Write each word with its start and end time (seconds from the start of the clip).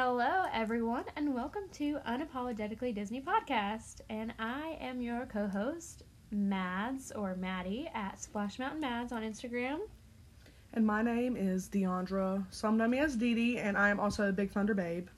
Hello, 0.00 0.44
everyone, 0.52 1.02
and 1.16 1.34
welcome 1.34 1.64
to 1.72 1.98
Unapologetically 2.06 2.94
Disney 2.94 3.20
Podcast. 3.20 4.00
And 4.08 4.32
I 4.38 4.78
am 4.80 5.02
your 5.02 5.26
co 5.26 5.48
host, 5.48 6.04
Mads 6.30 7.10
or 7.10 7.34
Maddie 7.34 7.90
at 7.92 8.22
Splash 8.22 8.60
Mountain 8.60 8.80
Mads 8.80 9.10
on 9.10 9.22
Instagram. 9.22 9.80
And 10.74 10.86
my 10.86 11.02
name 11.02 11.36
is 11.36 11.68
Deandra. 11.68 12.44
Some 12.54 12.76
know 12.76 12.86
me 12.86 13.00
as 13.00 13.16
Dee 13.16 13.34
Dee, 13.34 13.58
and 13.58 13.76
I 13.76 13.88
am 13.88 13.98
also 13.98 14.28
a 14.28 14.32
Big 14.32 14.52
Thunder 14.52 14.72
Babe 14.72 15.08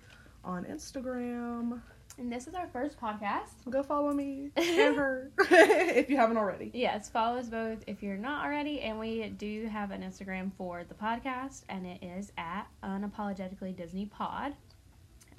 on 0.45 0.65
Instagram. 0.65 1.83
And 2.17 2.33
this 2.33 2.47
is 2.47 2.55
our 2.55 2.67
first 2.69 2.99
podcast. 2.99 3.69
Go 3.69 3.83
follow 3.83 4.13
me 4.13 4.51
and 4.57 4.97
her 4.97 5.31
if 5.41 6.09
you 6.09 6.17
haven't 6.17 6.39
already. 6.39 6.71
Yes, 6.73 7.11
follow 7.11 7.39
us 7.39 7.51
both 7.51 7.85
if 7.87 8.03
you're 8.03 8.17
not 8.17 8.47
already. 8.47 8.81
And 8.81 8.99
we 8.99 9.29
do 9.29 9.67
have 9.67 9.91
an 9.91 10.03
Instagram 10.03 10.51
for 10.57 10.85
the 10.85 10.95
podcast, 10.95 11.65
and 11.69 11.87
it 11.87 12.03
is 12.03 12.33
at 12.39 12.67
Unapologetically 12.83 13.77
Disney 13.77 14.07
Pod. 14.07 14.55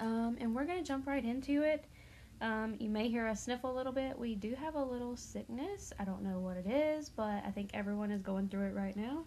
Um, 0.02 0.36
and 0.40 0.54
we're 0.54 0.64
going 0.64 0.78
to 0.82 0.84
jump 0.84 1.06
right 1.06 1.24
into 1.24 1.62
it. 1.62 1.84
Um, 2.40 2.74
you 2.80 2.90
may 2.90 3.08
hear 3.08 3.24
us 3.28 3.44
sniffle 3.44 3.70
a 3.70 3.76
little 3.76 3.92
bit. 3.92 4.18
We 4.18 4.34
do 4.34 4.56
have 4.56 4.74
a 4.74 4.82
little 4.82 5.16
sickness. 5.16 5.92
I 6.00 6.04
don't 6.04 6.22
know 6.22 6.40
what 6.40 6.56
it 6.56 6.66
is, 6.66 7.08
but 7.08 7.42
I 7.46 7.52
think 7.54 7.70
everyone 7.72 8.10
is 8.10 8.20
going 8.20 8.48
through 8.48 8.66
it 8.66 8.74
right 8.74 8.96
now. 8.96 9.22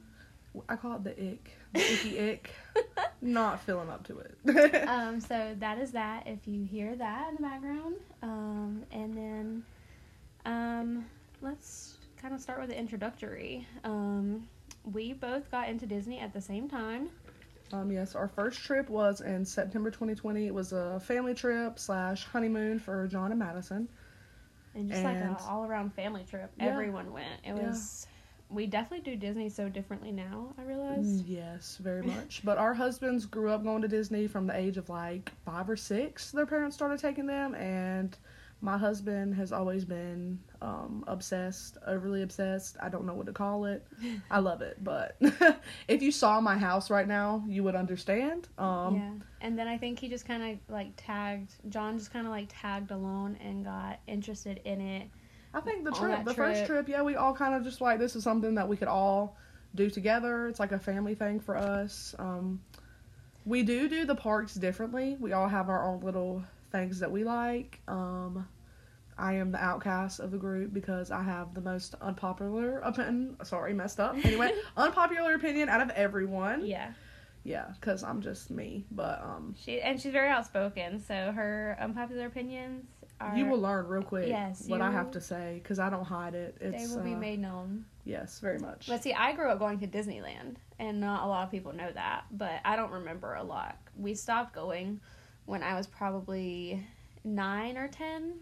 I 0.68 0.76
call 0.76 0.98
it 0.98 1.04
the 1.06 1.12
ick. 1.12 1.58
The 1.74 1.80
icky 1.94 2.20
ick. 2.20 2.50
Not 3.22 3.62
feeling 3.62 3.90
up 3.90 4.06
to 4.08 4.20
it. 4.20 4.88
um, 4.90 5.22
so 5.22 5.56
that 5.60 5.80
is 5.80 5.94
that. 5.94 6.28
If 6.28 6.46
you 6.46 6.66
hear 6.66 6.94
that 6.98 7.30
in 7.30 7.36
the 7.38 7.42
background, 7.42 7.96
um, 8.22 8.84
and 8.92 9.18
then 9.18 9.64
um, 10.46 11.06
let's 11.42 12.00
kind 12.22 12.34
of 12.34 12.42
start 12.42 12.60
with 12.60 12.70
the 12.70 12.78
introductory. 12.78 13.66
Um, 13.86 14.46
we 14.84 15.14
both 15.14 15.50
got 15.50 15.70
into 15.70 15.86
Disney 15.86 16.20
at 16.20 16.34
the 16.34 16.42
same 16.42 16.68
time. 16.68 17.10
Um, 17.74 17.92
yes, 17.92 18.16
our 18.16 18.28
first 18.28 18.60
trip 18.60 18.90
was 18.90 19.22
in 19.22 19.44
September 19.44 19.90
2020. 19.92 20.48
It 20.48 20.54
was 20.54 20.72
a 20.72 21.00
family 21.00 21.34
trip 21.34 21.80
slash 21.80 22.24
honeymoon 22.26 22.80
for 22.80 23.08
John 23.08 23.32
and 23.32 23.40
Madison. 23.40 23.88
And 24.76 24.90
just 24.90 25.04
like 25.04 25.18
an 25.18 25.36
all 25.48 25.66
around 25.66 25.94
family 25.94 26.24
trip, 26.30 26.52
Yeah. 26.58 26.66
everyone 26.68 27.12
went. 27.12 27.42
It 27.44 27.56
Yeah. 27.56 27.70
was. 27.70 28.08
We 28.50 28.68
definitely 28.68 29.12
do 29.12 29.18
Disney 29.18 29.50
so 29.50 29.68
differently 29.70 30.12
now. 30.12 30.54
I 30.58 30.64
realize. 30.64 31.22
Mm, 31.24 31.28
Yes, 31.28 31.78
very 31.78 32.04
much. 32.04 32.42
But 32.46 32.58
our 32.60 32.76
husbands 32.76 33.26
grew 33.26 33.50
up 33.50 33.64
going 33.64 33.82
to 33.82 33.88
Disney 33.88 34.28
from 34.28 34.46
the 34.46 34.56
age 34.56 34.78
of 34.78 34.88
like 34.90 35.32
five 35.44 35.68
or 35.70 35.76
six. 35.76 36.32
Their 36.32 36.46
parents 36.46 36.76
started 36.76 37.00
taking 37.00 37.26
them, 37.26 37.56
and 37.56 38.16
my 38.62 38.78
husband 38.78 39.36
has 39.36 39.52
always 39.52 39.86
been 39.86 40.40
um, 40.62 41.04
obsessed, 41.08 41.78
overly 41.86 42.24
obsessed. 42.24 42.78
I 42.82 42.90
don't 42.90 43.06
know 43.06 43.14
what 43.14 43.26
to 43.28 43.34
call 43.34 43.66
it. 43.66 43.86
I 44.32 44.40
love 44.40 44.62
it, 44.62 44.84
but 44.84 45.18
if 45.88 46.02
you 46.02 46.12
saw 46.12 46.42
my 46.42 46.58
house 46.58 46.90
right 46.90 47.08
now, 47.08 47.44
you 47.48 47.64
would 47.64 47.76
understand. 47.76 48.48
Um, 48.58 48.96
yeah, 48.96 49.12
and 49.42 49.60
then 49.60 49.68
I 49.68 49.78
think 49.78 50.00
he 50.00 50.10
just 50.10 50.28
kind 50.28 50.44
of 50.44 50.74
like 50.74 50.92
tagged. 50.98 51.54
John 51.70 51.98
just 51.98 52.12
kind 52.12 52.26
of 52.26 52.32
like 52.32 52.48
tagged 52.50 52.92
along 52.92 53.38
and 53.44 53.66
got 53.66 54.00
interested 54.08 54.62
in 54.66 54.82
it. 54.82 55.10
I 55.54 55.62
think 55.62 55.86
the 55.86 55.92
trip, 55.92 56.26
the 56.26 56.34
first 56.34 56.66
trip. 56.66 56.86
trip, 56.86 56.90
yeah, 56.90 57.02
we 57.02 57.16
all 57.16 57.34
kind 57.34 57.54
of 57.54 57.64
just 57.64 57.82
like 57.82 58.00
this 58.00 58.16
is 58.16 58.24
something 58.24 58.56
that 58.56 58.68
we 58.68 58.78
could 58.78 58.88
all 58.88 59.38
do 59.76 59.90
together. 59.90 60.48
It's 60.48 60.60
like 60.60 60.72
a 60.72 60.80
family 60.80 61.16
thing 61.16 61.40
for 61.40 61.56
us. 61.56 62.16
Um, 62.18 62.62
we 63.46 63.64
do 63.64 63.88
do 63.88 64.06
the 64.06 64.16
parks 64.16 64.56
differently. 64.56 65.18
We 65.20 65.34
all 65.34 65.48
have 65.48 65.70
our 65.70 65.88
own 65.88 66.02
little 66.02 66.44
things 66.76 67.00
that 67.00 67.12
we 67.12 67.24
like. 67.24 67.80
Um, 67.88 68.48
I 69.18 69.34
am 69.36 69.52
the 69.52 69.64
outcast 69.64 70.20
of 70.20 70.32
the 70.32 70.38
group 70.38 70.74
because 70.74 71.10
I 71.10 71.24
have 71.24 71.54
the 71.54 71.62
most 71.62 71.96
unpopular 72.02 72.80
opinion. 72.80 73.38
Sorry, 73.44 73.74
messed 73.74 74.00
up. 74.00 74.16
Anyway, 74.26 74.52
unpopular 74.78 75.36
opinion 75.36 75.70
out 75.70 75.82
of 75.82 75.90
everyone. 75.92 76.66
Yeah. 76.66 76.92
Yeah, 77.46 77.66
because 77.80 78.04
I'm 78.04 78.22
just 78.22 78.50
me. 78.50 78.86
But 78.92 79.22
um, 79.24 79.56
She 79.58 79.80
and 79.80 80.02
she's 80.02 80.12
very 80.12 80.30
outspoken, 80.30 81.00
so 81.00 81.32
her 81.32 81.78
unpopular 81.80 82.26
opinions 82.26 82.86
are 83.22 83.38
you 83.38 83.46
will 83.46 83.60
learn 83.60 83.88
real 83.88 84.02
quick 84.02 84.28
Yes, 84.28 84.66
what 84.68 84.82
I 84.82 84.92
have 84.92 85.12
to 85.12 85.22
say 85.22 85.60
because 85.64 85.80
I 85.80 85.90
don't 85.90 86.04
hide 86.04 86.34
it. 86.36 86.58
they 86.60 86.66
It's 86.68 86.94
will 86.94 87.04
be 87.04 87.14
uh, 87.14 87.18
made 87.18 87.40
known. 87.40 87.86
yes, 88.04 88.40
very 88.40 88.58
much. 88.60 88.88
But 88.88 89.04
see, 89.04 89.14
I 89.14 89.32
grew 89.34 89.48
up 89.50 89.60
going 89.60 89.80
to 89.80 89.88
Disneyland, 89.88 90.56
and 90.80 91.00
not 91.00 91.24
a 91.24 91.28
lot 91.28 91.44
of 91.46 91.52
people 91.52 91.72
know 91.72 91.90
that. 91.94 92.26
But 92.32 92.60
I 92.66 92.76
don't 92.76 92.92
remember 92.92 93.36
a 93.36 93.44
lot. 93.44 93.78
We 93.96 94.16
stopped 94.16 94.54
going 94.54 95.00
when 95.46 95.64
I 95.64 95.76
was 95.76 95.88
probably 95.88 96.86
nine 97.24 97.78
or 97.78 97.88
ten, 97.88 98.34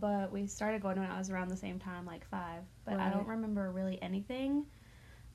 but 0.00 0.32
we 0.32 0.46
started 0.46 0.82
going 0.82 0.98
when 0.98 1.10
I 1.10 1.18
was 1.18 1.30
around 1.30 1.48
the 1.48 1.56
same 1.56 1.78
time, 1.78 2.06
like 2.06 2.26
five. 2.28 2.62
But 2.84 2.98
I 3.00 3.10
don't 3.10 3.26
remember 3.26 3.70
really 3.70 4.00
anything. 4.02 4.64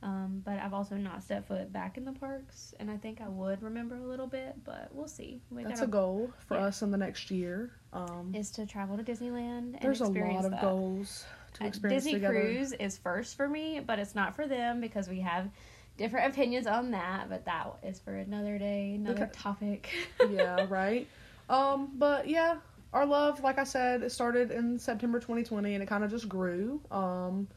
Um, 0.04 0.42
but 0.44 0.58
I've 0.58 0.74
also 0.74 0.96
not 0.96 1.22
stepped 1.22 1.48
foot 1.48 1.72
back 1.72 1.96
in 1.96 2.06
the 2.06 2.12
parks, 2.14 2.74
and 2.80 2.90
I 2.90 2.98
think 2.98 3.22
I 3.22 3.28
would 3.30 3.62
remember 3.62 3.98
a 3.98 4.04
little 4.04 4.26
bit, 4.26 4.56
but 4.66 4.90
we'll 4.92 5.08
see. 5.08 5.44
We 5.52 5.62
That's 5.64 5.76
gotta- 5.80 5.90
a 5.90 5.92
goal 5.92 6.34
for 6.48 6.58
yeah. 6.58 6.66
us 6.66 6.82
in 6.82 6.90
the 6.90 6.98
next 6.98 7.30
year. 7.30 7.70
Um, 7.94 8.32
is 8.34 8.50
to 8.52 8.66
travel 8.66 8.98
to 8.98 9.04
Disneyland 9.04 9.74
and 9.76 9.80
there's 9.80 10.02
a 10.02 10.08
lot 10.08 10.46
of 10.46 10.52
that. 10.52 10.62
goals 10.62 11.24
to 11.54 11.66
Uh, 11.66 11.70
Disney 11.70 12.14
together. 12.14 12.34
Cruise 12.34 12.72
is 12.74 12.98
first 12.98 13.36
for 13.36 13.48
me, 13.48 13.80
but 13.80 14.00
it's 14.00 14.16
not 14.16 14.36
for 14.36 14.48
them 14.48 14.82
because 14.82 15.08
we 15.08 15.20
have 15.20 15.52
different 15.98 16.34
opinions 16.34 16.68
on 16.68 16.92
that. 16.92 17.30
But 17.30 17.46
that 17.46 17.68
is 17.84 18.00
for 18.00 18.16
another 18.16 18.58
day, 18.58 18.94
another 18.96 19.22
Okay. 19.24 19.32
topic. 19.34 19.92
yeah, 20.32 20.66
right. 20.70 21.08
Um, 21.50 21.92
but 21.98 22.28
yeah, 22.28 22.58
our 22.94 23.06
love, 23.06 23.42
like 23.44 23.58
I 23.60 23.64
said, 23.64 24.02
it 24.04 24.12
started 24.12 24.52
in 24.52 24.78
September 24.80 25.20
2020, 25.20 25.74
and 25.74 25.84
it 25.84 25.88
kind 25.88 26.04
of 26.04 26.10
just 26.10 26.28
grew. 26.30 26.82
Um, 26.92 27.48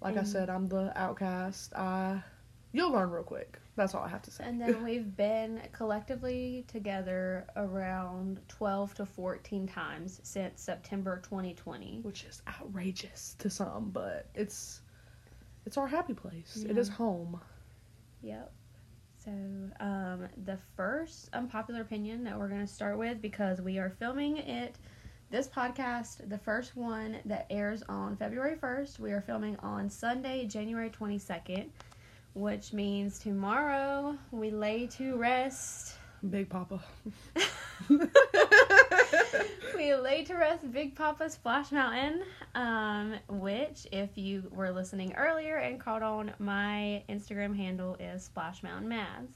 like 0.00 0.16
I 0.16 0.22
said, 0.22 0.48
I'm 0.48 0.68
the 0.68 0.92
outcast. 0.96 1.74
I, 1.74 2.22
you'll 2.72 2.92
learn 2.92 3.10
real 3.10 3.22
quick. 3.24 3.58
That's 3.76 3.94
all 3.94 4.02
I 4.02 4.08
have 4.08 4.22
to 4.22 4.30
say. 4.30 4.44
and 4.44 4.60
then 4.60 4.82
we've 4.84 5.16
been 5.16 5.60
collectively 5.72 6.64
together 6.68 7.46
around 7.56 8.40
12 8.48 8.94
to 8.94 9.06
14 9.06 9.66
times 9.66 10.20
since 10.22 10.60
September 10.62 11.20
2020. 11.24 12.00
which 12.02 12.24
is 12.24 12.42
outrageous 12.48 13.34
to 13.40 13.50
some, 13.50 13.90
but 13.92 14.26
it's 14.34 14.80
it's 15.66 15.76
our 15.76 15.86
happy 15.86 16.14
place. 16.14 16.64
It 16.68 16.76
Yeah. 16.76 16.80
is 16.80 16.88
home. 16.88 17.40
Yep. 18.22 18.52
So, 19.24 19.30
um, 19.80 20.28
the 20.44 20.58
first 20.76 21.28
unpopular 21.32 21.80
opinion 21.80 22.24
that 22.24 22.38
we're 22.38 22.48
going 22.48 22.66
to 22.66 22.72
start 22.72 22.98
with 22.98 23.20
because 23.20 23.60
we 23.60 23.78
are 23.78 23.90
filming 23.90 24.38
it, 24.38 24.76
this 25.30 25.48
podcast, 25.48 26.28
the 26.28 26.38
first 26.38 26.76
one 26.76 27.18
that 27.26 27.46
airs 27.50 27.82
on 27.88 28.16
February 28.16 28.56
1st, 28.56 28.98
we 28.98 29.12
are 29.12 29.20
filming 29.20 29.56
on 29.58 29.90
Sunday, 29.90 30.46
January 30.46 30.88
22nd, 30.88 31.66
which 32.34 32.72
means 32.72 33.18
tomorrow 33.18 34.16
we 34.30 34.50
lay 34.50 34.86
to 34.86 35.16
rest. 35.16 35.96
Big 36.30 36.48
Papa. 36.48 36.82
we 39.76 39.94
lay 39.94 40.24
to 40.24 40.34
rest 40.34 40.70
Big 40.72 40.94
Papa 40.94 41.30
Splash 41.30 41.72
Mountain, 41.72 42.22
um, 42.54 43.14
which, 43.28 43.86
if 43.92 44.10
you 44.16 44.44
were 44.50 44.70
listening 44.70 45.14
earlier 45.14 45.56
and 45.56 45.80
caught 45.80 46.02
on, 46.02 46.32
my 46.38 47.02
Instagram 47.08 47.56
handle 47.56 47.96
is 48.00 48.24
Splash 48.24 48.62
Mountain 48.62 48.88
Mads. 48.88 49.32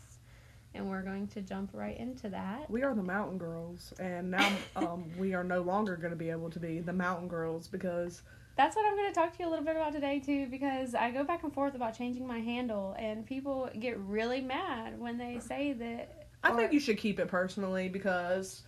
And 0.74 0.88
we're 0.88 1.02
going 1.02 1.26
to 1.28 1.42
jump 1.42 1.70
right 1.74 1.98
into 1.98 2.30
that. 2.30 2.70
We 2.70 2.82
are 2.82 2.94
the 2.94 3.02
mountain 3.02 3.36
girls, 3.36 3.92
and 3.98 4.30
now 4.30 4.50
um, 4.76 5.04
we 5.18 5.34
are 5.34 5.44
no 5.44 5.60
longer 5.60 5.96
going 5.96 6.12
to 6.12 6.16
be 6.16 6.30
able 6.30 6.50
to 6.50 6.58
be 6.58 6.80
the 6.80 6.94
mountain 6.94 7.28
girls 7.28 7.68
because 7.68 8.22
That's 8.56 8.74
what 8.74 8.86
I'm 8.86 8.96
going 8.96 9.08
to 9.08 9.14
talk 9.14 9.36
to 9.36 9.42
you 9.42 9.48
a 9.48 9.50
little 9.50 9.64
bit 9.64 9.76
about 9.76 9.92
today, 9.92 10.18
too, 10.18 10.46
because 10.46 10.94
I 10.94 11.10
go 11.10 11.24
back 11.24 11.42
and 11.44 11.52
forth 11.52 11.74
about 11.74 11.96
changing 11.96 12.26
my 12.26 12.38
handle, 12.38 12.96
and 12.98 13.26
people 13.26 13.68
get 13.78 13.98
really 13.98 14.40
mad 14.40 14.98
when 14.98 15.18
they 15.18 15.38
say 15.40 15.74
that. 15.74 16.26
I 16.42 16.50
or- 16.50 16.56
think 16.56 16.72
you 16.72 16.80
should 16.80 16.98
keep 16.98 17.20
it 17.20 17.28
personally 17.28 17.88
because 17.88 18.62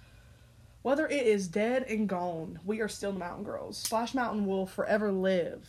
whether 0.84 1.06
it 1.08 1.26
is 1.26 1.48
dead 1.48 1.82
and 1.88 2.06
gone, 2.08 2.58
we 2.64 2.80
are 2.82 2.88
still 2.88 3.10
the 3.10 3.18
mountain 3.18 3.42
girls. 3.42 3.78
Splash 3.78 4.14
Mountain 4.14 4.44
will 4.46 4.66
forever 4.66 5.10
live. 5.10 5.66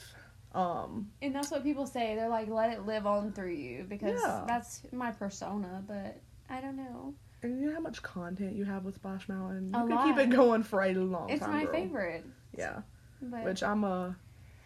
Um, 0.53 1.09
And 1.21 1.33
that's 1.33 1.51
what 1.51 1.63
people 1.63 1.87
say. 1.87 2.15
They're 2.15 2.27
like, 2.29 2.49
let 2.49 2.69
it 2.71 2.85
live 2.85 3.07
on 3.07 3.31
through 3.31 3.53
you, 3.53 3.85
because 3.87 4.19
Yeah. 4.21 4.43
that's 4.45 4.81
my 4.91 5.11
persona, 5.11 5.81
but 5.87 6.17
I 6.49 6.59
don't 6.61 6.75
know. 6.75 7.13
and 7.43 7.59
you 7.61 7.67
know 7.67 7.75
how 7.75 7.79
much 7.79 8.01
content 8.01 8.55
you 8.55 8.65
have 8.65 8.83
with 8.85 8.95
Splash 8.95 9.29
Mountain. 9.29 9.71
You 9.73 9.79
A 9.79 9.81
could 9.83 9.89
lot. 9.95 10.05
keep 10.05 10.17
it 10.17 10.29
going 10.31 10.63
for 10.63 10.81
a 10.83 10.93
long 10.95 11.29
It's 11.29 11.39
time. 11.45 11.55
It's 11.55 11.57
my 11.59 11.63
girl. 11.65 11.73
favorite. 11.73 12.25
Yeah. 12.57 12.81
But 13.21 13.43
Which 13.45 13.63
I'm 13.63 13.83
a. 13.85 14.15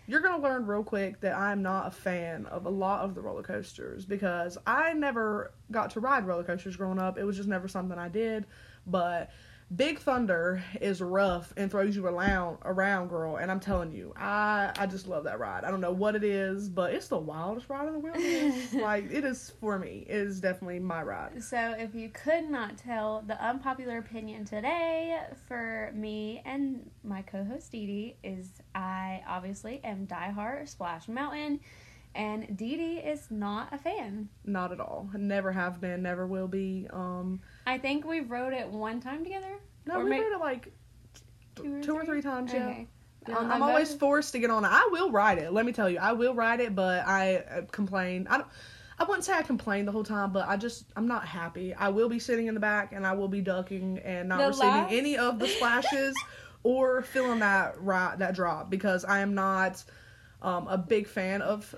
You're 0.08 0.22
gonna 0.22 0.42
learn 0.42 0.66
real 0.66 0.84
quick 0.84 1.20
that 1.22 1.36
I'm 1.38 1.62
not 1.62 1.88
a 1.88 1.92
fan 1.92 2.48
of 2.48 2.66
a 2.66 2.70
lot 2.72 3.02
of 3.02 3.14
the 3.14 3.22
roller 3.22 3.44
coasters 3.44 4.06
because 4.06 4.58
I 4.66 4.94
never 4.94 5.52
got 5.70 5.92
to 5.92 6.00
ride 6.00 6.26
roller 6.26 6.44
coasters 6.44 6.76
growing 6.76 6.98
up. 6.98 7.18
It 7.20 7.24
was 7.26 7.38
just 7.38 7.48
never 7.50 7.68
something 7.68 7.98
I 8.00 8.10
did. 8.10 8.46
But 8.88 9.30
Big 9.76 10.00
Thunder 10.00 10.64
is 10.82 11.00
rough 11.00 11.54
and 11.56 11.70
throws 11.70 11.96
you 11.96 12.08
around, 12.08 12.58
around, 12.66 13.10
girl. 13.10 13.36
And 13.36 13.52
I'm 13.52 13.60
telling 13.60 13.92
you, 13.92 14.14
I 14.18 14.72
I 14.80 14.88
just 14.88 15.08
love 15.08 15.26
that 15.26 15.40
ride. 15.40 15.64
I 15.64 15.70
don't 15.70 15.82
know 15.82 15.92
what 15.92 16.16
it 16.16 16.24
is, 16.24 16.70
but 16.70 16.92
it's 16.92 17.08
the 17.08 17.20
wildest 17.20 17.70
ride 17.70 17.88
in 17.88 17.94
the 17.94 18.00
wilderness. 18.00 18.74
like 18.74 19.12
it 19.12 19.24
is 19.24 19.52
for 19.60 19.78
me. 19.78 20.06
It 20.10 20.16
is 20.16 20.42
definitely 20.42 20.80
my 20.80 21.04
ride. 21.04 21.44
So, 21.44 21.76
if 21.78 21.94
you 21.94 22.10
could 22.10 22.50
not 22.50 22.78
tell, 22.78 23.24
the 23.28 23.40
unpopular 23.44 24.00
opinion 24.00 24.44
today 24.44 25.20
for 25.48 25.92
me 25.94 26.42
and 26.46 26.90
my 27.04 27.22
co 27.22 27.44
host 27.44 27.72
Dee 27.72 27.86
Dee 27.86 28.16
is 28.24 28.50
I 28.74 29.22
obviously 29.28 29.82
am 29.84 30.08
diehard 30.08 30.68
Splash 30.68 31.08
Mountain, 31.08 31.60
and 32.16 32.58
Dee 32.58 32.76
Dee 32.76 32.98
is 32.98 33.30
not 33.30 33.72
a 33.72 33.78
fan. 33.78 34.30
Not 34.46 34.72
at 34.72 34.80
all. 34.80 35.12
Never 35.14 35.52
have 35.52 35.80
been. 35.80 36.02
Never 36.02 36.26
will 36.26 36.48
be. 36.48 36.88
Um. 36.92 37.42
I 37.70 37.78
think 37.78 38.06
we 38.06 38.22
rode 38.22 38.54
it 38.54 38.68
one 38.68 39.00
time 39.00 39.24
together. 39.24 39.60
No, 39.86 39.96
Or 40.00 40.04
we 40.04 40.10
may- 40.10 40.20
rode 40.22 40.34
it 40.34 40.40
like 40.40 40.74
Two 41.56 41.76
or 41.76 41.82
two 41.82 41.94
or 41.94 42.06
three? 42.06 42.22
three 42.22 42.22
times. 42.22 42.52
Yeah. 42.54 42.68
Okay. 42.68 42.88
I'm, 43.28 43.36
Um, 43.38 43.52
I'm 43.52 43.62
always 43.64 43.94
forced 43.94 44.32
to 44.32 44.40
get 44.40 44.50
on 44.50 44.66
it. 44.66 44.70
I 44.72 44.88
will 44.92 45.12
ride 45.12 45.38
it. 45.38 45.52
Let 45.54 45.66
me 45.66 45.72
tell 45.74 45.90
you, 45.90 46.00
I 46.00 46.14
will 46.14 46.34
ride 46.34 46.62
it, 46.62 46.74
but 46.74 47.06
I 47.08 47.38
uh, 47.38 47.62
complain. 47.72 48.28
I 48.30 48.38
don't. 48.38 48.48
I 48.98 49.04
wouldn't 49.04 49.24
say 49.24 49.34
I 49.34 49.44
complain 49.44 49.86
the 49.86 49.92
whole 49.92 50.04
time, 50.04 50.32
but 50.34 50.48
I 50.48 50.58
just 50.58 50.86
I'm 50.96 51.08
not 51.08 51.26
happy. 51.26 51.74
I 51.74 51.90
will 51.90 52.10
be 52.10 52.18
sitting 52.20 52.48
in 52.48 52.54
the 52.54 52.60
back 52.60 52.92
and 52.92 53.06
I 53.06 53.14
will 53.14 53.28
be 53.30 53.40
ducking 53.42 54.00
and 54.00 54.30
not 54.30 54.40
The 54.40 54.48
receiving 54.48 54.70
last- 54.70 54.92
any 54.94 55.18
of 55.18 55.38
the 55.40 55.48
splashes 55.56 56.16
or 56.64 57.02
feeling 57.04 57.40
that 57.40 57.80
right 57.82 58.18
that 58.20 58.34
drop 58.36 58.70
because 58.70 59.06
I 59.06 59.20
am 59.20 59.34
not 59.36 59.84
um, 60.42 60.68
a 60.68 60.78
big 60.78 61.08
fan 61.08 61.42
of 61.42 61.74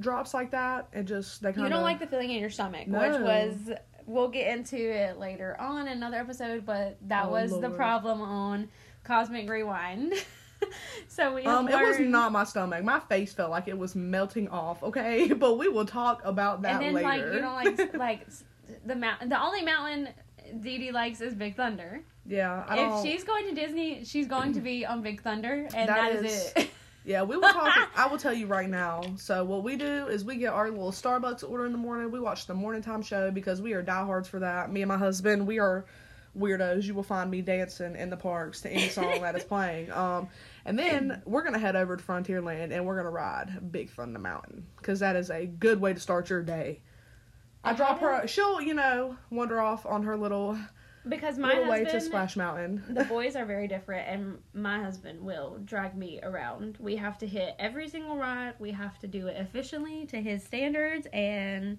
drops 0.00 0.32
like 0.34 0.50
that. 0.52 0.88
It 0.92 1.04
just 1.04 1.42
they 1.42 1.52
kind 1.52 1.64
You 1.66 1.70
don't 1.72 1.82
like 1.82 1.98
the 2.00 2.06
feeling 2.06 2.30
in 2.30 2.40
your 2.40 2.50
stomach, 2.50 2.86
No. 2.86 3.00
which 3.00 3.20
was 3.20 3.76
we'll 4.06 4.28
get 4.28 4.56
into 4.56 4.76
it 4.76 5.18
later 5.18 5.56
on 5.60 5.88
another 5.88 6.16
episode, 6.16 6.64
but 6.66 6.96
that 7.08 7.26
Oh, 7.26 7.30
was 7.30 7.58
the 7.60 7.70
problem 7.70 8.20
on 8.20 8.68
Cosmic 9.04 9.48
Rewind. 9.48 10.14
so 11.08 11.34
we 11.34 11.44
Um, 11.44 11.68
it 11.68 11.74
was 11.74 11.98
not 11.98 12.32
my 12.32 12.44
stomach. 12.44 12.84
My 12.84 13.00
face 13.00 13.32
felt 13.32 13.50
like 13.50 13.68
it 13.68 13.76
was 13.76 13.94
melting 13.94 14.48
off. 14.48 14.82
Okay, 14.82 15.32
but 15.32 15.58
we 15.58 15.68
will 15.68 15.86
talk 15.86 16.22
about 16.24 16.62
that 16.62 16.74
and 16.74 16.82
then 16.82 16.94
later. 16.94 17.08
like 17.08 17.34
you 17.34 17.40
don't 17.40 17.54
like 17.54 17.94
like 17.94 18.26
the 18.86 18.94
mountain. 18.96 19.28
The 19.28 19.40
only 19.40 19.62
mountain 19.62 20.08
Dee 20.60 20.78
Dee 20.78 20.92
likes 20.92 21.20
is 21.20 21.34
Big 21.34 21.56
Thunder. 21.56 22.02
yeah, 22.26 22.64
I 22.68 22.78
If 22.78 23.02
she's 23.04 23.24
going 23.24 23.46
to 23.48 23.54
Disney, 23.54 24.04
she's 24.04 24.26
going 24.26 24.52
to 24.54 24.60
be 24.60 24.84
on 24.86 25.02
Big 25.02 25.22
Thunder, 25.22 25.68
and 25.74 25.88
That 25.88 26.12
that 26.12 26.24
is, 26.24 26.32
is- 26.32 26.52
it. 26.56 26.70
Yeah, 27.04 27.22
we 27.22 27.36
will 27.36 27.48
talk. 27.48 27.90
I 27.96 28.06
will 28.06 28.18
tell 28.18 28.32
you 28.32 28.46
right 28.46 28.68
now. 28.68 29.02
So 29.16 29.44
what 29.44 29.64
we 29.64 29.76
do 29.76 30.06
is 30.06 30.24
we 30.24 30.36
get 30.36 30.52
our 30.52 30.70
little 30.70 30.92
Starbucks 30.92 31.48
order 31.48 31.66
in 31.66 31.72
the 31.72 31.78
morning. 31.78 32.10
We 32.10 32.20
watch 32.20 32.46
the 32.46 32.54
morning 32.54 32.82
time 32.82 33.02
show 33.02 33.30
because 33.30 33.60
we 33.60 33.72
are 33.72 33.82
diehards 33.82 34.28
for 34.28 34.40
that. 34.40 34.72
Me 34.72 34.82
and 34.82 34.88
my 34.88 34.98
husband, 34.98 35.46
we 35.46 35.58
are 35.58 35.84
weirdos. 36.38 36.84
You 36.84 36.94
will 36.94 37.02
find 37.02 37.30
me 37.30 37.42
dancing 37.42 37.96
in 37.96 38.10
the 38.10 38.16
parks 38.16 38.60
to 38.62 38.70
any 38.70 38.88
song 38.88 39.20
that 39.20 39.36
is 39.36 39.44
playing. 39.44 39.90
Um, 40.02 40.28
and 40.64 40.78
then 40.78 41.22
we're 41.26 41.42
gonna 41.42 41.58
head 41.58 41.76
over 41.76 41.96
to 41.96 42.02
Frontierland 42.02 42.72
and 42.72 42.86
we're 42.86 42.96
gonna 42.96 43.10
ride 43.10 43.72
Big 43.72 43.90
Thunder 43.90 44.18
Mountain 44.18 44.66
because 44.76 45.00
that 45.00 45.16
is 45.16 45.28
a 45.28 45.44
good 45.44 45.80
way 45.80 45.92
to 45.92 46.00
start 46.00 46.30
your 46.30 46.42
day. 46.42 46.80
I 47.64 47.74
drop 47.74 48.00
her. 48.00 48.26
She'll, 48.26 48.60
you 48.60 48.74
know, 48.74 49.16
wander 49.30 49.60
off 49.60 49.84
on 49.86 50.04
her 50.04 50.16
little 50.16 50.58
because 51.08 51.38
my 51.38 51.54
little 51.54 51.70
way 51.70 51.84
to 51.84 52.00
Splash 52.00 52.36
Mountain. 52.36 52.82
the 52.90 53.04
boys 53.04 53.36
are 53.36 53.44
very 53.44 53.66
different, 53.68 54.08
and 54.08 54.38
my 54.54 54.82
husband 54.82 55.20
will 55.20 55.58
drag 55.64 55.96
me 55.96 56.20
around. 56.22 56.76
We 56.80 56.96
have 56.96 57.18
to 57.18 57.26
hit 57.26 57.54
every 57.58 57.88
single 57.88 58.16
ride. 58.16 58.54
We 58.58 58.70
have 58.72 58.98
to 59.00 59.06
do 59.06 59.26
it 59.26 59.36
efficiently 59.36 60.06
to 60.06 60.20
his 60.20 60.42
standards, 60.44 61.06
and 61.12 61.78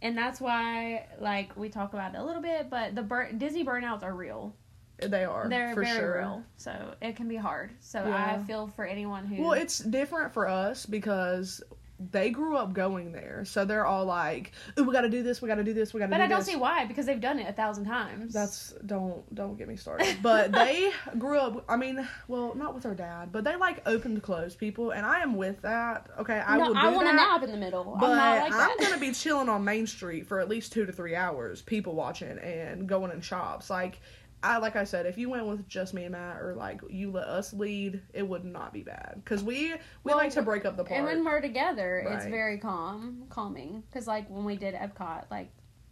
and 0.00 0.18
that's 0.18 0.40
why 0.40 1.06
like 1.20 1.56
we 1.56 1.68
talk 1.68 1.92
about 1.94 2.14
it 2.14 2.18
a 2.18 2.24
little 2.24 2.42
bit. 2.42 2.68
But 2.70 2.94
the 2.94 3.02
bur- 3.02 3.32
Disney 3.32 3.64
burnouts 3.64 4.02
are 4.02 4.14
real. 4.14 4.54
they 4.98 5.24
are. 5.24 5.48
They're 5.48 5.74
for 5.74 5.82
very 5.84 5.98
sure. 5.98 6.18
real, 6.18 6.42
so 6.56 6.94
it 7.00 7.16
can 7.16 7.28
be 7.28 7.36
hard. 7.36 7.72
So 7.80 8.04
Yeah. 8.06 8.36
I 8.38 8.42
feel 8.44 8.68
for 8.68 8.84
anyone 8.84 9.26
who. 9.26 9.42
Well, 9.42 9.52
it's 9.52 9.78
different 9.78 10.32
for 10.32 10.48
us 10.48 10.86
because 10.86 11.62
they 12.10 12.30
grew 12.30 12.56
up 12.56 12.72
going 12.72 13.12
there, 13.12 13.44
so 13.44 13.64
they're 13.64 13.86
all 13.86 14.04
like, 14.04 14.52
"Ooh, 14.78 14.84
we 14.84 14.92
got 14.92 15.02
to 15.02 15.08
do 15.08 15.22
this, 15.22 15.40
we 15.40 15.48
got 15.48 15.56
to 15.56 15.64
do 15.64 15.72
this, 15.72 15.94
we 15.94 16.00
got 16.00 16.06
to 16.06 16.08
do 16.08 16.18
that. 16.18 16.18
but 16.18 16.18
do 16.18 16.24
I 16.24 16.28
don't 16.28 16.44
this." 16.44 16.48
see 16.48 16.56
why 16.56 16.84
because 16.86 17.06
they've 17.06 17.20
done 17.20 17.38
it 17.38 17.48
a 17.48 17.52
thousand 17.52 17.84
times. 17.84 18.32
That's 18.32 18.72
don't 18.86 19.22
don't 19.34 19.56
get 19.56 19.68
me 19.68 19.76
started. 19.76 20.16
But 20.22 20.52
they 20.52 20.92
grew 21.18 21.38
up. 21.38 21.64
I 21.68 21.76
mean, 21.76 22.06
well, 22.28 22.54
not 22.54 22.74
with 22.74 22.82
their 22.82 22.94
dad, 22.94 23.30
but 23.32 23.44
they 23.44 23.56
like 23.56 23.82
open 23.86 24.14
to 24.14 24.20
close 24.20 24.54
people, 24.54 24.90
and 24.90 25.06
I 25.06 25.20
am 25.20 25.36
with 25.36 25.62
that. 25.62 26.08
Okay, 26.18 26.40
I 26.44 26.58
no, 26.58 26.68
will 26.68 26.76
I 26.76 26.88
want 26.90 27.08
a 27.08 27.12
nap 27.12 27.42
in 27.42 27.50
the 27.50 27.56
middle. 27.56 27.96
But 27.98 28.10
I'm 28.10 28.16
not 28.16 28.50
like 28.50 28.52
I'm 28.52 28.78
gonna 28.78 29.00
be 29.00 29.12
chilling 29.12 29.48
on 29.48 29.64
Main 29.64 29.86
Street 29.86 30.26
for 30.26 30.40
at 30.40 30.48
least 30.48 30.72
two 30.72 30.86
to 30.86 30.92
three 30.92 31.14
hours, 31.14 31.62
people 31.62 31.94
watching 31.94 32.38
and 32.38 32.88
going 32.88 33.10
in 33.12 33.20
shops. 33.20 33.70
Like 33.70 34.00
I 34.42 34.58
like 34.58 34.76
I 34.76 34.84
said, 34.84 35.06
if 35.06 35.16
you 35.16 35.28
went 35.28 35.46
with 35.46 35.68
just 35.68 35.94
me 35.94 36.04
and 36.04 36.12
Matt, 36.12 36.40
or 36.40 36.54
like 36.56 36.80
you 36.88 37.10
let 37.10 37.28
us 37.28 37.52
lead, 37.52 38.00
it 38.12 38.26
would 38.26 38.44
not 38.44 38.72
be 38.72 38.82
bad 38.82 39.14
because 39.16 39.42
we 39.42 39.72
we 39.72 39.78
Well, 40.04 40.16
like 40.16 40.32
to 40.32 40.42
break 40.42 40.64
up 40.64 40.76
the 40.76 40.84
park. 40.84 40.98
And 40.98 41.06
when 41.06 41.24
we're 41.24 41.40
together, 41.40 42.04
it's 42.08 42.26
very 42.26 42.58
calm, 42.58 43.24
calming. 43.28 43.82
Because 43.90 44.06
like 44.06 44.28
when 44.28 44.44
we 44.44 44.56
did 44.56 44.74
Epcot, 44.74 45.24
like 45.30 45.50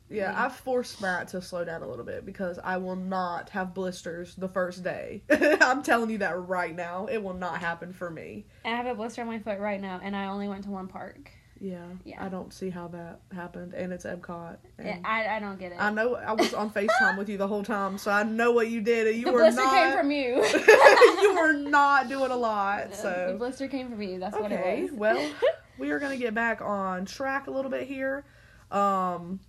Yeah. 0.08 0.34
I've 0.36 0.56
forced 0.56 1.00
Matt 1.00 1.28
to 1.28 1.40
slow 1.40 1.64
down 1.64 1.82
a 1.82 1.88
little 1.88 2.04
bit 2.04 2.26
because 2.26 2.58
I 2.62 2.76
will 2.78 2.96
not 2.96 3.50
have 3.50 3.74
blisters 3.74 4.34
the 4.34 4.48
first 4.48 4.82
day. 4.82 5.22
I'm 5.30 5.82
telling 5.82 6.10
you 6.10 6.18
that 6.18 6.36
right 6.48 6.74
now. 6.74 7.06
It 7.06 7.22
will 7.22 7.34
not 7.34 7.58
happen 7.58 7.92
for 7.92 8.10
me. 8.10 8.46
I 8.64 8.70
have 8.70 8.86
a 8.86 8.94
blister 8.94 9.22
on 9.22 9.28
my 9.28 9.38
foot 9.38 9.60
right 9.60 9.80
now, 9.80 10.00
and 10.02 10.16
I 10.16 10.26
only 10.26 10.48
went 10.48 10.64
to 10.64 10.70
one 10.70 10.88
park. 10.88 11.30
Yeah. 11.60 11.84
Yeah. 12.04 12.24
I 12.24 12.28
don't 12.28 12.52
see 12.52 12.70
how 12.70 12.88
that 12.88 13.20
happened. 13.32 13.74
And 13.74 13.92
it's 13.92 14.04
Epcot. 14.06 14.56
I, 14.78 14.82
And 14.82 15.06
I 15.06 15.38
don't 15.38 15.58
get 15.58 15.72
it. 15.72 15.76
I 15.78 15.90
know 15.90 16.14
I 16.14 16.32
was 16.32 16.54
on 16.54 16.70
FaceTime 16.70 17.18
with 17.18 17.28
you 17.28 17.36
the 17.36 17.46
whole 17.46 17.62
time, 17.62 17.98
so 17.98 18.10
I 18.10 18.22
know 18.22 18.52
what 18.52 18.68
you 18.70 18.80
did. 18.80 19.06
And 19.08 19.16
you 19.16 19.26
the 19.26 19.32
were 19.32 19.40
blister 19.40 19.62
not 19.62 19.74
came 19.74 19.92
from 19.98 20.10
you. 20.10 20.42
you 21.22 21.34
were 21.34 21.52
not 21.52 22.08
doing 22.08 22.30
a 22.30 22.36
lot. 22.36 22.94
So 22.94 23.28
the 23.32 23.38
blister 23.38 23.68
came 23.68 23.90
from 23.90 24.00
you. 24.00 24.18
That's 24.18 24.34
what 24.36 24.50
Okay. 24.50 24.80
it 24.80 24.82
was. 24.84 24.92
Well, 24.92 25.30
we 25.78 25.90
are 25.90 25.98
gonna 25.98 26.16
get 26.16 26.34
back 26.34 26.62
on 26.62 27.04
track 27.04 27.46
a 27.46 27.50
little 27.50 27.70
bit 27.70 27.86
here. 27.86 28.24
Um 28.70 29.40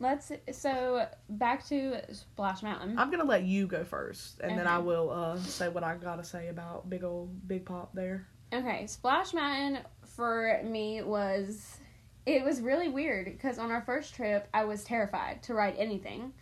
let's. 0.00 0.32
So 0.52 1.06
back 1.28 1.66
to 1.66 2.00
Splash 2.14 2.62
Mountain. 2.62 2.98
I'm 2.98 3.10
gonna 3.10 3.24
let 3.24 3.42
you 3.42 3.66
go 3.66 3.84
first, 3.84 4.40
and 4.40 4.58
then 4.58 4.66
I 4.66 4.78
will 4.78 5.10
uh, 5.10 5.36
say 5.40 5.68
what 5.68 5.84
I 5.84 5.96
gotta 5.96 6.24
say 6.24 6.48
about 6.48 6.88
big 6.88 7.04
old 7.04 7.46
big 7.46 7.66
pop 7.66 7.92
there. 7.92 8.26
Okay, 8.52 8.86
Splash 8.86 9.34
Mountain 9.34 9.80
for 10.18 10.60
me 10.64 11.00
was 11.00 11.78
it 12.26 12.44
was 12.44 12.60
really 12.60 12.88
weird 12.88 13.26
because 13.26 13.56
on 13.56 13.70
our 13.70 13.82
first 13.82 14.16
trip 14.16 14.48
I 14.52 14.64
was 14.64 14.82
terrified 14.82 15.44
to 15.44 15.54
ride 15.54 15.76
anything. 15.78 16.32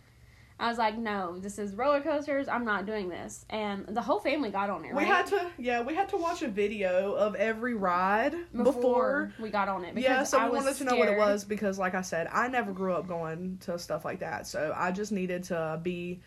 I 0.59 0.69
was 0.69 0.79
like, 0.79 0.97
no, 0.97 1.37
this 1.37 1.59
is 1.59 1.75
roller 1.75 2.01
coasters. 2.01 2.47
I'm 2.47 2.65
not 2.65 2.87
doing 2.87 3.09
this, 3.09 3.45
and 3.51 3.85
the 3.89 4.01
whole 4.01 4.19
family 4.19 4.49
got 4.49 4.71
on 4.71 4.83
it. 4.85 4.95
We 4.95 5.03
right? 5.03 5.05
had 5.05 5.27
to, 5.27 5.51
yeah, 5.59 5.83
we 5.83 5.93
had 5.93 6.09
to 6.09 6.17
watch 6.17 6.41
a 6.41 6.47
video 6.47 7.13
of 7.13 7.35
every 7.35 7.75
ride 7.75 8.33
before. 8.51 9.31
we 9.39 9.51
got 9.51 9.69
on 9.69 9.85
it. 9.85 9.95
Yeah, 9.95 10.23
so 10.23 10.39
I 10.39 10.49
we 10.49 10.57
wanted 10.57 10.75
to 10.77 10.83
know 10.85 10.95
what 10.95 11.09
it 11.09 11.17
was 11.19 11.45
because, 11.45 11.77
like 11.77 11.93
I 11.93 12.01
said, 12.01 12.27
I 12.33 12.47
never 12.47 12.71
grew 12.71 12.93
up 12.93 13.07
going 13.07 13.59
to 13.65 13.77
stuff 13.77 14.03
like 14.03 14.21
that, 14.21 14.47
so 14.47 14.73
I 14.75 14.91
just 14.91 15.11
needed 15.11 15.43
to 15.43 15.79
be 15.83 16.21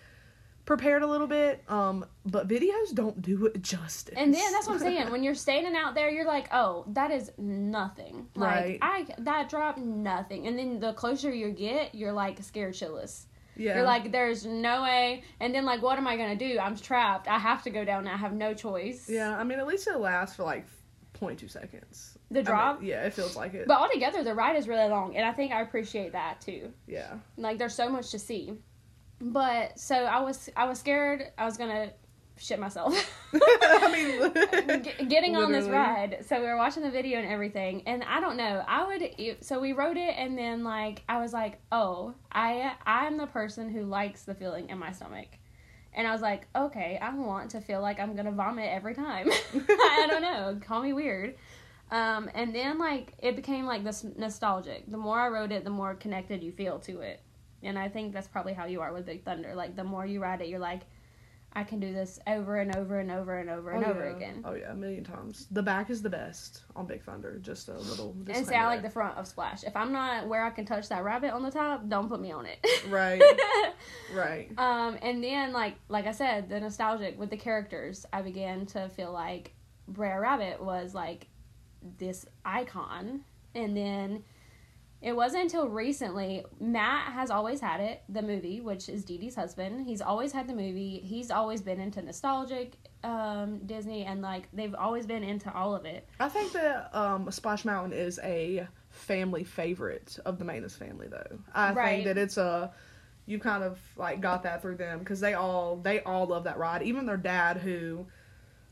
prepared 0.70 1.02
a 1.02 1.06
little 1.06 1.26
bit. 1.26 1.64
Um, 1.68 2.04
but 2.24 2.46
videos 2.46 2.94
don't 2.94 3.20
do 3.20 3.46
it 3.46 3.60
justice. 3.60 4.14
And 4.16 4.32
then 4.32 4.52
that's 4.52 4.68
what 4.68 4.74
I'm 4.74 4.78
saying. 4.80 5.10
When 5.10 5.24
you're 5.24 5.34
standing 5.34 5.74
out 5.74 5.96
there, 5.96 6.08
you're 6.10 6.26
like, 6.26 6.46
"Oh, 6.52 6.84
that 6.88 7.10
is 7.10 7.32
nothing." 7.38 8.28
Like 8.36 8.54
Right. 8.54 8.78
I 8.80 9.06
that 9.18 9.48
dropped 9.48 9.78
nothing. 9.78 10.46
And 10.46 10.56
then 10.56 10.78
the 10.78 10.92
closer 10.92 11.32
you 11.32 11.50
get, 11.50 11.94
you're 11.94 12.12
like 12.12 12.40
scared 12.44 12.74
shitless. 12.74 13.24
yeah, 13.56 13.74
You're 13.74 13.84
like, 13.84 14.12
"There's 14.12 14.46
no 14.46 14.82
way." 14.82 15.24
And 15.40 15.52
then 15.52 15.64
like, 15.64 15.82
what 15.82 15.98
am 15.98 16.06
I 16.06 16.16
gonna 16.16 16.36
do? 16.36 16.58
I'm 16.60 16.76
trapped. 16.76 17.26
I 17.26 17.38
have 17.38 17.64
to 17.64 17.70
go 17.70 17.84
down. 17.84 18.06
I 18.06 18.16
have 18.16 18.32
no 18.32 18.54
choice. 18.54 19.08
yeah. 19.10 19.36
I 19.36 19.42
mean, 19.42 19.58
at 19.58 19.66
least 19.66 19.88
it 19.88 19.98
lasts 19.98 20.36
for 20.36 20.44
like 20.44 20.66
0.2 21.20 21.50
seconds. 21.50 22.16
The 22.30 22.38
I 22.38 22.42
mean, 22.42 22.44
drop. 22.44 22.82
yeah, 22.82 23.04
it 23.06 23.12
feels 23.12 23.34
like 23.34 23.54
it. 23.54 23.66
But 23.66 23.78
altogether, 23.80 24.22
the 24.22 24.34
ride 24.34 24.54
is 24.56 24.68
really 24.68 24.88
long, 24.88 25.16
and 25.16 25.26
I 25.26 25.32
think 25.32 25.50
I 25.52 25.62
appreciate 25.62 26.12
that 26.12 26.40
too. 26.40 26.72
yeah, 26.86 27.14
Like, 27.36 27.58
there's 27.58 27.74
so 27.74 27.88
much 27.88 28.12
to 28.12 28.20
see. 28.20 28.52
But 29.20 29.78
so 29.78 29.94
I 29.96 30.20
was, 30.20 30.48
I 30.56 30.64
was 30.66 30.78
scared. 30.78 31.30
I 31.36 31.44
was 31.44 31.56
gonna 31.56 31.92
shit 32.40 32.58
myself. 32.58 32.94
I 33.34 33.92
mean, 33.92 34.82
G- 34.82 35.04
getting 35.04 35.36
on 35.36 35.52
this 35.52 35.68
ride. 35.68 36.24
So 36.26 36.40
we 36.40 36.46
were 36.46 36.56
watching 36.56 36.82
the 36.82 36.90
video 36.90 37.18
and 37.18 37.30
everything, 37.30 37.82
and 37.86 38.02
I 38.04 38.20
don't 38.20 38.36
know. 38.36 38.64
I 38.66 38.86
would. 38.86 39.36
So 39.44 39.60
we 39.60 39.72
wrote 39.72 39.96
it, 39.96 40.14
and 40.16 40.36
then 40.36 40.64
like 40.64 41.02
I 41.08 41.20
was 41.20 41.32
like, 41.32 41.60
oh, 41.70 42.14
I 42.32 42.72
I'm 42.86 43.18
the 43.18 43.26
person 43.26 43.68
who 43.70 43.82
likes 43.82 44.22
the 44.22 44.34
feeling 44.34 44.70
in 44.70 44.78
my 44.78 44.92
stomach, 44.92 45.28
and 45.92 46.06
I 46.06 46.12
was 46.12 46.22
like, 46.22 46.46
okay, 46.56 46.98
I 47.00 47.14
want 47.14 47.50
to 47.52 47.60
feel 47.60 47.80
like 47.82 48.00
I'm 48.00 48.16
gonna 48.16 48.32
vomit 48.32 48.70
every 48.70 48.94
time. 48.94 49.28
I 49.54 50.06
don't 50.08 50.22
know. 50.22 50.58
Call 50.66 50.82
me 50.82 50.92
weird. 50.92 51.36
Um, 51.90 52.30
and 52.34 52.54
then 52.54 52.78
like 52.78 53.14
it 53.18 53.36
became 53.36 53.66
like 53.66 53.84
this 53.84 54.04
nostalgic. 54.16 54.90
The 54.90 54.96
more 54.96 55.18
I 55.18 55.28
wrote 55.28 55.52
it, 55.52 55.64
the 55.64 55.70
more 55.70 55.94
connected 55.94 56.42
you 56.42 56.52
feel 56.52 56.78
to 56.80 57.00
it, 57.00 57.20
and 57.62 57.78
I 57.78 57.88
think 57.88 58.12
that's 58.12 58.28
probably 58.28 58.52
how 58.52 58.66
you 58.66 58.80
are 58.80 58.92
with 58.92 59.06
Big 59.06 59.24
Thunder. 59.24 59.54
Like 59.54 59.76
the 59.76 59.84
more 59.84 60.06
you 60.06 60.20
ride 60.20 60.40
it, 60.40 60.48
you're 60.48 60.58
like. 60.58 60.82
I 61.52 61.64
can 61.64 61.80
do 61.80 61.92
this 61.92 62.20
over 62.28 62.58
and 62.58 62.76
over 62.76 63.00
and 63.00 63.10
over 63.10 63.38
and 63.38 63.50
over 63.50 63.70
and 63.72 63.84
oh, 63.84 63.90
over 63.90 64.08
yeah. 64.08 64.16
again. 64.16 64.42
Oh 64.44 64.54
yeah, 64.54 64.70
a 64.70 64.74
million 64.76 65.02
times. 65.02 65.48
The 65.50 65.62
back 65.62 65.90
is 65.90 66.00
the 66.00 66.08
best 66.08 66.62
on 66.76 66.86
Big 66.86 67.02
Thunder. 67.02 67.40
Just 67.42 67.68
a 67.68 67.76
little. 67.76 68.14
And 68.32 68.46
say 68.46 68.54
I 68.54 68.66
like 68.66 68.82
the 68.82 68.90
front 68.90 69.18
of 69.18 69.26
Splash. 69.26 69.64
If 69.64 69.74
I'm 69.74 69.90
not 69.90 70.28
where 70.28 70.44
I 70.44 70.50
can 70.50 70.64
touch 70.64 70.88
that 70.90 71.02
rabbit 71.02 71.32
on 71.32 71.42
the 71.42 71.50
top, 71.50 71.88
don't 71.88 72.08
put 72.08 72.20
me 72.20 72.30
on 72.30 72.46
it. 72.46 72.64
Right. 72.88 73.20
Right. 74.14 74.50
um, 74.58 74.98
and 75.02 75.24
then 75.24 75.52
like 75.52 75.74
like 75.88 76.06
I 76.06 76.12
said, 76.12 76.48
the 76.48 76.60
nostalgic 76.60 77.18
with 77.18 77.30
the 77.30 77.36
characters, 77.36 78.04
I 78.12 78.22
began 78.22 78.66
to 78.66 78.88
feel 78.90 79.12
like 79.12 79.54
Brer 79.88 80.20
Rabbit 80.20 80.62
was 80.62 80.94
like 80.94 81.26
this 81.98 82.26
icon. 82.44 83.24
And 83.54 83.76
then 83.76 84.22
it 85.02 85.14
wasn't 85.16 85.44
until 85.44 85.68
recently 85.68 86.44
Matt 86.60 87.12
has 87.12 87.30
always 87.30 87.60
had 87.60 87.80
it, 87.80 88.02
the 88.08 88.22
movie, 88.22 88.60
which 88.60 88.88
is 88.88 89.04
Dee 89.04 89.16
Dee's 89.18 89.34
husband. 89.34 89.86
He's 89.86 90.00
always 90.02 90.32
had 90.32 90.46
the 90.46 90.54
movie. 90.54 91.00
He's 91.04 91.30
always 91.30 91.62
been 91.62 91.80
into 91.80 92.02
nostalgic 92.02 92.74
um, 93.02 93.60
Disney, 93.66 94.04
and 94.04 94.20
like 94.20 94.48
they've 94.52 94.74
always 94.74 95.06
been 95.06 95.22
into 95.22 95.52
all 95.54 95.74
of 95.74 95.84
it. 95.86 96.06
I 96.18 96.28
think 96.28 96.52
that 96.52 96.94
um, 96.94 97.30
Splash 97.30 97.64
Mountain 97.64 97.98
is 97.98 98.20
a 98.22 98.66
family 98.90 99.44
favorite 99.44 100.18
of 100.26 100.38
the 100.38 100.44
Manus 100.44 100.76
family, 100.76 101.08
though. 101.08 101.38
I 101.54 101.72
Right. 101.72 101.88
think 101.88 102.04
that 102.04 102.18
it's 102.18 102.36
a 102.36 102.72
you 103.26 103.38
kind 103.38 103.62
of 103.62 103.78
like 103.96 104.20
got 104.20 104.42
that 104.42 104.60
through 104.60 104.76
them 104.76 104.98
because 104.98 105.20
they 105.20 105.34
all 105.34 105.76
they 105.76 106.00
all 106.02 106.26
love 106.26 106.44
that 106.44 106.58
ride. 106.58 106.82
Even 106.82 107.06
their 107.06 107.16
dad, 107.16 107.56
who 107.58 108.06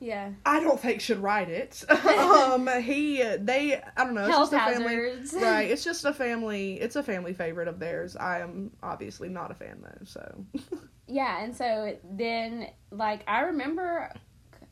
Yeah. 0.00 0.30
I 0.46 0.60
don't 0.60 0.78
think 0.78 1.00
should 1.00 1.18
ride 1.18 1.48
it. 1.48 1.84
um, 1.90 2.68
he 2.80 3.22
they 3.38 3.80
I 3.96 4.04
don't 4.04 4.14
know. 4.14 4.22
It's 4.22 4.30
Health 4.30 4.50
just 4.50 4.68
a 4.68 4.74
family, 4.74 4.94
hazards. 4.94 5.32
right? 5.40 5.70
It's 5.70 5.84
just 5.84 6.04
a 6.04 6.12
family. 6.12 6.80
It's 6.80 6.96
a 6.96 7.02
family 7.02 7.32
favorite 7.32 7.68
of 7.68 7.78
theirs. 7.78 8.16
I 8.16 8.40
am 8.40 8.70
obviously 8.82 9.28
not 9.28 9.50
a 9.50 9.54
fan 9.54 9.82
though. 9.82 10.04
So 10.04 10.44
Yeah, 11.08 11.42
and 11.42 11.54
so 11.54 11.96
then 12.04 12.68
like 12.90 13.24
I 13.26 13.40
remember 13.40 14.12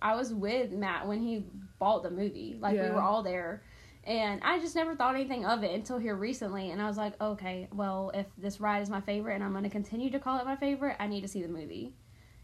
I 0.01 0.15
was 0.15 0.33
with 0.33 0.71
Matt 0.71 1.09
when 1.09 1.21
he 1.21 1.47
bought 1.79 2.03
the 2.03 2.11
movie. 2.11 2.57
Like 2.61 2.75
we 2.75 2.89
were 2.89 3.03
all 3.03 3.23
there. 3.23 3.63
And 4.05 4.41
I 4.45 4.61
just 4.61 4.77
never 4.77 4.95
thought 4.95 5.17
anything 5.17 5.45
of 5.45 5.65
it 5.65 5.75
until 5.75 5.99
here 5.99 6.15
recently 6.15 6.71
and 6.71 6.81
I 6.81 6.87
was 6.87 6.97
like, 6.97 7.21
"Okay, 7.21 7.67
well, 7.75 8.13
if 8.15 8.27
this 8.39 8.61
ride 8.61 8.81
is 8.81 8.89
my 8.89 9.01
favorite 9.01 9.35
and 9.35 9.43
I'm 9.43 9.51
going 9.51 9.65
to 9.65 9.71
continue 9.71 10.11
to 10.11 10.21
call 10.21 10.39
it 10.39 10.45
my 10.45 10.55
favorite, 10.55 10.95
I 11.01 11.09
need 11.09 11.23
to 11.23 11.29
see 11.29 11.43
the 11.43 11.49
movie." 11.49 11.97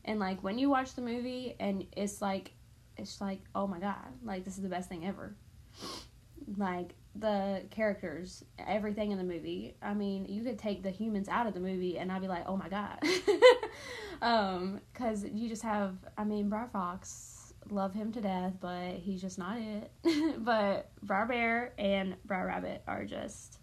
And 0.04 0.18
like 0.18 0.42
when 0.42 0.58
you 0.58 0.68
watch 0.68 0.94
the 0.94 1.02
movie 1.02 1.54
and 1.60 1.86
it's 1.96 2.20
like 2.20 2.50
it's 3.02 3.20
like, 3.20 3.40
"Oh 3.54 3.66
my 3.66 3.78
god, 3.78 4.08
like 4.24 4.44
this 4.44 4.56
is 4.56 4.62
the 4.62 4.68
best 4.68 4.88
thing 4.88 5.06
ever." 5.06 5.34
Like 6.56 6.94
the 7.14 7.62
characters, 7.70 8.44
everything 8.58 9.12
in 9.12 9.18
the 9.18 9.24
movie. 9.24 9.76
I 9.82 9.94
mean, 9.94 10.26
you 10.26 10.42
could 10.42 10.58
take 10.58 10.82
the 10.82 10.90
humans 10.90 11.28
out 11.28 11.46
of 11.46 11.54
the 11.54 11.60
movie, 11.60 11.98
and 11.98 12.10
I'd 12.10 12.22
be 12.22 12.28
like, 12.28 12.44
"Oh 12.46 12.56
my 12.56 12.68
god," 12.68 12.98
um, 14.22 14.80
because 14.92 15.24
you 15.24 15.48
just 15.48 15.62
have. 15.62 15.96
I 16.16 16.24
mean, 16.24 16.48
Brer 16.48 16.68
Fox, 16.72 17.42
love 17.70 17.94
him 17.94 18.12
to 18.12 18.20
death, 18.20 18.54
but 18.60 18.94
he's 18.94 19.20
just 19.20 19.38
not 19.38 19.58
it. 19.58 19.90
but 20.44 20.90
Brer 21.02 21.26
Bear 21.26 21.72
and 21.78 22.16
Brer 22.24 22.46
Rabbit 22.46 22.82
are 22.86 23.04
just 23.04 23.58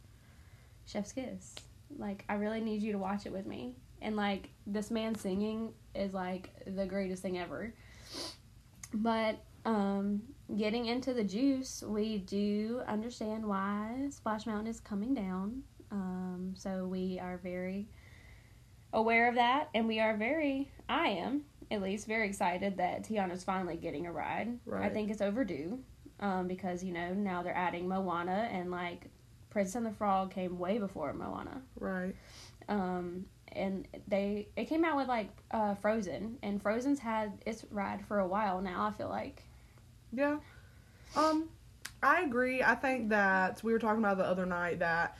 chef's 0.85 1.11
kiss. 1.11 1.55
Like, 1.97 2.23
I 2.29 2.35
really 2.35 2.61
need 2.61 2.81
you 2.81 2.91
to 2.91 2.97
watch 2.97 3.25
it 3.25 3.31
with 3.31 3.45
me. 3.45 3.75
And 4.01 4.15
like, 4.15 4.49
this 4.65 4.91
man 4.91 5.15
singing 5.15 5.73
is 5.95 6.13
like 6.13 6.49
the 6.65 6.85
greatest 6.85 7.21
thing 7.21 7.39
ever. 7.39 7.73
But 8.93 9.39
um 9.65 10.21
getting 10.55 10.87
into 10.87 11.13
the 11.13 11.23
juice, 11.23 11.83
we 11.85 12.17
do 12.19 12.81
understand 12.87 13.45
why 13.45 14.07
Splash 14.09 14.45
Mountain 14.45 14.67
is 14.67 14.79
coming 14.79 15.13
down. 15.13 15.63
Um, 15.91 16.53
so 16.55 16.85
we 16.85 17.19
are 17.19 17.37
very 17.37 17.87
aware 18.93 19.27
of 19.29 19.35
that, 19.35 19.69
and 19.75 19.87
we 19.87 19.99
are 19.99 20.15
very, 20.17 20.71
I 20.87 21.09
am 21.09 21.43
at 21.71 21.81
least, 21.81 22.07
very 22.07 22.27
excited 22.27 22.77
that 22.77 23.03
Tiana's 23.03 23.43
finally 23.43 23.77
getting 23.77 24.07
a 24.07 24.11
ride. 24.11 24.57
I 24.83 24.89
think 24.89 25.11
it's 25.11 25.21
overdue 25.21 25.79
um, 26.19 26.47
because, 26.47 26.83
you 26.83 26.93
know, 26.93 27.13
now 27.13 27.43
they're 27.43 27.55
adding 27.55 27.87
Moana, 27.87 28.49
and 28.51 28.71
like 28.71 29.09
Princess 29.49 29.75
and 29.75 29.85
the 29.85 29.91
Frog 29.91 30.31
came 30.31 30.57
way 30.57 30.79
before 30.79 31.13
Moana. 31.13 31.61
right, 31.79 32.15
Um, 32.67 33.25
and 33.53 33.87
they 34.07 34.47
it 34.55 34.65
came 34.65 34.83
out 34.85 34.97
with 34.97 35.07
like 35.07 35.29
uh, 35.51 35.75
Frozen, 35.75 36.37
and 36.43 36.61
Frozen's 36.61 36.99
had 36.99 37.31
its 37.45 37.65
ride 37.71 38.05
for 38.05 38.19
a 38.19 38.27
while 38.27 38.61
now. 38.61 38.85
I 38.85 38.91
feel 38.91 39.09
like 39.09 39.43
yeah. 40.11 40.37
Um, 41.15 41.49
I 42.01 42.21
agree. 42.21 42.63
I 42.63 42.75
think 42.75 43.09
that 43.09 43.63
we 43.63 43.73
were 43.73 43.79
talking 43.79 43.99
about 43.99 44.17
the 44.17 44.25
other 44.25 44.45
night 44.45 44.79
that 44.79 45.17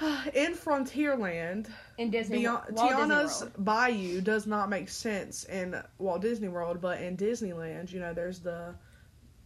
in 0.34 0.54
Frontierland, 0.54 1.68
in 1.98 2.10
Disney, 2.10 2.38
Beyond, 2.38 2.66
Disney 2.68 2.88
Tiana's 2.88 3.40
World. 3.40 3.52
Bayou 3.58 4.20
does 4.20 4.46
not 4.46 4.68
make 4.68 4.88
sense 4.88 5.44
in 5.44 5.80
Walt 5.98 6.22
Disney 6.22 6.48
World, 6.48 6.80
but 6.80 7.00
in 7.00 7.16
Disneyland, 7.16 7.92
you 7.92 8.00
know, 8.00 8.12
there's 8.12 8.40
the 8.40 8.74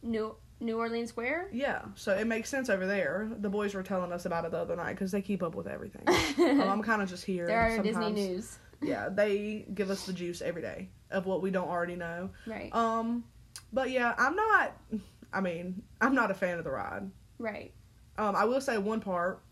New 0.02 0.34
New 0.60 0.78
Orleans 0.78 1.10
Square. 1.10 1.48
yeah, 1.52 1.82
so 1.94 2.14
it 2.14 2.26
makes 2.26 2.48
sense 2.48 2.70
over 2.70 2.86
there. 2.86 3.28
The 3.40 3.50
boys 3.50 3.74
were 3.74 3.82
telling 3.82 4.12
us 4.12 4.24
about 4.24 4.44
it 4.46 4.50
the 4.52 4.58
other 4.58 4.76
night 4.76 4.92
because 4.92 5.12
they 5.12 5.20
keep 5.22 5.42
up 5.42 5.54
with 5.54 5.66
everything. 5.66 6.02
um, 6.08 6.60
I'm 6.68 6.82
kind 6.82 7.02
of 7.02 7.08
just 7.08 7.24
here. 7.24 7.46
there 7.46 7.60
are. 7.60 7.82
Disney 7.82 8.12
news, 8.12 8.58
Yeah, 8.80 9.08
they 9.10 9.66
give 9.74 9.90
us 9.90 10.06
the 10.06 10.12
juice 10.12 10.40
every 10.40 10.62
day 10.62 10.88
of 11.10 11.26
what 11.26 11.42
we 11.42 11.50
don't 11.50 11.68
already 11.68 11.96
know. 11.96 12.30
right? 12.46 12.74
Um, 12.74 13.24
but 13.72 13.90
yeah, 13.90 14.14
I'm 14.16 14.34
not. 14.36 14.76
I 15.32 15.40
mean, 15.40 15.82
I'm 16.00 16.14
not 16.14 16.30
a 16.30 16.34
fan 16.34 16.58
of 16.58 16.64
the 16.64 16.70
ride. 16.70 17.10
right. 17.38 17.72
Um, 18.18 18.34
I 18.34 18.46
will 18.46 18.62
say 18.62 18.78
one 18.78 19.00
part, 19.00 19.42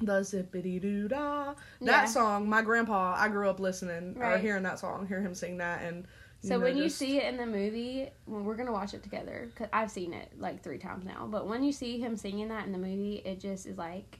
the 0.00 0.20
zippity 0.22 0.80
doo 0.80 1.06
dah. 1.06 1.54
Yeah. 1.80 1.86
That 1.92 2.08
song, 2.08 2.48
my 2.48 2.60
grandpa, 2.60 3.14
I 3.16 3.28
grew 3.28 3.48
up 3.48 3.60
listening 3.60 4.16
or 4.18 4.36
hearing 4.38 4.64
that 4.64 4.80
song, 4.80 5.06
hear 5.06 5.20
him 5.20 5.32
sing 5.34 5.58
that, 5.58 5.82
and 5.84 6.06
So 6.42 6.58
when 6.58 6.76
you 6.76 6.88
see 6.88 7.18
it 7.18 7.24
in 7.24 7.36
the 7.36 7.46
movie, 7.46 8.08
well, 8.26 8.42
we're 8.42 8.56
gonna 8.56 8.72
watch 8.72 8.94
it 8.94 9.02
together 9.02 9.50
because 9.50 9.68
I've 9.72 9.90
seen 9.90 10.14
it 10.14 10.32
like 10.38 10.62
three 10.62 10.78
times 10.78 11.04
now. 11.04 11.28
But 11.30 11.46
when 11.46 11.62
you 11.62 11.72
see 11.72 11.98
him 12.00 12.16
singing 12.16 12.48
that 12.48 12.64
in 12.64 12.72
the 12.72 12.78
movie, 12.78 13.16
it 13.24 13.40
just 13.40 13.66
is 13.66 13.76
like 13.76 14.19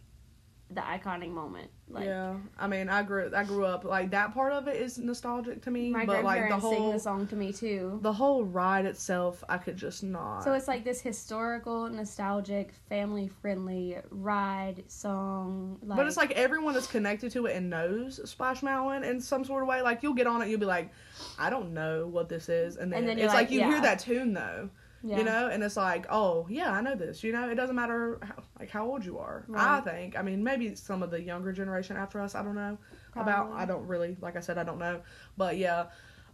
the 0.73 0.81
iconic 0.81 1.31
moment. 1.31 1.71
Like 1.89 2.07
yeah, 2.07 2.37
I 2.57 2.69
mean, 2.69 2.89
I 2.89 3.03
grew, 3.03 3.33
I 3.35 3.43
grew 3.43 3.65
up 3.65 3.85
like 3.85 4.13
that 4.13 4.33
part 4.33 4.53
of 4.53 4.69
it 4.69 4.77
is 4.81 4.97
nostalgic 4.99 5.63
to 5.63 5.73
me, 5.73 5.91
my 5.91 6.07
but 6.07 6.23
like 6.23 6.43
the 6.43 6.47
grandparents 6.49 6.65
sing 6.65 6.79
whole, 6.79 6.93
the 6.93 7.01
song 7.01 7.27
to 7.27 7.35
me 7.37 7.53
too. 7.53 7.99
the 8.03 8.13
whole 8.13 8.45
ride 8.45 8.87
itself, 8.87 9.43
I 9.49 9.59
could 9.59 9.77
just 9.77 10.05
not. 10.05 10.45
So 10.45 10.53
it's 10.53 10.69
like 10.69 10.85
this 10.85 11.01
historical, 11.01 11.89
nostalgic, 11.89 12.73
family 12.89 13.29
friendly 13.43 13.97
ride 14.11 14.85
song. 14.87 15.79
Like, 15.83 15.97
but 15.97 16.07
it's 16.07 16.17
like 16.17 16.31
everyone 16.33 16.75
that's 16.75 16.87
connected 16.87 17.33
to 17.33 17.47
it 17.47 17.57
and 17.57 17.69
knows 17.69 18.21
Splash 18.31 18.63
Mountain 18.63 19.03
in 19.03 19.21
some 19.21 19.45
sort 19.45 19.63
of 19.65 19.69
way. 19.69 19.83
Like 19.83 20.05
you'll 20.05 20.15
get 20.15 20.29
on 20.29 20.43
it, 20.43 20.49
you'll 20.49 20.61
be 20.61 20.67
like, 20.67 20.93
I 21.41 21.51
don't 21.51 21.75
know 21.75 22.07
what 22.07 22.29
this 22.29 22.49
is, 22.49 22.77
and 22.77 22.93
then, 22.93 23.01
And 23.01 23.09
then 23.09 23.19
it's 23.19 23.35
like, 23.35 23.49
like, 23.49 23.51
you 23.51 23.61
yeah. 23.61 23.69
hear 23.69 23.81
that 23.81 23.99
tune 23.99 24.33
though, 24.33 24.71
yeah. 25.03 25.19
you 25.19 25.25
know, 25.25 25.49
and 25.49 25.63
it's 25.63 25.77
like, 25.77 26.07
oh 26.11 26.47
yeah, 26.51 26.73
I 26.73 26.81
know 26.81 26.95
this. 26.95 27.25
You 27.25 27.33
know, 27.33 27.49
it 27.49 27.55
doesn't 27.55 27.77
matter 27.77 28.19
how, 28.23 28.43
like 28.59 28.71
how 28.71 28.87
old 28.87 29.05
you 29.05 29.19
are. 29.19 29.45
I 29.55 29.81
think. 29.81 30.19
I 30.19 30.23
mean, 30.23 30.45
maybe 30.45 30.75
some 30.75 31.03
of 31.03 31.11
the 31.11 31.21
younger 31.21 31.53
generation 31.53 31.97
after 31.97 32.21
us. 32.21 32.35
I 32.35 32.43
don't 32.43 32.55
know 32.55 32.79
about. 33.17 33.53
I 33.53 33.65
don't 33.65 33.87
really, 33.87 34.17
like 34.21 34.37
I 34.37 34.41
said, 34.41 34.59
I 34.59 34.65
don't 34.65 34.79
know, 34.79 35.01
but 35.37 35.57
yeah. 35.57 35.87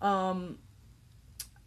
Um, 0.02 0.58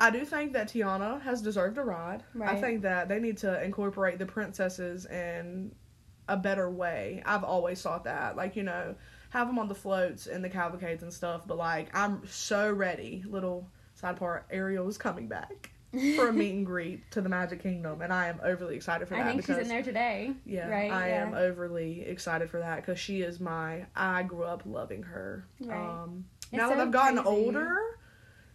I 0.02 0.12
do 0.12 0.24
think 0.24 0.54
that 0.54 0.70
Tiana 0.70 1.22
has 1.22 1.42
deserved 1.42 1.78
a 1.78 1.84
ride. 1.84 2.24
I 2.42 2.56
think 2.56 2.84
that 2.84 3.10
they 3.10 3.20
need 3.20 3.38
to 3.40 3.62
incorporate 3.64 4.18
the 4.18 4.26
princesses 4.26 5.06
in 5.06 5.74
a 6.28 6.38
better 6.38 6.70
way. 6.70 7.22
I've 7.26 7.44
always 7.44 7.82
thought 7.82 8.04
that, 8.06 8.36
like 8.36 8.56
you 8.56 8.64
know, 8.64 8.96
have 9.30 9.48
them 9.48 9.58
on 9.58 9.68
the 9.68 9.76
floats 9.76 10.28
and 10.28 10.44
the 10.44 10.50
cavalcades 10.50 11.04
and 11.04 11.14
stuff. 11.14 11.48
But 11.48 11.58
like, 11.58 11.96
I'm 11.98 12.26
so 12.28 12.72
ready. 12.72 13.24
Little 13.28 13.70
side 13.96 14.18
part: 14.18 14.46
Ariel 14.52 14.88
is 14.88 14.98
coming 14.98 15.28
back 15.28 15.72
for 16.16 16.30
a 16.30 16.34
meet 16.34 16.54
and 16.54 16.66
greet 16.66 17.10
to 17.12 17.22
the 17.22 17.30
Magic 17.30 17.62
Kingdom, 17.62 18.02
and 18.02 18.14
I 18.14 18.28
am 18.28 18.40
overly 18.44 18.76
excited 18.76 19.08
for 19.08 19.16
that. 19.16 19.26
I 19.26 19.30
think 19.30 19.42
because 19.42 19.58
she's 19.58 19.64
in 19.64 19.70
there 19.70 19.84
today. 19.84 20.32
yeah, 20.46 20.68
right? 20.68 20.92
I 20.92 21.10
yeah. 21.10 21.24
am 21.24 21.34
overly 21.34 22.02
excited 22.02 22.50
for 22.50 22.60
that 22.60 22.78
because 22.78 23.00
she 23.00 23.22
is 23.22 23.40
my. 23.40 23.86
I 23.96 24.24
grew 24.24 24.44
up 24.44 24.64
loving 24.66 25.04
her. 25.04 25.46
Right. 25.60 25.78
Um, 25.78 26.26
now 26.52 26.70
that 26.70 26.80
I've 26.80 26.92
gotten 26.92 27.22
crazy. 27.22 27.30
older, 27.30 27.80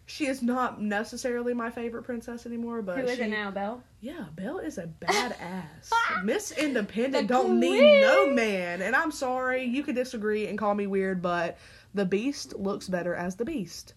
she 0.05 0.27
is 0.27 0.41
not 0.41 0.81
necessarily 0.81 1.53
my 1.53 1.69
favorite 1.69 2.03
princess 2.03 2.45
anymore. 2.45 2.81
But 2.81 2.99
Who 2.99 3.05
is 3.05 3.17
she, 3.17 3.23
it 3.23 3.29
now, 3.29 3.51
Belle? 3.51 3.83
Yeah, 4.01 4.25
Belle 4.35 4.59
is 4.59 4.77
a 4.77 4.87
badass. 5.01 6.23
Miss 6.23 6.51
Independent 6.51 7.27
The 7.27 7.33
don't 7.33 7.59
need 7.59 8.01
no 8.01 8.27
man, 8.27 8.81
and 8.81 8.95
I'm 8.95 9.11
sorry 9.11 9.63
you 9.63 9.83
could 9.83 9.95
disagree 9.95 10.47
and 10.47 10.57
call 10.57 10.75
me 10.75 10.87
weird, 10.87 11.21
but 11.21 11.57
the 11.93 12.05
Beast 12.05 12.55
looks 12.55 12.87
better 12.87 13.15
as 13.15 13.35
the 13.35 13.45
Beast, 13.45 13.93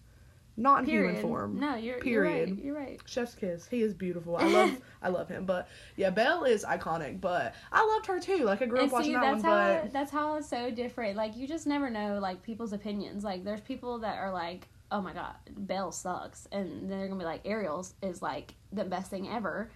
not 0.59 0.79
in 0.79 0.85
Period. 0.85 1.15
human 1.15 1.21
form. 1.21 1.59
No, 1.59 1.75
you're 1.75 1.99
Period. 1.99 2.49
You're 2.49 2.55
right. 2.55 2.63
You're 2.65 2.75
right. 2.97 3.01
Chef's 3.05 3.33
kiss. 3.33 3.67
He 3.67 3.81
is 3.81 3.93
beautiful. 3.93 4.35
I 4.35 4.43
love 4.47 4.77
I 5.01 5.09
love 5.09 5.29
him. 5.29 5.45
But 5.45 5.69
yeah, 5.95 6.09
Belle 6.09 6.43
is 6.43 6.65
iconic. 6.65 7.21
But 7.21 7.55
I 7.71 7.85
loved 7.85 8.05
her 8.07 8.19
too. 8.19 8.43
Like 8.43 8.61
I 8.61 8.65
grew 8.65 8.79
And 8.79 8.87
up 8.87 8.93
watching 8.93 9.11
see, 9.11 9.13
that 9.13 9.21
that's 9.21 9.43
one. 9.43 9.51
how 9.51 9.81
But 9.83 9.93
that's 9.93 10.11
how 10.11 10.35
it's 10.35 10.49
so 10.49 10.69
different. 10.69 11.15
Like 11.15 11.35
you 11.37 11.47
just 11.47 11.65
never 11.65 11.89
know 11.89 12.19
like 12.21 12.43
people's 12.43 12.73
opinions. 12.73 13.23
Like 13.23 13.43
there's 13.43 13.61
people 13.61 13.99
that 13.99 14.17
are 14.17 14.31
like, 14.31 14.67
"Oh 14.91 15.01
my 15.01 15.13
god, 15.13 15.35
Belle 15.57 15.91
sucks," 15.91 16.47
and 16.51 16.89
then 16.89 16.99
they're 16.99 17.07
gonna 17.07 17.19
be 17.19 17.25
like, 17.25 17.41
"Ariel's 17.45 17.93
is 18.03 18.21
like 18.21 18.53
the 18.73 18.83
best 18.83 19.09
thing 19.09 19.29
ever." 19.29 19.71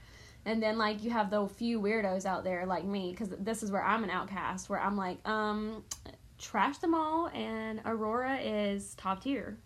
And 0.45 0.61
then 0.61 0.77
like 0.77 1.01
you 1.03 1.11
have 1.11 1.29
the 1.29 1.47
few 1.47 1.79
weirdos 1.79 2.25
out 2.25 2.43
there 2.43 2.65
like 2.65 2.83
me, 2.83 3.11
because 3.11 3.29
this 3.39 3.63
is 3.63 3.71
where 3.71 3.83
I'm 3.83 4.03
an 4.03 4.09
outcast, 4.09 4.69
where 4.69 4.79
I'm 4.81 4.97
like, 4.97 5.25
um, 5.25 5.85
trash 6.37 6.79
them 6.79 6.93
all, 6.93 7.27
and 7.29 7.79
Aurora 7.85 8.35
is 8.41 8.93
top 8.95 9.23
tier. 9.23 9.57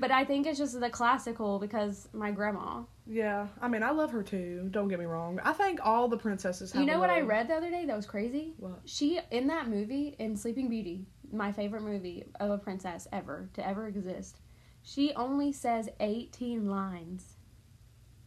But 0.00 0.10
I 0.10 0.24
think 0.24 0.46
it's 0.46 0.58
just 0.58 0.78
the 0.78 0.90
classical 0.90 1.58
because 1.58 2.08
my 2.12 2.30
grandma. 2.30 2.82
yeah, 3.06 3.48
I 3.60 3.68
mean 3.68 3.82
I 3.82 3.90
love 3.90 4.10
her 4.12 4.22
too. 4.22 4.68
Don't 4.70 4.88
get 4.88 4.98
me 4.98 5.06
wrong. 5.06 5.40
I 5.44 5.52
think 5.52 5.80
all 5.82 6.08
the 6.08 6.16
princesses. 6.16 6.72
Have 6.72 6.80
You 6.80 6.86
know 6.86 6.98
what 6.98 7.10
I 7.10 7.20
read 7.20 7.48
the 7.48 7.54
other 7.54 7.70
day 7.70 7.84
that 7.86 7.96
was 7.96 8.06
crazy? 8.06 8.54
What? 8.58 8.80
She 8.84 9.18
in 9.30 9.48
that 9.48 9.68
movie 9.68 10.14
in 10.18 10.36
Sleeping 10.36 10.68
Beauty, 10.68 11.06
my 11.32 11.52
favorite 11.52 11.82
movie 11.82 12.24
of 12.40 12.50
a 12.50 12.58
princess 12.58 13.08
ever 13.12 13.48
to 13.54 13.66
ever 13.66 13.86
exist. 13.88 14.40
She 14.82 15.12
only 15.14 15.52
says 15.52 15.88
18 16.00 16.68
lines. 16.68 17.34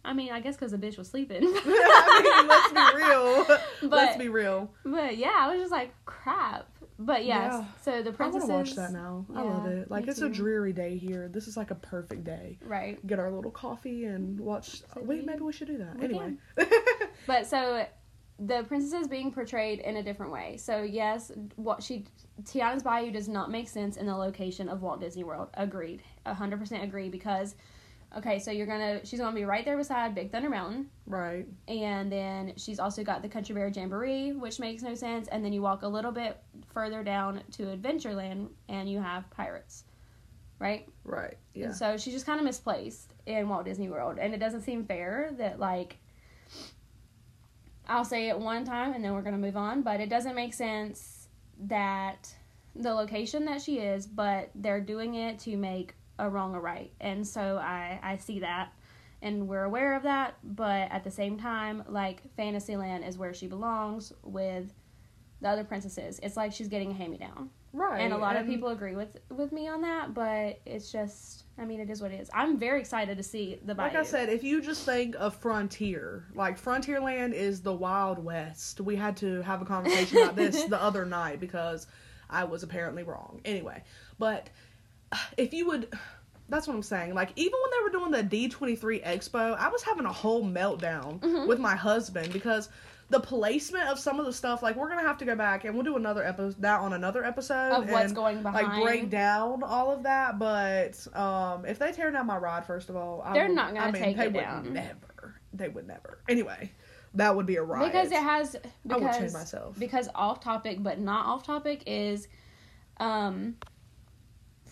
I 0.04 0.14
mean, 0.14 0.32
I 0.32 0.40
guess 0.40 0.56
because 0.56 0.72
the 0.72 0.78
bitch 0.78 0.98
was 0.98 1.10
sleeping. 1.10 1.42
I 1.44 2.22
mean, 2.24 2.48
let's 2.48 2.74
be 2.74 3.04
real. 3.04 3.60
let's 3.90 4.18
be 4.18 4.30
real. 4.30 4.72
but 4.84 5.18
yeah, 5.18 5.36
I 5.38 5.52
was 5.52 5.60
just 5.60 5.72
like, 5.72 5.94
crap. 6.06 6.68
But 7.06 7.26
yes, 7.26 7.54
Yeah. 7.54 7.66
so 7.82 8.04
the 8.04 8.12
princess 8.12 8.44
I 8.44 8.54
want 8.54 8.68
to 8.68 8.72
watch 8.72 8.76
that 8.76 8.94
now. 8.94 9.26
I 9.36 9.42
love 9.42 9.66
it. 9.66 9.90
Like 9.90 10.08
it's 10.08 10.22
a 10.22 10.30
dreary 10.30 10.74
day 10.74 10.98
here. 10.98 11.28
This 11.28 11.48
is 11.48 11.58
like 11.58 11.72
a 11.72 11.76
perfect 11.76 12.24
day. 12.24 12.60
Right. 12.66 13.06
Get 13.06 13.20
our 13.20 13.32
little 13.32 13.52
coffee 13.52 14.06
and 14.06 14.40
watch. 14.40 14.84
Wait, 14.96 15.26
maybe 15.26 15.42
we 15.42 15.52
should 15.54 15.68
do 15.68 15.78
that. 15.80 15.98
We 15.98 16.06
anyway. 16.06 16.34
But 17.28 17.46
so 17.48 17.86
the 18.40 18.64
princess 18.64 19.02
is 19.02 19.08
being 19.08 19.32
portrayed 19.32 19.80
in 19.80 19.98
a 19.98 20.04
different 20.04 20.32
way. 20.32 20.58
So 20.58 20.82
yes, 20.82 21.32
what 21.56 21.84
she 21.84 22.06
Tiana's 22.44 22.84
Bayou 22.84 23.12
does 23.12 23.28
not 23.30 23.52
make 23.52 23.70
sense 23.70 23.98
in 23.98 24.06
the 24.06 24.16
location 24.16 24.68
of 24.70 24.82
Walt 24.82 25.00
Disney 25.00 25.24
World. 25.24 25.50
Agreed, 25.54 26.02
hundred 26.26 26.60
percent 26.60 26.84
agree. 26.84 27.10
Because 27.10 27.56
okay, 28.18 28.40
so 28.40 28.52
you're 28.52 28.68
gonna 28.68 29.06
she's 29.06 29.20
gonna 29.20 29.36
be 29.36 29.46
right 29.46 29.64
there 29.66 29.78
beside 29.78 30.14
Big 30.16 30.32
Thunder 30.32 30.50
Mountain, 30.50 30.90
Right. 31.06 31.48
and 31.68 32.12
then 32.12 32.54
she's 32.58 32.80
also 32.80 33.04
got 33.04 33.22
the 33.22 33.30
Country 33.30 33.56
Bear 33.56 33.68
Jamboree, 33.70 34.32
which 34.34 34.60
makes 34.60 34.84
no 34.84 34.96
sense. 34.96 35.28
And 35.28 35.44
then 35.44 35.54
you 35.54 35.62
walk 35.62 35.84
a 35.84 35.88
little 35.88 36.12
bit 36.12 36.42
further 36.74 37.04
down 37.04 37.42
to 37.54 37.64
Adventureland, 37.76 38.50
and 38.70 38.90
you 38.90 39.00
have 39.00 39.30
pirates, 39.30 39.84
right? 40.60 40.88
Right. 41.04 41.38
Yeah. 41.54 41.66
And 41.68 41.76
so 41.76 41.98
she's 41.98 42.14
just 42.14 42.26
kind 42.26 42.40
of 42.40 42.46
misplaced 42.46 43.14
in 43.26 43.48
Walt 43.50 43.66
Disney 43.66 43.90
World, 43.90 44.18
and 44.20 44.34
it 44.34 44.38
doesn't 44.40 44.62
seem 44.62 44.86
fair 44.86 45.32
that 45.38 45.60
like 45.60 45.98
I'll 47.88 48.06
say 48.06 48.30
it 48.30 48.40
one 48.40 48.64
time 48.64 48.94
and 48.94 49.04
then 49.04 49.14
we're 49.14 49.22
gonna 49.22 49.38
move 49.38 49.58
on, 49.58 49.82
but 49.82 50.00
it 50.00 50.10
doesn't 50.10 50.36
make 50.36 50.54
sense 50.54 51.28
that 51.64 52.34
the 52.76 52.94
location 52.94 53.46
that 53.46 53.62
she 53.62 53.80
is, 53.80 54.08
but 54.08 54.50
they're 54.56 54.80
doing 54.80 55.16
it 55.16 55.40
to 55.40 55.58
make 55.58 55.94
a 56.20 56.30
wrong 56.30 56.56
or 56.56 56.62
right, 56.62 56.92
and 57.02 57.26
so 57.26 57.58
I 57.58 58.00
I 58.04 58.18
see 58.18 58.40
that. 58.42 58.74
And 59.24 59.48
we're 59.48 59.66
aware 59.66 59.96
of 59.96 60.02
that, 60.04 60.36
but 60.44 60.92
at 60.92 61.04
the 61.04 61.12
same 61.12 61.38
time, 61.38 61.84
like 61.88 62.22
Fantasyland 62.36 63.04
is 63.06 63.20
where 63.20 63.36
she 63.36 63.46
belongs 63.46 64.12
with 64.24 64.74
the 65.42 65.50
other 65.50 65.64
princesses. 65.64 66.20
It's 66.24 66.36
like 66.36 66.52
she's 66.54 66.68
getting 66.68 66.90
a 66.92 66.94
hand 66.96 67.12
me 67.12 67.18
down 67.20 67.52
Right. 67.74 68.00
and 68.02 68.14
a 68.14 68.18
lot 68.18 68.36
of 68.36 68.46
people 68.48 68.70
agree 68.70 68.96
with 68.96 69.16
with 69.30 69.52
me 69.54 69.68
on 69.70 69.82
that 69.84 70.14
but 70.14 70.60
it's 70.66 70.92
just 70.92 71.46
i 71.58 71.64
mean 71.64 71.80
it 71.80 71.90
is 71.90 72.02
what 72.02 72.12
it 72.12 72.20
is 72.20 72.30
i'm 72.34 72.60
very 72.60 72.82
excited 72.82 73.16
to 73.16 73.24
see 73.24 73.60
the 73.64 73.74
bayou 73.74 73.88
Like 73.88 73.98
I 73.98 74.04
said, 74.04 74.28
if 74.28 74.44
you 74.44 74.62
just 74.62 74.86
think 74.86 75.16
of 75.18 75.34
Frontier, 75.38 76.26
like 76.36 76.60
Frontierland 76.62 77.32
is 77.34 77.62
the 77.62 77.74
Wild 77.74 78.20
West. 78.20 78.82
We 78.82 78.98
had 78.98 79.16
to 79.18 79.42
have 79.44 79.62
a 79.62 79.66
conversation 79.66 80.18
about 80.18 80.36
this 80.36 80.64
the 80.76 80.82
other 80.82 81.06
night 81.06 81.40
because 81.40 81.88
I 82.30 82.44
was 82.44 82.64
apparently 82.64 83.04
wrong. 83.04 83.40
Anyway, 83.46 83.84
but 84.20 84.50
if 85.38 85.54
you 85.54 85.68
would, 85.68 85.94
that's 86.50 86.68
what 86.68 86.76
I'm 86.76 86.84
saying. 86.84 87.14
Like 87.14 87.32
even 87.36 87.54
when 87.62 87.72
they 87.72 87.84
were 87.84 88.10
doing 88.10 88.12
the 88.30 88.50
D23 88.50 89.04
Expo, 89.04 89.58
I 89.58 89.70
was 89.70 89.84
having 89.84 90.06
a 90.06 90.12
whole 90.14 90.44
meltdown 90.44 91.20
Mhm. 91.20 91.48
with 91.48 91.60
my 91.60 91.76
husband 91.76 92.32
because 92.34 92.70
the 93.10 93.20
placement 93.20 93.90
of 93.90 94.00
some 94.00 94.20
of 94.22 94.26
the 94.26 94.32
stuff, 94.32 94.64
like 94.64 94.78
we're 94.78 94.88
gonna 94.88 95.02
have 95.02 95.18
to 95.18 95.26
go 95.26 95.36
back 95.36 95.66
and 95.66 95.74
we'll 95.76 95.84
do 95.84 95.98
another 95.98 96.24
episode 96.26 96.62
that 96.62 96.80
on 96.80 96.94
another 96.94 97.26
episode 97.26 97.72
of 97.74 97.90
what's 97.90 98.06
and, 98.06 98.16
going 98.16 98.42
behind 98.42 98.68
like 98.68 98.82
break 98.84 99.10
down 99.10 99.64
all 99.64 99.92
of 99.92 100.04
that. 100.04 100.40
But 100.40 100.96
um, 101.14 101.66
if 101.66 101.78
they 101.78 101.92
tear 101.92 102.10
down 102.12 102.26
my 102.28 102.38
rod 102.38 102.66
first 102.66 102.90
of 102.90 102.96
all, 102.96 103.22
They're 103.34 103.48
would- 103.48 103.56
not 103.56 103.74
gonna 103.74 103.88
I 103.88 103.92
mean, 103.92 104.02
take 104.02 104.16
they 104.18 104.26
it 104.28 104.34
would 104.34 104.40
down. 104.42 104.74
Never, 104.74 105.36
they 105.54 105.68
would 105.68 105.88
never. 105.88 106.20
Anyway, 106.30 106.72
that 107.16 107.36
would 107.36 107.46
be 107.46 107.58
a 107.58 107.64
riot. 107.64 107.92
because 107.92 108.12
it 108.14 108.18
has 108.20 108.56
I 108.90 108.96
would 108.96 109.02
change 109.12 109.16
because 109.18 109.34
myself. 109.34 109.78
because 109.78 110.08
off 110.16 110.40
topic 110.40 110.82
but 110.82 110.98
not 111.00 111.26
off 111.26 111.44
topic 111.44 111.84
is 111.88 112.30
um 113.02 113.56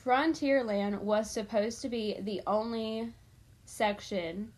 frontierland 0.04 1.00
was 1.00 1.30
supposed 1.30 1.82
to 1.82 1.90
be 1.90 2.18
the 2.22 2.42
only 2.48 3.14
section 3.66 4.52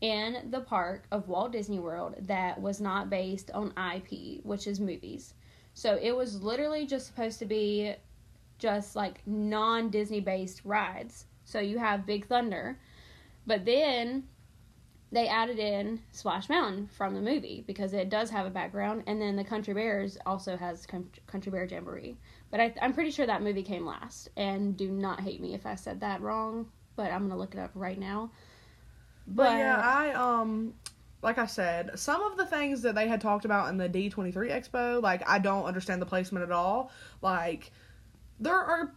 in 0.00 0.48
the 0.50 0.60
park 0.60 1.04
of 1.10 1.28
Walt 1.28 1.52
Disney 1.52 1.78
World 1.78 2.16
that 2.20 2.60
was 2.60 2.80
not 2.80 3.08
based 3.08 3.50
on 3.52 3.72
IP, 3.76 4.44
which 4.44 4.66
is 4.66 4.80
movies. 4.80 5.34
So 5.74 5.98
it 6.00 6.14
was 6.14 6.42
literally 6.42 6.86
just 6.86 7.06
supposed 7.06 7.38
to 7.38 7.46
be 7.46 7.94
just 8.58 8.96
like 8.96 9.20
non 9.26 9.90
Disney 9.90 10.20
based 10.20 10.62
rides. 10.64 11.26
So 11.44 11.60
you 11.60 11.78
have 11.78 12.06
Big 12.06 12.26
Thunder, 12.26 12.78
but 13.46 13.64
then 13.64 14.24
they 15.12 15.28
added 15.28 15.58
in 15.58 16.00
Splash 16.10 16.48
Mountain 16.48 16.88
from 16.88 17.14
the 17.14 17.20
movie 17.20 17.62
because 17.66 17.92
it 17.92 18.10
does 18.10 18.28
have 18.30 18.46
a 18.46 18.50
background, 18.50 19.04
and 19.06 19.20
then 19.20 19.36
the 19.36 19.44
Country 19.44 19.72
Bears 19.72 20.18
also 20.26 20.56
has 20.56 20.86
Country 20.86 21.52
Bear 21.52 21.64
Jamboree. 21.64 22.16
But 22.56 22.62
I, 22.62 22.74
I'm 22.80 22.94
pretty 22.94 23.10
sure 23.10 23.26
that 23.26 23.42
movie 23.42 23.62
came 23.62 23.84
last, 23.84 24.30
and 24.34 24.78
do 24.78 24.88
not 24.90 25.20
hate 25.20 25.42
me 25.42 25.52
if 25.52 25.66
I 25.66 25.74
said 25.74 26.00
that 26.00 26.22
wrong. 26.22 26.66
But 26.96 27.12
I'm 27.12 27.28
gonna 27.28 27.38
look 27.38 27.54
it 27.54 27.60
up 27.60 27.70
right 27.74 27.98
now. 27.98 28.30
But 29.26 29.58
yeah, 29.58 29.78
I 29.78 30.14
um 30.14 30.72
like 31.20 31.36
I 31.36 31.44
said, 31.44 31.98
some 31.98 32.22
of 32.22 32.38
the 32.38 32.46
things 32.46 32.80
that 32.80 32.94
they 32.94 33.08
had 33.08 33.20
talked 33.20 33.44
about 33.44 33.68
in 33.68 33.76
the 33.76 33.90
D23 33.90 34.32
Expo, 34.32 35.02
like 35.02 35.28
I 35.28 35.38
don't 35.38 35.64
understand 35.64 36.00
the 36.00 36.06
placement 36.06 36.44
at 36.44 36.50
all. 36.50 36.90
Like 37.20 37.72
there 38.40 38.54
are 38.54 38.94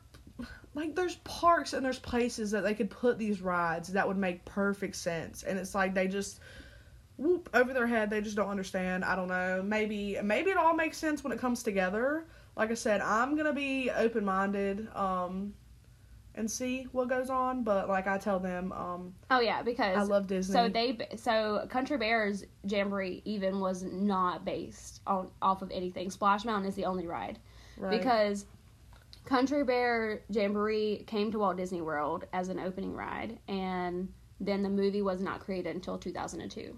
like 0.73 0.95
there's 0.95 1.17
parks 1.17 1.73
and 1.73 1.83
there's 1.83 1.99
places 1.99 2.51
that 2.51 2.63
they 2.63 2.73
could 2.73 2.89
put 2.89 3.17
these 3.17 3.41
rides 3.41 3.89
that 3.89 4.07
would 4.07 4.17
make 4.17 4.45
perfect 4.45 4.95
sense 4.95 5.43
and 5.43 5.59
it's 5.59 5.75
like 5.75 5.93
they 5.93 6.07
just 6.07 6.39
whoop 7.17 7.49
over 7.53 7.73
their 7.73 7.87
head 7.87 8.09
they 8.09 8.21
just 8.21 8.35
don't 8.35 8.49
understand 8.49 9.03
i 9.03 9.15
don't 9.15 9.27
know 9.27 9.61
maybe 9.61 10.17
maybe 10.23 10.51
it 10.51 10.55
all 10.57 10.73
makes 10.73 10.97
sense 10.97 11.23
when 11.23 11.33
it 11.33 11.39
comes 11.39 11.63
together 11.63 12.23
like 12.59 12.69
i 12.69 12.75
said 12.75 13.01
i'm 13.01 13.35
gonna 13.35 13.53
be 13.53 13.89
open-minded 13.89 14.87
um 14.95 15.53
and 16.35 16.49
see 16.49 16.87
what 16.91 17.09
goes 17.09 17.29
on 17.29 17.63
but 17.63 17.89
like 17.89 18.05
i 18.05 18.17
tell 18.17 18.39
them 18.39 18.71
um 18.73 19.13
oh 19.31 19.39
yeah, 19.39 19.61
because 19.61 19.97
i 19.97 20.01
love 20.03 20.27
disney 20.27 20.53
So 20.53 20.69
they 20.69 20.97
so 21.17 21.65
Country 21.69 21.97
Bears 21.97 22.45
Jamboree 22.63 23.21
even 23.25 23.59
was 23.59 23.83
not 23.83 24.45
based 24.45 25.01
on 25.07 25.31
off 25.41 25.61
of 25.61 25.71
anything. 25.71 26.09
Splash 26.11 26.45
Mountain 26.45 26.69
is 26.69 26.75
the 26.75 26.85
only 26.85 27.07
ride 27.07 27.39
right. 27.77 27.97
because 27.97 28.45
Country 29.25 29.63
Bear 29.63 30.21
Jamboree 30.29 31.03
came 31.07 31.31
to 31.31 31.39
Walt 31.39 31.57
Disney 31.57 31.81
World 31.81 32.25
as 32.31 32.49
an 32.49 32.59
opening 32.59 32.93
ride, 32.93 33.37
and 33.47 34.07
then 34.39 34.63
the 34.63 34.69
movie 34.69 35.01
was 35.01 35.21
not 35.21 35.39
created 35.39 35.75
until 35.75 35.97
2002. 35.97 36.77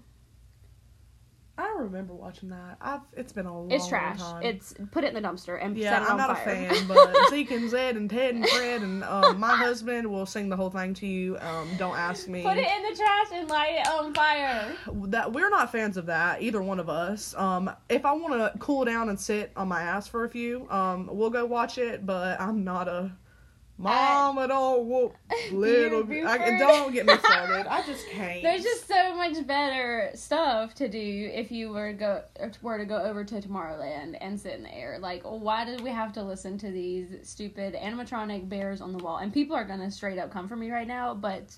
I 1.58 1.64
don't 1.64 1.82
remember 1.82 2.14
watching 2.14 2.48
that. 2.48 2.78
I've 2.80 3.02
it's 3.14 3.32
been 3.32 3.44
a 3.44 3.52
long, 3.54 3.68
time. 3.68 3.76
It's 3.76 3.84
long 3.84 3.90
trash. 3.90 4.18
time. 4.20 4.42
It's 4.42 4.74
put 4.90 5.04
it 5.04 5.14
in 5.14 5.22
the 5.22 5.28
dumpster 5.28 5.62
and 5.62 5.76
yeah, 5.76 5.90
set 5.92 6.02
it 6.02 6.04
I'm 6.06 6.12
on 6.12 6.16
not 6.28 6.38
fire. 6.38 6.66
a 6.70 6.74
fan, 6.74 6.88
but 6.88 7.14
Zeke 7.30 7.50
and 7.50 7.68
Zed 7.70 7.96
and 7.96 8.08
Ted 8.08 8.34
and 8.34 8.48
Fred 8.48 8.80
and 8.82 9.04
um, 9.04 9.38
my 9.38 9.54
husband 9.54 10.10
will 10.10 10.24
sing 10.24 10.48
the 10.48 10.56
whole 10.56 10.70
thing 10.70 10.94
to 10.94 11.06
you. 11.06 11.36
Um, 11.40 11.68
don't 11.76 11.96
ask 11.96 12.26
me. 12.26 12.42
Put 12.42 12.56
it 12.56 12.66
in 12.66 12.82
the 12.90 12.96
trash 12.96 13.26
and 13.34 13.48
light 13.50 13.74
it 13.80 13.86
on 13.86 14.14
fire. 14.14 14.74
that 15.08 15.32
we're 15.32 15.50
not 15.50 15.70
fans 15.70 15.96
of 15.98 16.06
that 16.06 16.40
either 16.42 16.62
one 16.62 16.80
of 16.80 16.88
us. 16.88 17.34
Um, 17.36 17.70
if 17.90 18.06
I 18.06 18.12
want 18.12 18.32
to 18.32 18.58
cool 18.58 18.84
down 18.86 19.10
and 19.10 19.20
sit 19.20 19.52
on 19.54 19.68
my 19.68 19.82
ass 19.82 20.08
for 20.08 20.24
a 20.24 20.30
few, 20.30 20.66
um, 20.70 21.08
we'll 21.12 21.30
go 21.30 21.44
watch 21.44 21.76
it. 21.76 22.06
But 22.06 22.40
I'm 22.40 22.64
not 22.64 22.88
a 22.88 23.12
mama. 23.78 24.48
don't 24.48 24.86
whoop 24.86 25.14
little. 25.52 26.04
I, 26.26 26.58
don't 26.58 26.92
get 26.92 27.06
me 27.06 27.16
started. 27.18 27.66
I 27.70 27.82
just 27.86 28.08
can't. 28.10 28.42
There's 28.42 28.62
just 28.62 28.86
so 28.86 29.14
much 29.14 29.46
better 29.46 30.10
stuff 30.14 30.74
to 30.76 30.88
do 30.88 31.30
if 31.32 31.50
you 31.50 31.70
were 31.70 31.92
to 31.92 31.98
go 31.98 32.22
were 32.62 32.78
to 32.78 32.84
go 32.84 32.96
over 32.98 33.24
to 33.24 33.40
Tomorrowland 33.40 34.16
and 34.20 34.38
sit 34.40 34.54
in 34.54 34.62
the 34.62 34.74
air. 34.74 34.98
Like, 35.00 35.22
why 35.22 35.64
did 35.64 35.80
we 35.80 35.90
have 35.90 36.12
to 36.14 36.22
listen 36.22 36.58
to 36.58 36.70
these 36.70 37.08
stupid 37.22 37.74
animatronic 37.74 38.48
bears 38.48 38.80
on 38.80 38.92
the 38.92 39.02
wall? 39.02 39.18
And 39.18 39.32
people 39.32 39.56
are 39.56 39.64
gonna 39.64 39.90
straight 39.90 40.18
up 40.18 40.30
come 40.30 40.48
for 40.48 40.56
me 40.56 40.70
right 40.70 40.86
now, 40.88 41.14
but 41.14 41.54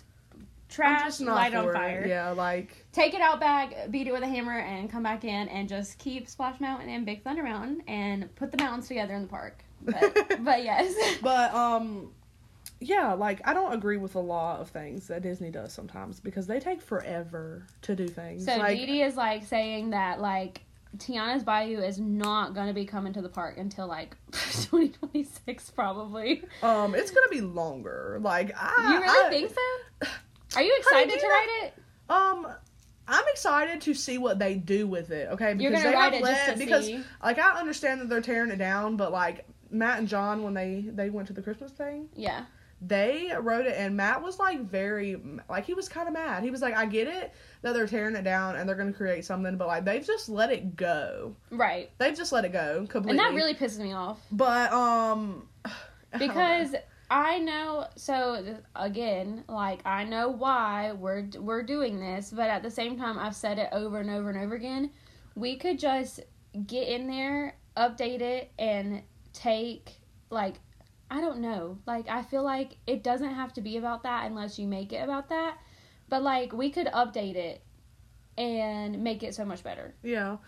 trash, 0.68 1.20
light 1.20 1.54
on 1.54 1.64
for 1.64 1.70
it. 1.70 1.74
fire. 1.74 2.06
Yeah, 2.06 2.30
like 2.30 2.84
Take 2.92 3.14
it 3.14 3.20
out 3.20 3.40
back, 3.40 3.90
beat 3.90 4.06
it 4.06 4.12
with 4.12 4.22
a 4.22 4.28
hammer, 4.28 4.58
and 4.58 4.90
come 4.90 5.02
back 5.02 5.24
in 5.24 5.48
and 5.48 5.68
just 5.68 5.98
keep 5.98 6.28
Splash 6.28 6.60
Mountain 6.60 6.88
and 6.88 7.04
Big 7.04 7.22
Thunder 7.22 7.42
Mountain 7.42 7.82
and 7.86 8.34
put 8.36 8.50
the 8.50 8.58
mountains 8.58 8.88
together 8.88 9.14
in 9.14 9.22
the 9.22 9.28
park. 9.28 9.64
But, 9.84 10.44
but 10.44 10.62
yes. 10.64 10.94
But 11.22 11.54
um 11.54 12.12
yeah, 12.80 13.12
like 13.12 13.40
I 13.46 13.54
don't 13.54 13.72
agree 13.72 13.96
with 13.98 14.14
a 14.14 14.20
lot 14.20 14.60
of 14.60 14.68
things 14.68 15.06
that 15.08 15.22
Disney 15.22 15.50
does 15.50 15.72
sometimes 15.72 16.20
because 16.20 16.46
they 16.46 16.58
take 16.60 16.82
forever 16.82 17.66
to 17.82 17.94
do 17.94 18.08
things. 18.08 18.44
So 18.44 18.56
like 18.56 18.76
Dee 18.78 18.86
Dee 18.86 19.02
is 19.02 19.16
like 19.16 19.44
saying 19.44 19.90
that 19.90 20.20
like 20.20 20.62
Tiana's 20.98 21.42
Bayou 21.42 21.80
is 21.80 21.98
not 21.98 22.54
gonna 22.54 22.72
be 22.74 22.84
coming 22.84 23.12
to 23.14 23.22
the 23.22 23.28
park 23.28 23.58
until 23.58 23.86
like 23.86 24.16
2026 24.32 25.70
probably. 25.70 26.42
um 26.62 26.94
it's 26.94 27.10
going 27.10 27.24
to 27.28 27.30
be 27.30 27.40
longer. 27.40 28.18
Like 28.20 28.52
I 28.56 28.92
you 28.94 29.00
really 29.00 29.26
I- 29.26 29.30
think 29.30 29.50
so? 29.50 30.08
Are 30.56 30.62
you 30.62 30.74
excited 30.78 31.12
do 31.14 31.20
to 31.20 31.26
ride 31.26 31.48
it? 31.64 31.74
Um 32.08 32.46
I'm 33.06 33.24
excited 33.28 33.82
to 33.82 33.92
see 33.94 34.16
what 34.18 34.38
they 34.38 34.54
do 34.54 34.86
with 34.86 35.10
it, 35.10 35.28
okay? 35.32 35.52
Because 35.52 35.62
You're 35.62 35.72
gonna 35.72 35.90
they 35.90 35.96
have 35.96 36.14
it 36.14 36.20
just 36.20 36.32
let- 36.32 36.52
to 36.54 36.58
because 36.58 36.86
see. 36.86 37.02
like 37.22 37.38
I 37.38 37.58
understand 37.58 38.00
that 38.00 38.08
they're 38.08 38.20
tearing 38.22 38.50
it 38.50 38.56
down, 38.58 38.96
but 38.96 39.12
like 39.12 39.46
Matt 39.70 39.98
and 39.98 40.08
John 40.08 40.42
when 40.42 40.54
they 40.54 40.84
they 40.88 41.10
went 41.10 41.26
to 41.28 41.32
the 41.32 41.42
Christmas 41.42 41.72
thing, 41.72 42.08
Yeah. 42.14 42.44
they 42.80 43.32
wrote 43.40 43.66
it 43.66 43.74
and 43.78 43.96
Matt 43.96 44.22
was 44.22 44.38
like 44.38 44.60
very 44.60 45.16
like 45.48 45.64
he 45.64 45.74
was 45.74 45.88
kind 45.88 46.06
of 46.08 46.14
mad. 46.14 46.42
He 46.42 46.50
was 46.50 46.60
like 46.62 46.74
I 46.74 46.86
get 46.86 47.08
it 47.08 47.32
that 47.62 47.72
they're 47.74 47.86
tearing 47.86 48.14
it 48.16 48.24
down 48.24 48.56
and 48.56 48.68
they're 48.68 48.76
going 48.76 48.92
to 48.92 48.96
create 48.96 49.24
something, 49.24 49.56
but 49.56 49.66
like 49.68 49.84
they've 49.84 50.04
just 50.06 50.28
let 50.28 50.50
it 50.50 50.76
go. 50.76 51.34
Right. 51.50 51.90
They've 51.98 52.16
just 52.16 52.32
let 52.32 52.44
it 52.44 52.52
go 52.52 52.86
completely. 52.88 53.10
And 53.10 53.18
that 53.18 53.34
really 53.34 53.54
pisses 53.54 53.78
me 53.78 53.92
off. 53.92 54.20
But 54.30 54.72
um 54.72 55.48
know. 55.64 55.70
because 56.18 56.74
I 57.10 57.38
know 57.38 57.86
so 57.96 58.56
again 58.74 59.44
like 59.48 59.80
I 59.86 60.04
know 60.04 60.28
why 60.28 60.92
we're 60.92 61.28
we're 61.38 61.62
doing 61.62 62.00
this 62.00 62.30
but 62.34 62.48
at 62.48 62.62
the 62.62 62.70
same 62.70 62.98
time 62.98 63.18
I've 63.18 63.36
said 63.36 63.58
it 63.58 63.68
over 63.72 64.00
and 64.00 64.10
over 64.10 64.30
and 64.30 64.38
over 64.38 64.54
again 64.54 64.90
we 65.36 65.56
could 65.56 65.78
just 65.78 66.20
get 66.66 66.88
in 66.88 67.06
there 67.08 67.56
update 67.76 68.20
it 68.20 68.52
and 68.58 69.02
take 69.34 70.00
like 70.30 70.54
I 71.10 71.20
don't 71.20 71.40
know 71.40 71.78
like 71.86 72.08
I 72.08 72.22
feel 72.22 72.42
like 72.42 72.78
it 72.86 73.02
doesn't 73.02 73.34
have 73.34 73.52
to 73.54 73.60
be 73.60 73.76
about 73.76 74.04
that 74.04 74.24
unless 74.26 74.58
you 74.58 74.66
make 74.66 74.92
it 74.92 75.02
about 75.02 75.28
that 75.28 75.58
but 76.08 76.22
like 76.22 76.52
we 76.52 76.70
could 76.70 76.86
update 76.86 77.36
it 77.36 77.62
and 78.38 79.04
make 79.04 79.22
it 79.22 79.34
so 79.34 79.44
much 79.44 79.62
better 79.62 79.94
yeah. 80.02 80.38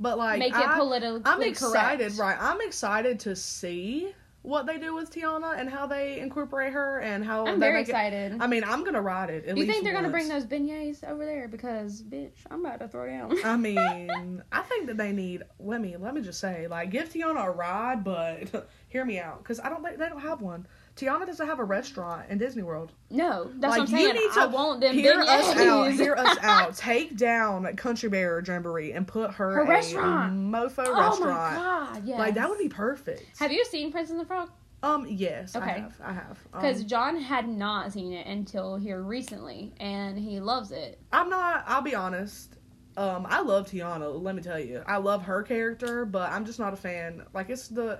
But 0.00 0.18
like, 0.18 0.38
Make 0.40 0.54
it 0.54 0.68
I, 0.68 0.76
politically 0.76 1.22
I'm 1.24 1.42
excited, 1.42 2.16
correct. 2.16 2.18
right? 2.18 2.36
I'm 2.40 2.60
excited 2.60 3.20
to 3.20 3.36
see 3.36 4.12
what 4.44 4.66
they 4.66 4.76
do 4.78 4.94
with 4.94 5.10
Tiana 5.10 5.58
and 5.58 5.70
how 5.70 5.86
they 5.86 6.18
incorporate 6.20 6.74
her 6.74 6.98
and 7.00 7.24
how 7.24 7.46
I'm 7.46 7.58
they 7.58 7.66
very 7.66 7.80
make 7.80 7.88
it- 7.88 7.90
excited. 7.90 8.36
I 8.40 8.46
mean, 8.46 8.62
I'm 8.62 8.84
gonna 8.84 9.00
ride 9.00 9.30
it. 9.30 9.46
At 9.46 9.56
you 9.56 9.64
think 9.64 9.84
they're 9.84 9.94
gonna 9.94 10.10
bring 10.10 10.28
those 10.28 10.44
beignets 10.44 11.02
over 11.02 11.24
there? 11.24 11.48
Because 11.48 12.02
bitch, 12.02 12.32
I'm 12.50 12.64
about 12.64 12.80
to 12.80 12.88
throw 12.88 13.06
down. 13.08 13.34
I 13.42 13.56
mean, 13.68 14.42
I 14.52 14.60
think 14.62 14.86
that 14.88 14.98
they 14.98 15.12
need. 15.12 15.44
Let 15.58 15.80
me 15.80 15.96
let 15.96 16.14
me 16.14 16.20
just 16.20 16.40
say, 16.40 16.66
like, 16.68 16.90
give 16.90 17.08
Tiana 17.08 17.46
a 17.46 17.50
ride, 17.50 18.04
but 18.04 18.68
hear 18.88 19.04
me 19.06 19.18
out, 19.18 19.38
because 19.38 19.60
I 19.60 19.70
don't 19.70 19.82
think 19.82 19.96
they 19.98 20.08
don't 20.10 20.20
have 20.20 20.42
one. 20.42 20.66
Tiana 20.96 21.26
doesn't 21.26 21.46
have 21.46 21.58
a 21.58 21.64
restaurant 21.64 22.30
in 22.30 22.38
Disney 22.38 22.62
World. 22.62 22.92
no, 23.10 23.50
that's 23.56 23.70
like, 23.72 23.80
what 23.80 23.88
I'm 23.90 23.96
saying. 23.96 24.28
I 24.36 24.46
want 24.46 24.80
them 24.80 24.94
hear 24.94 25.20
us 25.20 25.56
out. 25.56 25.90
Hear 25.92 26.14
us 26.14 26.38
out. 26.40 26.76
Take 26.76 27.16
down 27.16 27.64
Country 27.76 28.08
Bear 28.08 28.40
Jamboree 28.46 28.92
and 28.92 29.06
put 29.06 29.32
her, 29.32 29.54
Her 29.54 29.62
a 29.62 29.66
restaurant. 29.68 30.32
mofo 30.34 30.84
oh 30.86 30.96
restaurant. 31.10 31.54
my 31.54 31.54
god, 31.56 32.02
yes. 32.06 32.18
Like 32.18 32.34
that 32.34 32.48
would 32.48 32.58
be 32.58 32.68
perfect. 32.68 33.24
Have 33.40 33.50
you 33.50 33.64
seen 33.64 33.90
Prince 33.90 34.10
and 34.10 34.20
the 34.20 34.24
Frog? 34.24 34.50
Um, 34.84 35.06
yes, 35.08 35.56
I 35.56 35.58
Okay. 35.60 35.80
have. 35.80 36.00
I 36.04 36.12
have. 36.12 36.38
Because 36.52 36.82
Um, 36.82 36.86
John 36.86 37.16
had 37.20 37.48
not 37.48 37.92
seen 37.92 38.12
it 38.12 38.26
until 38.26 38.76
here 38.76 39.02
recently, 39.02 39.72
and 39.80 40.16
he 40.18 40.38
loves 40.40 40.70
it. 40.72 41.00
I'm 41.12 41.28
not. 41.30 41.64
I'll 41.66 41.80
be 41.82 41.94
honest. 41.94 42.56
Um, 42.96 43.26
I 43.28 43.40
love 43.40 43.66
Tiana. 43.68 44.22
Let 44.22 44.36
me 44.36 44.42
tell 44.42 44.60
you, 44.60 44.82
I 44.86 44.98
love 44.98 45.22
her 45.22 45.42
character, 45.42 46.04
but 46.04 46.30
I'm 46.30 46.44
just 46.44 46.60
not 46.60 46.72
a 46.72 46.76
fan. 46.76 47.24
Like 47.32 47.50
it's 47.50 47.66
the. 47.66 47.98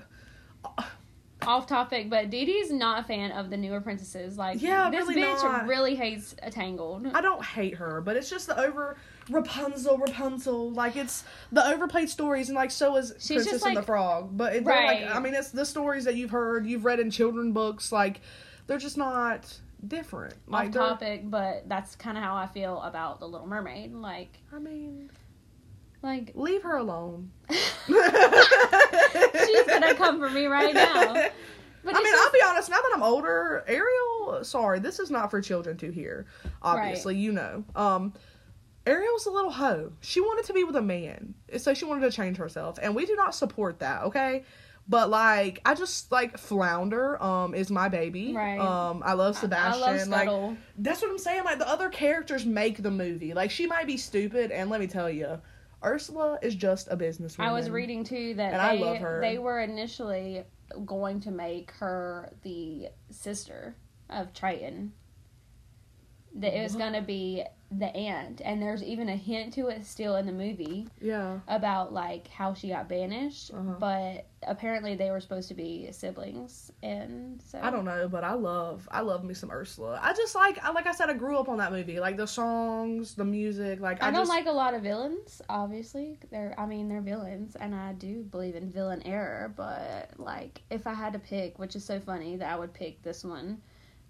Off 1.47 1.67
topic, 1.67 2.11
but 2.11 2.31
Dee 2.31 2.45
Dee's 2.45 2.71
not 2.71 3.01
a 3.01 3.03
fan 3.03 3.33
of 3.33 3.51
the 3.51 3.57
newer 3.57 3.81
princesses. 3.81 4.37
Like, 4.37 4.61
Yeah, 4.63 4.91
this 4.91 5.07
really 5.07 5.23
bitch 5.23 5.43
not. 5.43 5.67
really 5.67 5.95
hates 5.95 6.35
a 6.43 6.51
Tangled. 6.51 7.07
I 7.15 7.21
don't 7.21 7.45
hate 7.45 7.75
her, 7.77 8.01
but 8.01 8.17
it's 8.17 8.29
just 8.31 8.47
the 8.47 8.59
over 8.59 8.97
Rapunzel, 9.31 9.99
Rapunzel. 9.99 10.71
Like 10.73 10.97
it's 10.97 11.25
the 11.53 11.67
overplayed 11.67 12.09
stories, 12.11 12.49
and 12.49 12.57
like 12.57 12.71
so 12.71 12.97
is 12.97 13.15
She's 13.19 13.37
Princess 13.37 13.53
just 13.53 13.67
and 13.67 13.77
the 13.77 13.83
Frog. 13.83 14.37
But 14.37 14.55
it's 14.57 14.67
like 14.67 14.75
Right. 14.77 15.09
I 15.15 15.19
mean, 15.21 15.35
it's 15.35 15.51
the 15.51 15.65
stories 15.65 16.05
that 16.05 16.15
you've 16.17 16.31
heard, 16.31 16.67
you've 16.67 16.85
read 16.85 17.01
in 17.01 17.11
children 17.11 17.53
books. 17.53 17.91
Like 17.93 18.21
they're 18.67 18.79
just 18.79 18.97
not 18.97 19.59
different. 19.87 20.35
Like 20.47 20.69
Off 20.69 20.75
topic, 20.75 21.31
but 21.31 21.69
that's 21.69 21.97
kind 21.97 22.17
of 22.19 22.25
how 22.25 22.37
I 22.37 22.47
feel 22.47 22.81
about 22.83 23.21
the 23.21 23.27
Little 23.29 23.47
Mermaid. 23.47 23.93
Like, 23.95 24.39
I 24.53 24.59
mean, 24.59 25.11
like 26.05 26.33
leave 26.35 26.63
her 26.63 26.77
alone. 26.77 27.31
she's 27.49 27.97
gonna 29.67 29.95
come 29.95 30.21
for 30.21 30.31
me 30.31 30.47
right 30.47 30.75
now. 30.75 31.15
But 31.85 31.97
I 31.97 31.99
mean, 31.99 32.13
just- 32.13 32.23
I'll 32.23 32.33
be 32.33 32.41
honest. 32.47 32.71
Now 32.71 32.77
that 32.77 32.93
I'm 32.95 33.03
older, 33.03 33.65
Ariel. 33.67 34.45
Sorry, 34.45 34.79
this 34.79 34.99
is 34.99 35.11
not 35.11 35.31
for 35.31 35.41
children 35.41 35.77
to 35.79 35.91
hear. 35.91 36.27
Obviously, 36.63 37.17
you 37.17 37.33
know. 37.33 37.65
Um, 37.75 38.15
Ariel's 38.87 39.27
a 39.27 39.31
little 39.31 39.51
hoe. 39.51 39.93
She 40.01 40.21
wanted 40.21 40.45
to 40.47 40.53
be 40.53 40.65
with 40.65 40.77
a 40.77 40.83
man, 40.83 41.35
so 41.57 41.73
she 41.75 41.85
wanted 41.85 42.11
to 42.11 42.11
change 42.11 42.37
herself, 42.37 42.79
and 42.81 42.95
we 42.95 43.07
do 43.07 43.17
not 43.17 43.35
support 43.35 43.81
that. 43.81 44.03
Okay. 44.05 44.45
But 44.87 45.09
like, 45.09 45.61
I 45.65 45.75
just 45.75 46.13
like 46.13 46.37
Flounder. 46.37 47.23
Um, 47.23 47.55
is 47.55 47.71
my 47.71 47.89
baby. 47.89 48.35
Right. 48.35 48.59
Um, 48.59 49.03
I 49.05 49.15
love 49.15 49.37
Sebastian. 49.39 49.83
I 49.83 49.97
Sebastian. 49.97 50.11
love 50.11 50.49
like, 50.51 50.59
that's 50.79 51.01
what 51.01 51.11
I'm 51.11 51.19
saying. 51.19 51.45
Like 51.45 51.59
the 51.59 51.69
other 51.69 51.89
characters 51.89 52.45
make 52.45 52.83
the 52.83 52.91
movie. 52.91 53.33
Like 53.33 53.51
she 53.51 53.67
might 53.67 53.87
be 53.87 53.97
stupid, 53.97 54.51
and 54.51 54.69
let 54.69 54.81
me 54.81 54.87
tell 54.87 55.09
you, 55.09 55.41
Ursula 55.85 56.39
is 56.43 56.55
just 56.55 56.89
a 56.89 56.97
businesswoman. 56.97 57.41
I 57.41 57.53
was 57.53 57.71
reading 57.71 58.05
too 58.05 58.35
that 58.35 58.53
And 58.55 58.61
they 58.79 58.85
I 58.85 58.89
love 58.89 58.99
her. 58.99 59.21
they 59.21 59.39
were 59.39 59.61
initially 59.61 60.45
going 60.85 61.21
to 61.21 61.31
make 61.31 61.71
her 61.73 62.33
the 62.43 62.89
sister 63.11 63.77
of 64.11 64.33
Triton. 64.33 64.93
That 66.35 66.59
it 66.59 66.63
was 66.63 66.75
gonna 66.75 67.03
be 67.03 67.45
the 67.71 67.95
aunt, 67.97 68.41
and 68.45 68.61
there's 68.61 68.83
even 68.83 69.09
a 69.09 69.17
hint 69.17 69.53
to 69.55 69.69
it 69.69 69.85
still 69.85 70.17
in 70.17 70.27
the 70.27 70.33
movie 70.33 70.89
Yeah. 71.01 71.41
about 71.49 71.93
like 71.93 72.29
how 72.29 72.55
she 72.55 72.69
got 72.69 72.89
banished. 72.89 73.53
Uh-huh. 73.53 73.75
But 73.79 74.27
apparently 74.43 74.95
they 74.97 75.11
were 75.11 75.21
supposed 75.21 75.49
to 75.49 75.55
be 75.55 75.89
siblings, 75.93 76.73
and 76.83 77.41
so 77.43 77.59
I 77.63 77.71
don't 77.71 77.85
know, 77.85 78.09
but 78.09 78.25
I 78.25 78.35
love 78.35 78.89
I 78.91 79.01
love 79.01 79.25
me 79.25 79.35
some 79.35 79.51
Ursula. 79.51 79.99
I 80.03 80.13
just 80.13 80.35
like 80.35 80.59
I 80.63 80.73
like 80.73 80.87
I 80.87 80.93
said 80.93 81.09
I 81.11 81.15
grew 81.15 81.39
up 81.39 81.49
on 81.49 81.59
that 81.59 81.73
movie. 81.73 82.01
Like 82.01 82.17
the 82.17 82.27
songs, 82.27 83.15
the 83.15 83.25
music, 83.25 83.81
like 83.81 84.03
I, 84.03 84.09
I, 84.09 84.11
don't 84.11 84.21
just 84.21 84.31
like 84.31 84.47
a 84.47 84.53
lot 84.53 84.75
of 84.75 84.83
villains. 84.83 85.41
Obviously, 85.49 86.19
they're 86.31 86.55
I 86.59 86.67
mean 86.67 86.89
they're 86.89 87.01
villains, 87.01 87.57
and 87.57 87.75
I 87.75 87.93
do 87.93 88.23
believe 88.23 88.57
in 88.57 88.71
villain 88.71 89.03
error. 89.05 89.53
But 89.57 90.11
like, 90.17 90.63
if 90.71 90.87
I 90.87 90.95
had 90.95 91.13
to 91.13 91.19
pick, 91.19 91.59
which 91.59 91.77
is 91.77 91.85
so 91.85 92.01
funny 92.01 92.37
that 92.37 92.53
I 92.53 92.57
would 92.57 92.73
pick 92.73 93.03
this 93.03 93.25
one, 93.25 93.61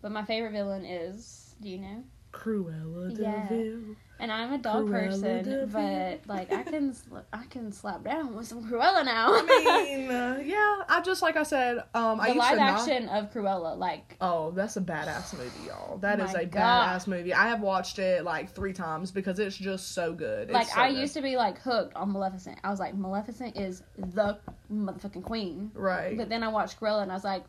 but 0.01 0.11
my 0.11 0.25
favorite 0.25 0.53
villain 0.53 0.85
is 0.85 1.55
do 1.61 1.69
you 1.69 1.79
know? 1.79 2.05
Cruella 2.35 3.17
Yeah. 3.19 3.49
de 3.49 3.55
Vil. 3.57 3.97
And 4.21 4.31
I'm 4.31 4.53
a 4.53 4.59
dog 4.59 4.87
Cruella 4.87 4.91
person, 5.11 5.45
de 5.45 5.67
but 5.67 6.21
like 6.33 6.53
I 6.53 6.63
can 6.63 6.95
I 7.33 7.45
can 7.47 7.73
slap 7.73 8.05
down 8.05 8.35
with 8.35 8.47
some 8.47 8.63
Cruella 8.69 9.05
now. 9.05 9.35
I 9.35 9.43
mean, 9.85 10.11
uh, 10.11 10.41
yeah, 10.45 10.83
I 10.89 11.01
just 11.05 11.21
like 11.21 11.37
I 11.37 11.43
said, 11.43 11.79
um 11.95 12.21
I 12.21 12.29
the 12.29 12.35
used 12.35 12.39
live 12.39 12.51
to 12.59 12.65
not- 12.65 12.81
action 12.81 13.09
of 13.09 13.33
Cruella, 13.33 13.77
like 13.77 14.17
Oh, 14.21 14.53
that's 14.53 14.77
a 14.77 14.81
badass 14.81 15.37
movie, 15.37 15.51
y'all. 15.67 15.99
That 15.99 16.21
is 16.21 16.33
a 16.35 16.45
God. 16.47 16.87
badass 17.01 17.07
movie. 17.09 17.35
I 17.35 17.49
have 17.49 17.61
watched 17.61 17.99
it 17.99 18.25
like 18.25 18.55
three 18.55 18.73
times 18.73 19.11
because 19.11 19.39
it's 19.41 19.57
just 19.57 19.93
so 19.93 20.13
good. 20.13 20.45
It's 20.45 20.53
like 20.55 20.69
so 20.69 20.81
I 20.81 20.91
good. 20.93 21.01
used 21.01 21.15
to 21.15 21.23
be 21.23 21.37
like 21.37 21.59
hooked 21.61 21.95
on 21.97 22.13
Maleficent. 22.13 22.59
I 22.63 22.71
was 22.71 22.79
like 22.81 22.95
Maleficent 22.95 23.59
is 23.59 23.83
the 23.97 24.39
motherfucking 24.73 25.25
queen. 25.25 25.71
Right. 25.75 26.17
But 26.17 26.29
then 26.29 26.43
I 26.45 26.49
watched 26.49 26.79
Cruella 26.81 27.03
and 27.03 27.11
I 27.11 27.15
was 27.15 27.25
like, 27.25 27.45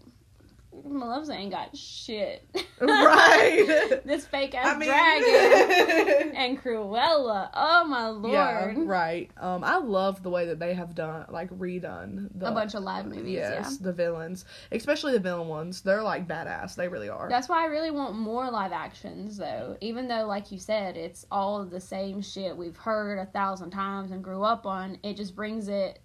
Maleficent 0.83 1.39
ain't 1.39 1.51
got 1.51 1.75
shit. 1.77 2.43
right. 2.79 4.01
this 4.05 4.25
fake 4.25 4.55
ass 4.55 4.67
I 4.75 4.77
mean 4.77 4.89
dragon 4.89 6.31
and 6.35 6.61
Cruella. 6.61 7.49
Oh 7.53 7.85
my 7.85 8.07
lord. 8.09 8.33
Yeah, 8.33 8.73
right. 8.77 9.29
Um, 9.37 9.63
I 9.63 9.77
love 9.77 10.23
the 10.23 10.29
way 10.29 10.45
that 10.47 10.59
they 10.59 10.73
have 10.73 10.95
done, 10.95 11.25
like 11.29 11.49
redone 11.51 12.29
the 12.35 12.47
A 12.47 12.51
bunch 12.51 12.73
of 12.73 12.83
live 12.83 13.05
movies, 13.05 13.33
Yes, 13.33 13.77
yeah. 13.79 13.85
the 13.85 13.93
villains, 13.93 14.45
especially 14.71 15.13
the 15.13 15.19
villain 15.19 15.47
ones. 15.47 15.81
They're 15.81 16.03
like 16.03 16.27
badass. 16.27 16.75
They 16.75 16.87
really 16.87 17.09
are. 17.09 17.29
That's 17.29 17.49
why 17.49 17.63
I 17.63 17.67
really 17.67 17.91
want 17.91 18.15
more 18.15 18.49
live 18.51 18.71
actions 18.71 19.37
though. 19.37 19.77
Even 19.81 20.07
though 20.07 20.25
like 20.25 20.51
you 20.51 20.59
said, 20.59 20.97
it's 20.97 21.25
all 21.31 21.63
the 21.65 21.79
same 21.81 22.21
shit 22.21 22.55
we've 22.55 22.77
heard 22.77 23.19
a 23.19 23.25
thousand 23.27 23.71
times 23.71 24.11
and 24.11 24.23
grew 24.23 24.43
up 24.43 24.65
on, 24.65 24.97
it 25.03 25.15
just 25.17 25.35
brings 25.35 25.67
it 25.67 25.99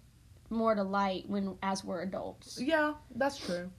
more 0.49 0.75
to 0.75 0.83
light 0.83 1.23
when 1.29 1.55
as 1.63 1.83
we're 1.83 2.01
adults. 2.01 2.59
yeah, 2.61 2.93
that's 3.15 3.37
true. 3.37 3.69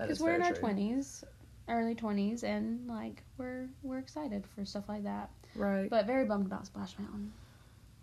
Because 0.00 0.20
we're 0.20 0.34
in 0.34 0.42
our 0.42 0.52
twenties, 0.54 1.24
early 1.68 1.94
twenties, 1.94 2.44
and 2.44 2.86
like 2.88 3.22
we're 3.36 3.68
we're 3.82 3.98
excited 3.98 4.44
for 4.54 4.64
stuff 4.64 4.88
like 4.88 5.04
that. 5.04 5.30
Right. 5.54 5.88
But 5.90 6.06
very 6.06 6.24
bummed 6.24 6.46
about 6.46 6.66
Splash 6.66 6.98
Mountain. 6.98 7.32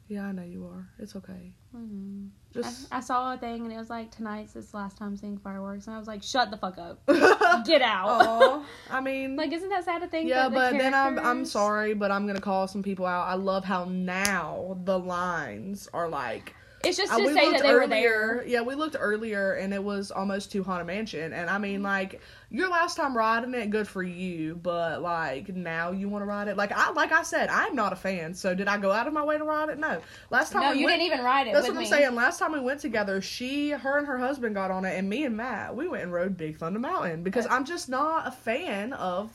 yeah, 0.07 0.25
I 0.25 0.31
know 0.31 0.43
you 0.43 0.65
are. 0.65 0.87
It's 0.99 1.15
okay. 1.15 1.51
Mhm. 1.75 2.29
Just. 2.53 2.91
I, 2.91 2.97
I 2.97 2.99
saw 2.99 3.33
a 3.33 3.37
thing 3.37 3.63
and 3.63 3.71
it 3.73 3.77
was 3.77 3.89
like 3.89 4.11
tonight's 4.11 4.55
its 4.55 4.73
last 4.73 4.97
time 4.97 5.15
seeing 5.17 5.37
fireworks, 5.37 5.87
and 5.87 5.95
I 5.95 5.99
was 5.99 6.07
like, 6.07 6.21
shut 6.23 6.51
the 6.51 6.57
fuck 6.57 6.77
up, 6.77 7.05
get 7.65 7.81
out. 7.81 8.63
I 8.89 9.01
mean, 9.01 9.35
like, 9.35 9.51
isn't 9.51 9.69
that 9.69 9.83
sad 9.85 10.01
to 10.01 10.07
think? 10.07 10.29
yeah, 10.29 10.43
that 10.43 10.51
the 10.51 10.55
but 10.55 10.77
then 10.77 10.93
I'm 10.93 11.17
I'm 11.19 11.45
sorry, 11.45 11.93
but 11.93 12.11
I'm 12.11 12.27
gonna 12.27 12.39
call 12.41 12.67
some 12.67 12.83
people 12.83 13.05
out. 13.05 13.27
I 13.27 13.33
love 13.35 13.63
how 13.65 13.85
now 13.85 14.77
the 14.83 14.97
lines 14.99 15.87
are 15.93 16.07
like 16.07 16.53
It's 16.85 16.97
just 16.97 17.11
Uh, 17.11 17.17
to 17.17 17.25
we 17.25 17.33
say 17.33 17.51
that 17.51 17.61
they 17.63 17.73
were 17.73 17.81
earlier. 17.81 17.89
there. 17.89 18.43
Yeah, 18.47 18.61
we 18.61 18.75
looked 18.75 18.95
earlier, 18.99 19.53
and 19.53 19.73
it 19.73 19.83
was 19.83 20.11
almost 20.11 20.51
to 20.53 20.63
Haunted 20.63 20.87
Mansion. 20.87 21.33
And 21.33 21.49
I 21.49 21.57
mean, 21.57 21.81
like 21.83 22.21
your 22.49 22.69
last 22.69 22.95
time 22.95 23.15
riding 23.17 23.53
it, 23.53 23.69
good 23.69 23.87
for 23.87 24.03
you. 24.03 24.55
But 24.55 25.01
like 25.01 25.49
now, 25.49 25.91
you 25.91 26.09
want 26.09 26.21
to 26.21 26.25
ride 26.27 26.47
it. 26.47 26.57
Like 26.57 26.71
I, 26.71 26.91
like 26.91 27.11
I 27.11 27.23
said, 27.23 27.49
I'm 27.49 27.75
not 27.75 27.93
a 27.93 27.95
fan. 27.95 28.33
So 28.33 28.53
did 28.55 28.67
I 28.67 28.77
go 28.77 28.91
out 28.91 29.07
of 29.07 29.13
my 29.13 29.23
way 29.23 29.37
to 29.37 29.43
ride 29.43 29.69
it? 29.69 29.77
No. 29.79 30.01
Last 30.29 30.51
time 30.51 30.61
No, 30.63 30.71
we 30.71 30.79
you 30.79 30.85
went, 30.85 30.99
didn't 30.99 31.13
even 31.13 31.25
ride 31.25 31.47
it 31.47 31.53
That's 31.53 31.67
what 31.67 31.77
I'm 31.77 31.85
saying. 31.85 32.15
Last 32.15 32.39
time 32.39 32.51
we 32.51 32.59
went 32.59 32.79
together, 32.79 33.21
she, 33.21 33.71
her, 33.71 33.97
and 33.97 34.07
her 34.07 34.17
husband 34.17 34.55
got 34.55 34.71
on 34.71 34.85
it, 34.85 34.97
and 34.97 35.09
me 35.09 35.25
and 35.25 35.35
Matt, 35.35 35.75
we 35.75 35.87
went 35.87 36.03
and 36.03 36.13
rode 36.13 36.37
Big 36.37 36.57
Thunder 36.57 36.79
Mountain 36.79 37.23
because 37.23 37.47
I'm 37.49 37.65
just 37.65 37.89
not 37.89 38.27
a 38.27 38.31
fan 38.31 38.93
of 38.93 39.31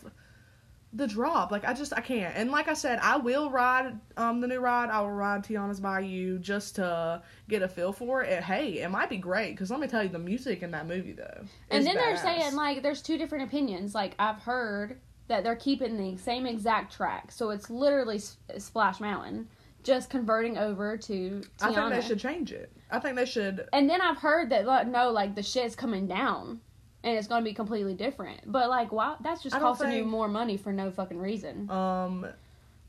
the 0.93 1.07
drop. 1.07 1.53
Like 1.53 1.65
I 1.65 1.73
just 1.73 1.93
I 1.97 2.01
can't. 2.01 2.35
And 2.37 2.51
like 2.51 2.69
I 2.69 2.75
said, 2.75 2.99
I 3.01 3.17
will 3.17 3.51
ride 3.51 3.99
um 4.17 4.41
the 4.41 4.49
new 4.49 4.59
ride. 4.59 4.91
I 4.91 5.01
will 5.01 5.11
ride 5.11 5.45
Tiana's 5.45 5.81
Bayou 5.81 6.39
just 6.39 6.77
to 6.77 7.23
get 7.49 7.63
a 7.63 7.69
feel 7.69 7.93
for 7.93 8.23
it. 8.23 8.43
Hey, 8.43 8.81
it 8.81 8.91
might 8.91 9.09
be 9.09 9.17
great 9.17 9.53
because 9.53 9.71
let 9.71 9.81
me 9.81 9.87
tell 9.87 10.03
you, 10.03 10.09
the 10.09 10.19
music 10.19 10.63
in 10.63 10.71
that 10.73 10.87
movie 10.87 11.13
though. 11.13 11.45
And 11.71 11.87
then 11.87 11.95
they're 11.95 12.17
saying 12.17 12.55
like 12.57 12.83
there's 12.83 13.03
two 13.03 13.19
different 13.19 13.45
opinions. 13.45 13.95
Like 13.95 14.15
I've 14.19 14.41
heard 14.41 15.01
that 15.29 15.45
they're 15.45 15.55
keeping 15.57 15.97
the 15.97 16.17
same 16.21 16.45
exact 16.45 16.93
track, 16.93 17.31
so 17.31 17.51
it's 17.51 17.71
literally 17.71 18.17
S- 18.17 18.39
Splash 18.59 18.99
Mountain, 18.99 19.47
just 19.85 20.11
converting 20.11 20.59
over 20.59 20.97
to 20.97 21.13
Tiana. 21.59 21.63
I 21.63 21.73
think 21.73 21.91
they 21.91 22.09
should 22.09 22.19
change 22.19 22.51
it. 22.51 22.73
I 22.91 22.99
think 22.99 23.15
they 23.15 23.27
should. 23.27 23.69
And 23.73 23.89
then 23.89 24.01
I've 24.01 24.19
heard 24.19 24.51
that 24.51 24.67
like, 24.67 24.89
no, 24.89 25.13
like 25.13 25.37
the 25.37 25.43
shit's 25.45 25.77
coming 25.77 26.09
down, 26.09 26.61
and 27.03 27.17
it's 27.17 27.27
gonna 27.29 27.45
be 27.45 27.53
completely 27.55 27.95
different. 27.95 28.41
But 28.51 28.69
like, 28.69 28.93
wow, 28.93 29.17
that's 29.21 29.43
just 29.43 29.57
costing 29.59 29.93
you 29.93 30.05
more 30.05 30.29
money 30.29 30.57
for 30.57 30.73
no 30.73 30.91
fucking 30.91 31.19
reason. 31.19 31.71
Um, 31.71 32.27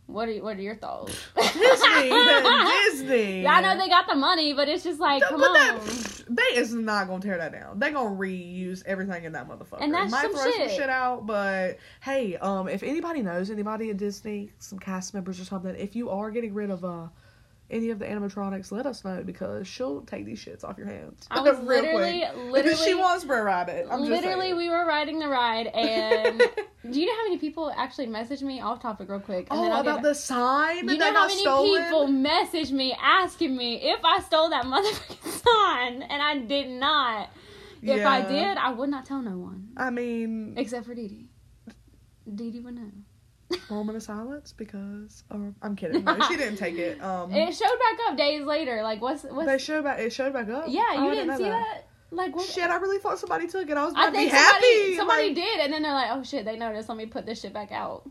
What 0.08 0.28
are 0.28 0.34
what 0.44 0.58
are 0.58 0.62
your 0.62 0.76
thoughts? 0.76 1.14
Disney, 1.36 2.10
Disney. 2.10 3.42
Yeah, 3.44 3.54
I 3.56 3.62
know 3.62 3.78
they 3.78 3.88
got 3.88 4.08
the 4.08 4.16
money, 4.16 4.54
but 4.54 4.68
it's 4.68 4.84
just 4.84 5.00
like, 5.00 5.24
come 5.24 5.40
that- 5.40 5.80
on. 5.80 6.36
they 6.36 6.58
is 6.60 6.74
not 6.74 7.08
gonna 7.08 7.22
tear 7.22 7.38
that 7.38 7.52
down. 7.54 7.80
They 7.80 7.92
gonna 7.92 8.16
reuse 8.16 8.84
everything 8.86 9.24
in 9.24 9.32
that 9.34 9.48
motherfucker. 9.48 9.82
And 9.82 9.94
that's 9.94 10.12
Might 10.12 10.24
some 10.24 10.34
throw 10.34 10.52
shit. 10.52 10.70
some 10.72 10.80
shit 10.80 10.90
out, 10.90 11.26
but 11.26 11.78
hey, 12.02 12.36
um, 12.38 12.68
if 12.68 12.84
anybody 12.84 13.22
knows 13.22 13.50
anybody 13.50 13.90
at 13.90 13.98
Disney, 13.98 14.52
some 14.60 14.80
cast 14.80 15.14
members 15.14 15.40
or 15.40 15.46
something, 15.46 15.76
if 15.76 15.96
you 15.96 16.10
are 16.10 16.30
getting 16.32 16.54
rid 16.54 16.70
of 16.72 16.84
uh 16.84 17.08
any 17.72 17.90
of 17.90 18.00
the 18.00 18.06
animatronics, 18.06 18.72
let 18.72 18.86
us 18.86 19.04
know 19.04 19.24
because 19.24 19.68
she'll 19.68 20.02
take 20.02 20.26
these 20.26 20.44
shits 20.44 20.64
off 20.64 20.78
your 20.78 20.88
hands. 20.88 21.26
I 21.32 21.40
was 21.42 21.58
Real 21.60 21.82
literally, 21.82 22.20
quick. 22.34 22.52
literally, 22.52 22.78
she 22.78 22.94
wants 22.94 23.24
Brer 23.26 23.44
Rabbit. 23.46 23.88
I'm 23.90 24.02
literally, 24.02 24.54
we 24.54 24.70
were 24.70 24.86
riding 24.86 25.20
the 25.20 25.28
ride, 25.28 25.68
and 25.68 26.40
do 26.92 27.00
you 27.00 27.06
know 27.08 27.16
how 27.16 27.24
many 27.24 27.38
people 27.38 27.72
actually 27.76 28.08
messaged 28.08 28.42
me 28.44 28.62
off 28.62 28.82
topic 28.82 29.10
real 29.10 29.20
quick? 29.20 29.48
And 29.50 29.60
oh, 29.60 29.64
I'll 29.64 29.84
get 29.84 29.92
about 29.92 30.02
the 30.04 30.14
sign 30.14 30.88
You 30.88 30.98
know 30.98 31.14
how 31.14 31.28
many 31.28 31.42
stolen? 31.42 31.84
people 31.84 32.08
messaged 32.08 32.72
me 32.72 32.96
asking 33.02 33.56
me 33.56 33.76
if 33.82 34.04
I 34.04 34.20
stole 34.22 34.50
that 34.50 34.66
motherfucking 34.66 35.42
sign, 35.44 36.02
and 36.04 36.22
I 36.22 36.38
did 36.40 36.70
not. 36.70 37.30
If 37.82 38.06
I 38.06 38.22
did, 38.22 38.58
I 38.58 38.72
would 38.72 38.90
not 38.90 39.06
tell 39.08 39.22
no 39.24 39.38
one 39.40 39.70
I 39.76 39.90
mean, 39.90 40.54
except 40.58 40.86
for 40.86 40.94
Dee 40.94 41.08
Dee. 41.08 41.28
Dee 42.36 42.52
Dee 42.52 42.60
would 42.60 42.76
know. 42.76 42.92
Moment 43.70 43.98
of 43.98 44.04
silence 44.04 44.54
because 44.56 45.24
um, 45.32 45.56
I'm 45.62 45.76
kidding. 45.76 46.08
She 46.28 46.38
didn't 46.38 46.58
take 46.58 46.78
it. 46.78 47.02
Um, 47.02 47.32
It 47.32 47.54
showed 47.54 47.68
back 47.68 48.10
up 48.10 48.18
days 48.18 48.46
later. 48.46 48.82
Like 48.84 49.02
what's 49.02 49.24
what's? 49.24 49.48
they 49.48 49.58
showed 49.58 49.84
back. 49.84 50.00
It 50.00 50.12
showed 50.12 50.34
back 50.34 50.50
up. 50.50 50.66
yeah, 50.68 50.94
you 50.94 51.10
I 51.10 51.16
didn't 51.16 51.38
see 51.38 51.44
that. 51.44 51.88
Like 52.12 52.36
what? 52.36 52.46
Shit, 52.46 52.70
I 52.70 52.76
really 52.76 53.00
thought 53.00 53.20
somebody 53.20 53.48
took 53.48 53.70
it. 53.70 53.78
I 53.78 53.86
was 53.86 53.94
about 53.94 54.10
I 54.10 54.12
to 54.12 54.18
be 54.18 54.26
happy. 54.28 54.96
somebody 54.98 55.28
like, 55.28 55.36
did, 55.36 55.60
and 55.62 55.74
then 55.74 55.82
they're 55.82 55.94
like, 55.94 56.10
"Oh 56.12 56.24
shit, 56.24 56.44
they 56.44 56.58
noticed. 56.58 56.90
Let 56.90 56.98
me 56.98 57.06
put 57.06 57.26
this 57.26 57.42
shit 57.42 57.54
back 57.54 57.72
out." 57.72 58.10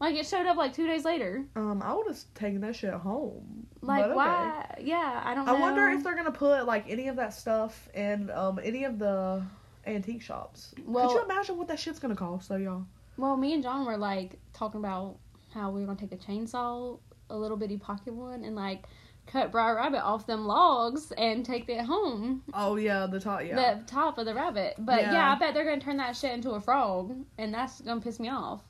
Like 0.00 0.16
it 0.16 0.26
showed 0.26 0.46
up 0.46 0.56
like 0.56 0.72
two 0.72 0.86
days 0.86 1.04
later. 1.04 1.44
Um, 1.54 1.82
I 1.82 1.94
would 1.94 2.08
have 2.08 2.18
taken 2.34 2.62
that 2.62 2.74
shit 2.74 2.92
home. 2.92 3.66
Like 3.82 4.04
okay. 4.06 4.14
why? 4.14 4.78
Yeah, 4.80 5.22
I 5.24 5.34
don't. 5.34 5.48
I 5.48 5.52
know. 5.52 5.60
wonder 5.60 5.88
if 5.90 6.02
they're 6.02 6.16
gonna 6.16 6.32
put 6.32 6.66
like 6.66 6.88
any 6.88 7.08
of 7.08 7.16
that 7.16 7.34
stuff 7.34 7.88
in 7.94 8.30
um 8.30 8.58
any 8.64 8.84
of 8.84 8.98
the 8.98 9.44
antique 9.86 10.22
shops. 10.22 10.74
Well- 10.84 11.08
Could 11.08 11.14
you 11.14 11.24
imagine 11.24 11.56
what 11.58 11.68
that 11.68 11.78
shit's 11.78 11.98
gonna 11.98 12.16
cost, 12.16 12.48
though, 12.48 12.56
y'all? 12.56 12.86
Well, 13.16 13.36
me 13.36 13.54
and 13.54 13.62
John 13.62 13.86
were 13.86 13.96
like 13.96 14.38
talking 14.52 14.80
about 14.80 15.18
how 15.52 15.70
we 15.70 15.80
were 15.80 15.86
gonna 15.86 15.98
take 15.98 16.12
a 16.12 16.16
chainsaw, 16.16 16.98
a 17.30 17.36
little 17.36 17.56
bitty 17.56 17.76
pocket 17.76 18.14
one, 18.14 18.44
and 18.44 18.56
like 18.56 18.84
cut 19.26 19.52
Brer 19.52 19.76
Rabbit 19.76 20.02
off 20.02 20.26
them 20.26 20.46
logs 20.46 21.12
and 21.12 21.44
take 21.44 21.68
it 21.68 21.84
home. 21.84 22.42
Oh 22.54 22.76
yeah, 22.76 23.06
the 23.06 23.20
top. 23.20 23.42
Yeah. 23.44 23.74
The 23.74 23.84
top 23.86 24.18
of 24.18 24.26
the 24.26 24.34
rabbit. 24.34 24.74
But 24.78 25.02
yeah. 25.02 25.12
Yeah. 25.12 25.32
I 25.32 25.38
bet 25.38 25.54
they're 25.54 25.64
gonna 25.64 25.80
turn 25.80 25.98
that 25.98 26.16
shit 26.16 26.32
into 26.32 26.50
a 26.52 26.60
frog, 26.60 27.14
and 27.38 27.52
that's 27.52 27.80
gonna 27.80 28.00
piss 28.00 28.18
me 28.18 28.28
off. 28.28 28.62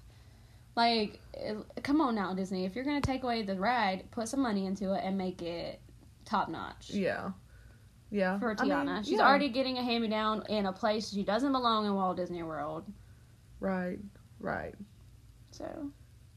Like, 0.75 1.21
come 1.83 2.01
on 2.01 2.15
now, 2.15 2.33
Disney. 2.35 2.65
If 2.65 2.75
you're 2.75 2.85
gonna 2.85 3.01
take 3.01 3.23
away 3.25 3.43
the 3.43 3.57
ride, 3.57 4.11
put 4.11 4.29
some 4.29 4.41
money 4.41 4.67
into 4.67 4.95
it 4.95 5.03
and 5.05 5.19
make 5.19 5.43
it 5.43 5.81
top 6.25 6.49
notch. 6.49 6.91
yeah. 6.91 7.31
Yeah. 8.11 8.39
For 8.39 8.55
I 8.59 8.63
mean, 8.65 8.73
Tiana, 8.73 9.05
she's 9.05 9.19
yeah. 9.19 9.27
already 9.27 9.49
getting 9.49 9.79
a 9.79 9.83
hand 9.83 10.03
me 10.03 10.09
down 10.09 10.45
in 10.51 10.67
a 10.67 10.73
place 10.73 11.11
she 11.11 11.23
doesn't 11.23 11.51
belong 11.51 11.87
in 11.87 11.95
Walt 11.95 12.19
Disney 12.19 12.43
World. 12.43 12.85
right. 13.59 13.99
Right. 14.43 14.75
So, 15.51 15.91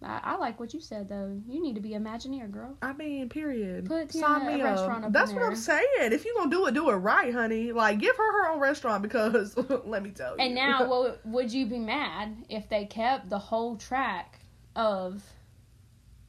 I, 0.03 0.19
I 0.23 0.35
like 0.37 0.59
what 0.59 0.73
you 0.73 0.79
said 0.79 1.09
though. 1.09 1.41
You 1.47 1.61
need 1.61 1.75
to 1.75 1.81
be 1.81 1.95
a 1.95 1.99
Imagineer, 1.99 2.49
girl. 2.51 2.77
I 2.81 2.93
mean, 2.93 3.29
period. 3.29 3.85
Put 3.85 4.11
Sign 4.13 4.45
me 4.45 4.61
restaurant 4.61 5.05
up. 5.05 5.11
That's 5.11 5.31
what 5.31 5.43
I'm 5.43 5.55
saying. 5.55 5.85
If 5.97 6.25
you 6.25 6.33
gonna 6.37 6.51
do 6.51 6.67
it, 6.67 6.73
do 6.73 6.89
it 6.89 6.95
right, 6.95 7.33
honey. 7.33 7.71
Like, 7.71 7.99
give 7.99 8.15
her 8.15 8.31
her 8.31 8.51
own 8.51 8.59
restaurant 8.59 9.01
because 9.01 9.57
let 9.85 10.03
me 10.03 10.11
tell 10.11 10.37
you. 10.37 10.43
And 10.43 10.55
now, 10.55 10.85
well, 10.89 11.17
would 11.25 11.51
you 11.51 11.65
be 11.65 11.79
mad 11.79 12.45
if 12.49 12.69
they 12.69 12.85
kept 12.85 13.29
the 13.29 13.39
whole 13.39 13.75
track 13.77 14.39
of 14.75 15.23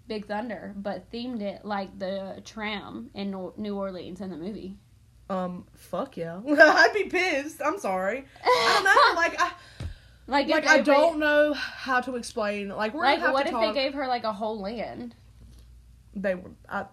Big 0.08 0.26
Thunder, 0.26 0.72
but 0.76 1.10
themed 1.12 1.42
it 1.42 1.64
like 1.64 1.98
the 1.98 2.40
tram 2.44 3.10
in 3.14 3.30
New 3.56 3.76
Orleans 3.76 4.20
in 4.20 4.30
the 4.30 4.36
movie? 4.36 4.76
um, 5.28 5.66
fuck 5.74 6.16
yeah, 6.16 6.40
I'd 6.48 6.92
be 6.94 7.04
pissed. 7.04 7.60
I'm 7.64 7.78
sorry. 7.78 8.24
I 8.44 8.72
don't 8.74 8.84
know. 8.84 9.20
Like, 9.20 9.40
I, 9.40 9.52
Like, 10.26 10.48
like 10.48 10.66
I 10.66 10.80
don't 10.80 11.18
know 11.18 11.52
how 11.54 12.00
to 12.00 12.16
explain. 12.16 12.68
Like, 12.68 12.94
we're 12.94 13.02
Like, 13.02 13.20
what 13.32 13.46
if 13.46 13.52
talk. 13.52 13.74
they 13.74 13.80
gave 13.80 13.94
her 13.94 14.06
like 14.08 14.24
a 14.24 14.32
whole 14.32 14.60
land? 14.60 15.14
they 16.14 16.34
were. 16.34 16.50
I, 16.68 16.86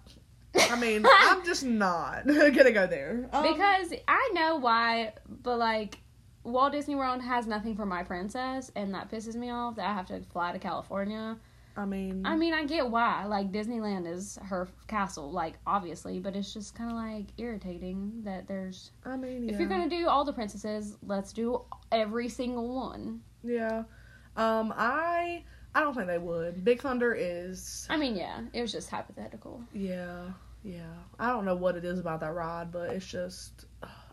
I 0.56 0.76
mean, 0.80 1.06
I'm 1.22 1.43
just 1.46 1.63
not 1.63 2.28
gonna 2.28 2.72
go 2.72 2.86
there 2.88 3.28
Um, 3.32 3.43
because 3.54 3.93
I 4.08 4.32
know 4.34 4.58
why, 4.58 5.13
but 5.41 5.58
like 5.58 5.98
Walt 6.43 6.74
Disney 6.74 6.96
World 6.96 7.22
has 7.22 7.48
nothing 7.48 7.76
for 7.76 7.86
my 7.86 8.04
princess, 8.04 8.72
and 8.76 8.93
that 8.93 9.10
pisses 9.10 9.36
me 9.36 9.50
off 9.50 9.78
that 9.78 9.86
I 9.88 9.93
have 9.93 10.08
to 10.08 10.22
fly 10.32 10.52
to 10.52 10.60
California. 10.60 11.38
I 11.76 11.86
mean, 11.86 12.24
I 12.26 12.36
mean, 12.36 12.54
I 12.54 12.66
get 12.66 12.90
why. 12.90 13.26
Like 13.26 13.52
Disneyland 13.52 14.08
is 14.12 14.38
her 14.44 14.68
castle, 14.88 15.32
like 15.32 15.56
obviously, 15.66 16.20
but 16.20 16.36
it's 16.36 16.54
just 16.54 16.76
kind 16.76 16.92
of 16.92 16.96
like 16.98 17.26
irritating 17.38 18.22
that 18.24 18.48
there's. 18.48 18.92
I 19.06 19.16
mean, 19.18 19.48
yeah. 19.48 19.54
If 19.54 19.60
you're 19.60 19.70
gonna 19.70 19.90
do 19.90 20.08
all 20.08 20.24
the 20.24 20.34
princesses, 20.34 20.98
let's 21.06 21.34
do 21.34 21.62
every 21.92 22.30
single 22.30 22.76
one. 22.76 23.22
yeah. 23.44 23.84
Um, 24.36 24.74
I 24.76 25.44
I 25.76 25.82
don't 25.82 25.94
think 25.96 26.08
they 26.08 26.18
would. 26.20 26.64
Big 26.64 26.82
Thunder 26.82 27.14
is 27.14 27.88
I 27.90 27.98
mean, 27.98 28.16
yeah, 28.16 28.42
it 28.54 28.62
was 28.62 28.72
just 28.72 28.90
hypothetical. 28.90 29.62
yeah, 29.74 30.26
yeah. 30.64 30.94
I 31.20 31.28
don't 31.30 31.46
know 31.46 31.56
what 31.56 31.76
it 31.76 31.86
is 31.86 32.00
about 32.00 32.20
that 32.22 32.34
ride, 32.34 32.72
but 32.72 32.90
it's 32.92 33.06
just 33.08 33.66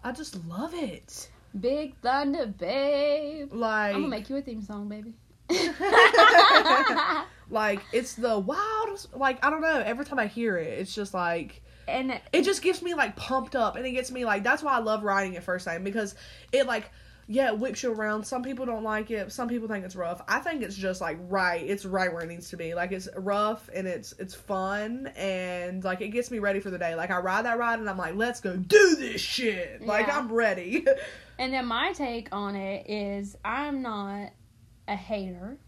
I 0.03 0.12
just 0.12 0.42
love 0.46 0.73
it. 0.75 1.31
Big 1.59 1.94
Thunder, 2.01 2.46
babe. 2.46 3.53
Like 3.53 3.94
I'm 3.94 4.03
gonna 4.03 4.09
make 4.09 4.31
you 4.31 4.37
a 4.37 4.42
theme 4.42 4.62
song, 4.62 4.88
baby. 4.88 5.14
like 7.50 7.80
it's 7.92 8.14
the 8.14 8.38
wildest 8.38 9.14
like 9.16 9.44
I 9.44 9.50
don't 9.50 9.62
know, 9.62 9.82
every 9.84 10.04
time 10.04 10.18
I 10.18 10.26
hear 10.26 10.56
it, 10.56 10.78
it's 10.78 10.94
just 10.94 11.14
like 11.14 11.62
and 11.88 12.20
it 12.32 12.42
just 12.42 12.62
gets 12.62 12.82
me 12.82 12.94
like 12.94 13.16
pumped 13.16 13.56
up 13.56 13.76
and 13.76 13.84
it 13.84 13.92
gets 13.92 14.10
me 14.10 14.24
like 14.24 14.42
that's 14.42 14.62
why 14.62 14.74
I 14.74 14.78
love 14.78 15.02
riding 15.02 15.34
it 15.34 15.42
first 15.42 15.66
time 15.66 15.84
because 15.84 16.14
it 16.52 16.66
like 16.66 16.90
yeah, 17.32 17.52
it 17.52 17.60
whips 17.60 17.84
you 17.84 17.92
around. 17.92 18.24
Some 18.24 18.42
people 18.42 18.66
don't 18.66 18.82
like 18.82 19.12
it. 19.12 19.30
Some 19.30 19.46
people 19.48 19.68
think 19.68 19.84
it's 19.84 19.94
rough. 19.94 20.20
I 20.26 20.40
think 20.40 20.62
it's 20.64 20.74
just 20.74 21.00
like 21.00 21.16
right. 21.28 21.64
It's 21.64 21.84
right 21.84 22.12
where 22.12 22.24
it 22.24 22.26
needs 22.26 22.50
to 22.50 22.56
be. 22.56 22.74
Like 22.74 22.90
it's 22.90 23.08
rough 23.16 23.70
and 23.72 23.86
it's 23.86 24.12
it's 24.18 24.34
fun 24.34 25.12
and 25.14 25.84
like 25.84 26.00
it 26.00 26.08
gets 26.08 26.32
me 26.32 26.40
ready 26.40 26.58
for 26.58 26.70
the 26.70 26.78
day. 26.78 26.96
Like 26.96 27.12
I 27.12 27.18
ride 27.18 27.44
that 27.44 27.56
ride 27.56 27.78
and 27.78 27.88
I'm 27.88 27.96
like, 27.96 28.16
let's 28.16 28.40
go 28.40 28.56
do 28.56 28.96
this 28.96 29.20
shit. 29.20 29.80
Like 29.80 30.08
Yeah. 30.08 30.18
I'm 30.18 30.32
ready. 30.32 30.84
And 31.38 31.54
then 31.54 31.64
my 31.64 31.92
take 31.94 32.28
on 32.32 32.54
it 32.54 32.90
is 32.90 33.34
I'm 33.42 33.80
not 33.80 34.32
a 34.90 34.96
hater 34.96 35.59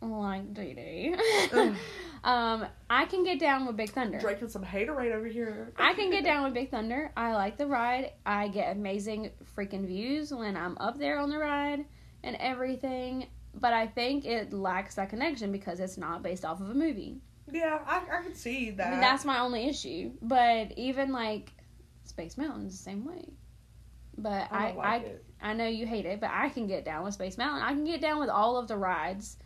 like 0.00 0.52
Dee 0.54 0.74
Dee. 0.74 1.14
Um, 2.22 2.66
I 2.90 3.06
can 3.06 3.24
get 3.24 3.38
down 3.38 3.66
with 3.66 3.76
Big 3.76 3.90
Thunder. 3.90 4.18
Drinking 4.18 4.48
some 4.48 4.62
haterade 4.62 5.14
over 5.14 5.26
here. 5.26 5.72
I 5.78 5.94
can 5.94 6.10
get 6.10 6.22
down 6.22 6.44
with 6.44 6.52
Big 6.52 6.70
Thunder. 6.70 7.10
I 7.16 7.32
like 7.32 7.56
the 7.56 7.66
ride. 7.66 8.12
I 8.26 8.48
get 8.48 8.76
amazing 8.76 9.30
freaking 9.56 9.86
views 9.86 10.32
when 10.32 10.56
I'm 10.56 10.76
up 10.78 10.98
there 10.98 11.18
on 11.18 11.30
the 11.30 11.38
ride 11.38 11.86
and 12.22 12.36
everything. 12.36 13.26
But 13.54 13.72
I 13.72 13.86
think 13.86 14.26
it 14.26 14.52
lacks 14.52 14.96
that 14.96 15.08
connection 15.08 15.50
because 15.50 15.80
it's 15.80 15.96
not 15.96 16.22
based 16.22 16.44
off 16.44 16.60
of 16.60 16.68
a 16.68 16.74
movie. 16.74 17.22
Yeah, 17.50 17.78
I 17.86 18.02
I 18.18 18.22
can 18.22 18.34
see 18.34 18.70
that. 18.72 18.88
I 18.88 18.90
mean, 18.90 19.00
that's 19.00 19.24
my 19.24 19.40
only 19.40 19.66
issue. 19.66 20.12
But 20.20 20.72
even 20.76 21.12
like 21.12 21.52
Space 22.04 22.36
Mountain 22.36 22.66
the 22.68 22.74
same 22.74 23.06
way. 23.06 23.30
But 24.20 24.48
I 24.50 24.68
I 24.68 24.72
like 24.74 25.06
I. 25.42 25.50
I 25.50 25.54
know 25.54 25.66
you 25.66 25.86
hate 25.86 26.04
it, 26.04 26.20
but 26.20 26.30
I 26.32 26.50
can 26.50 26.66
get 26.66 26.84
down 26.84 27.04
with 27.04 27.14
Space 27.14 27.38
Mountain. 27.38 27.62
I 27.62 27.72
can 27.72 27.84
get 27.84 28.00
down 28.00 28.18
with 28.20 28.28
all 28.28 28.58
of 28.58 28.68
the 28.68 28.76
rides. 28.76 29.36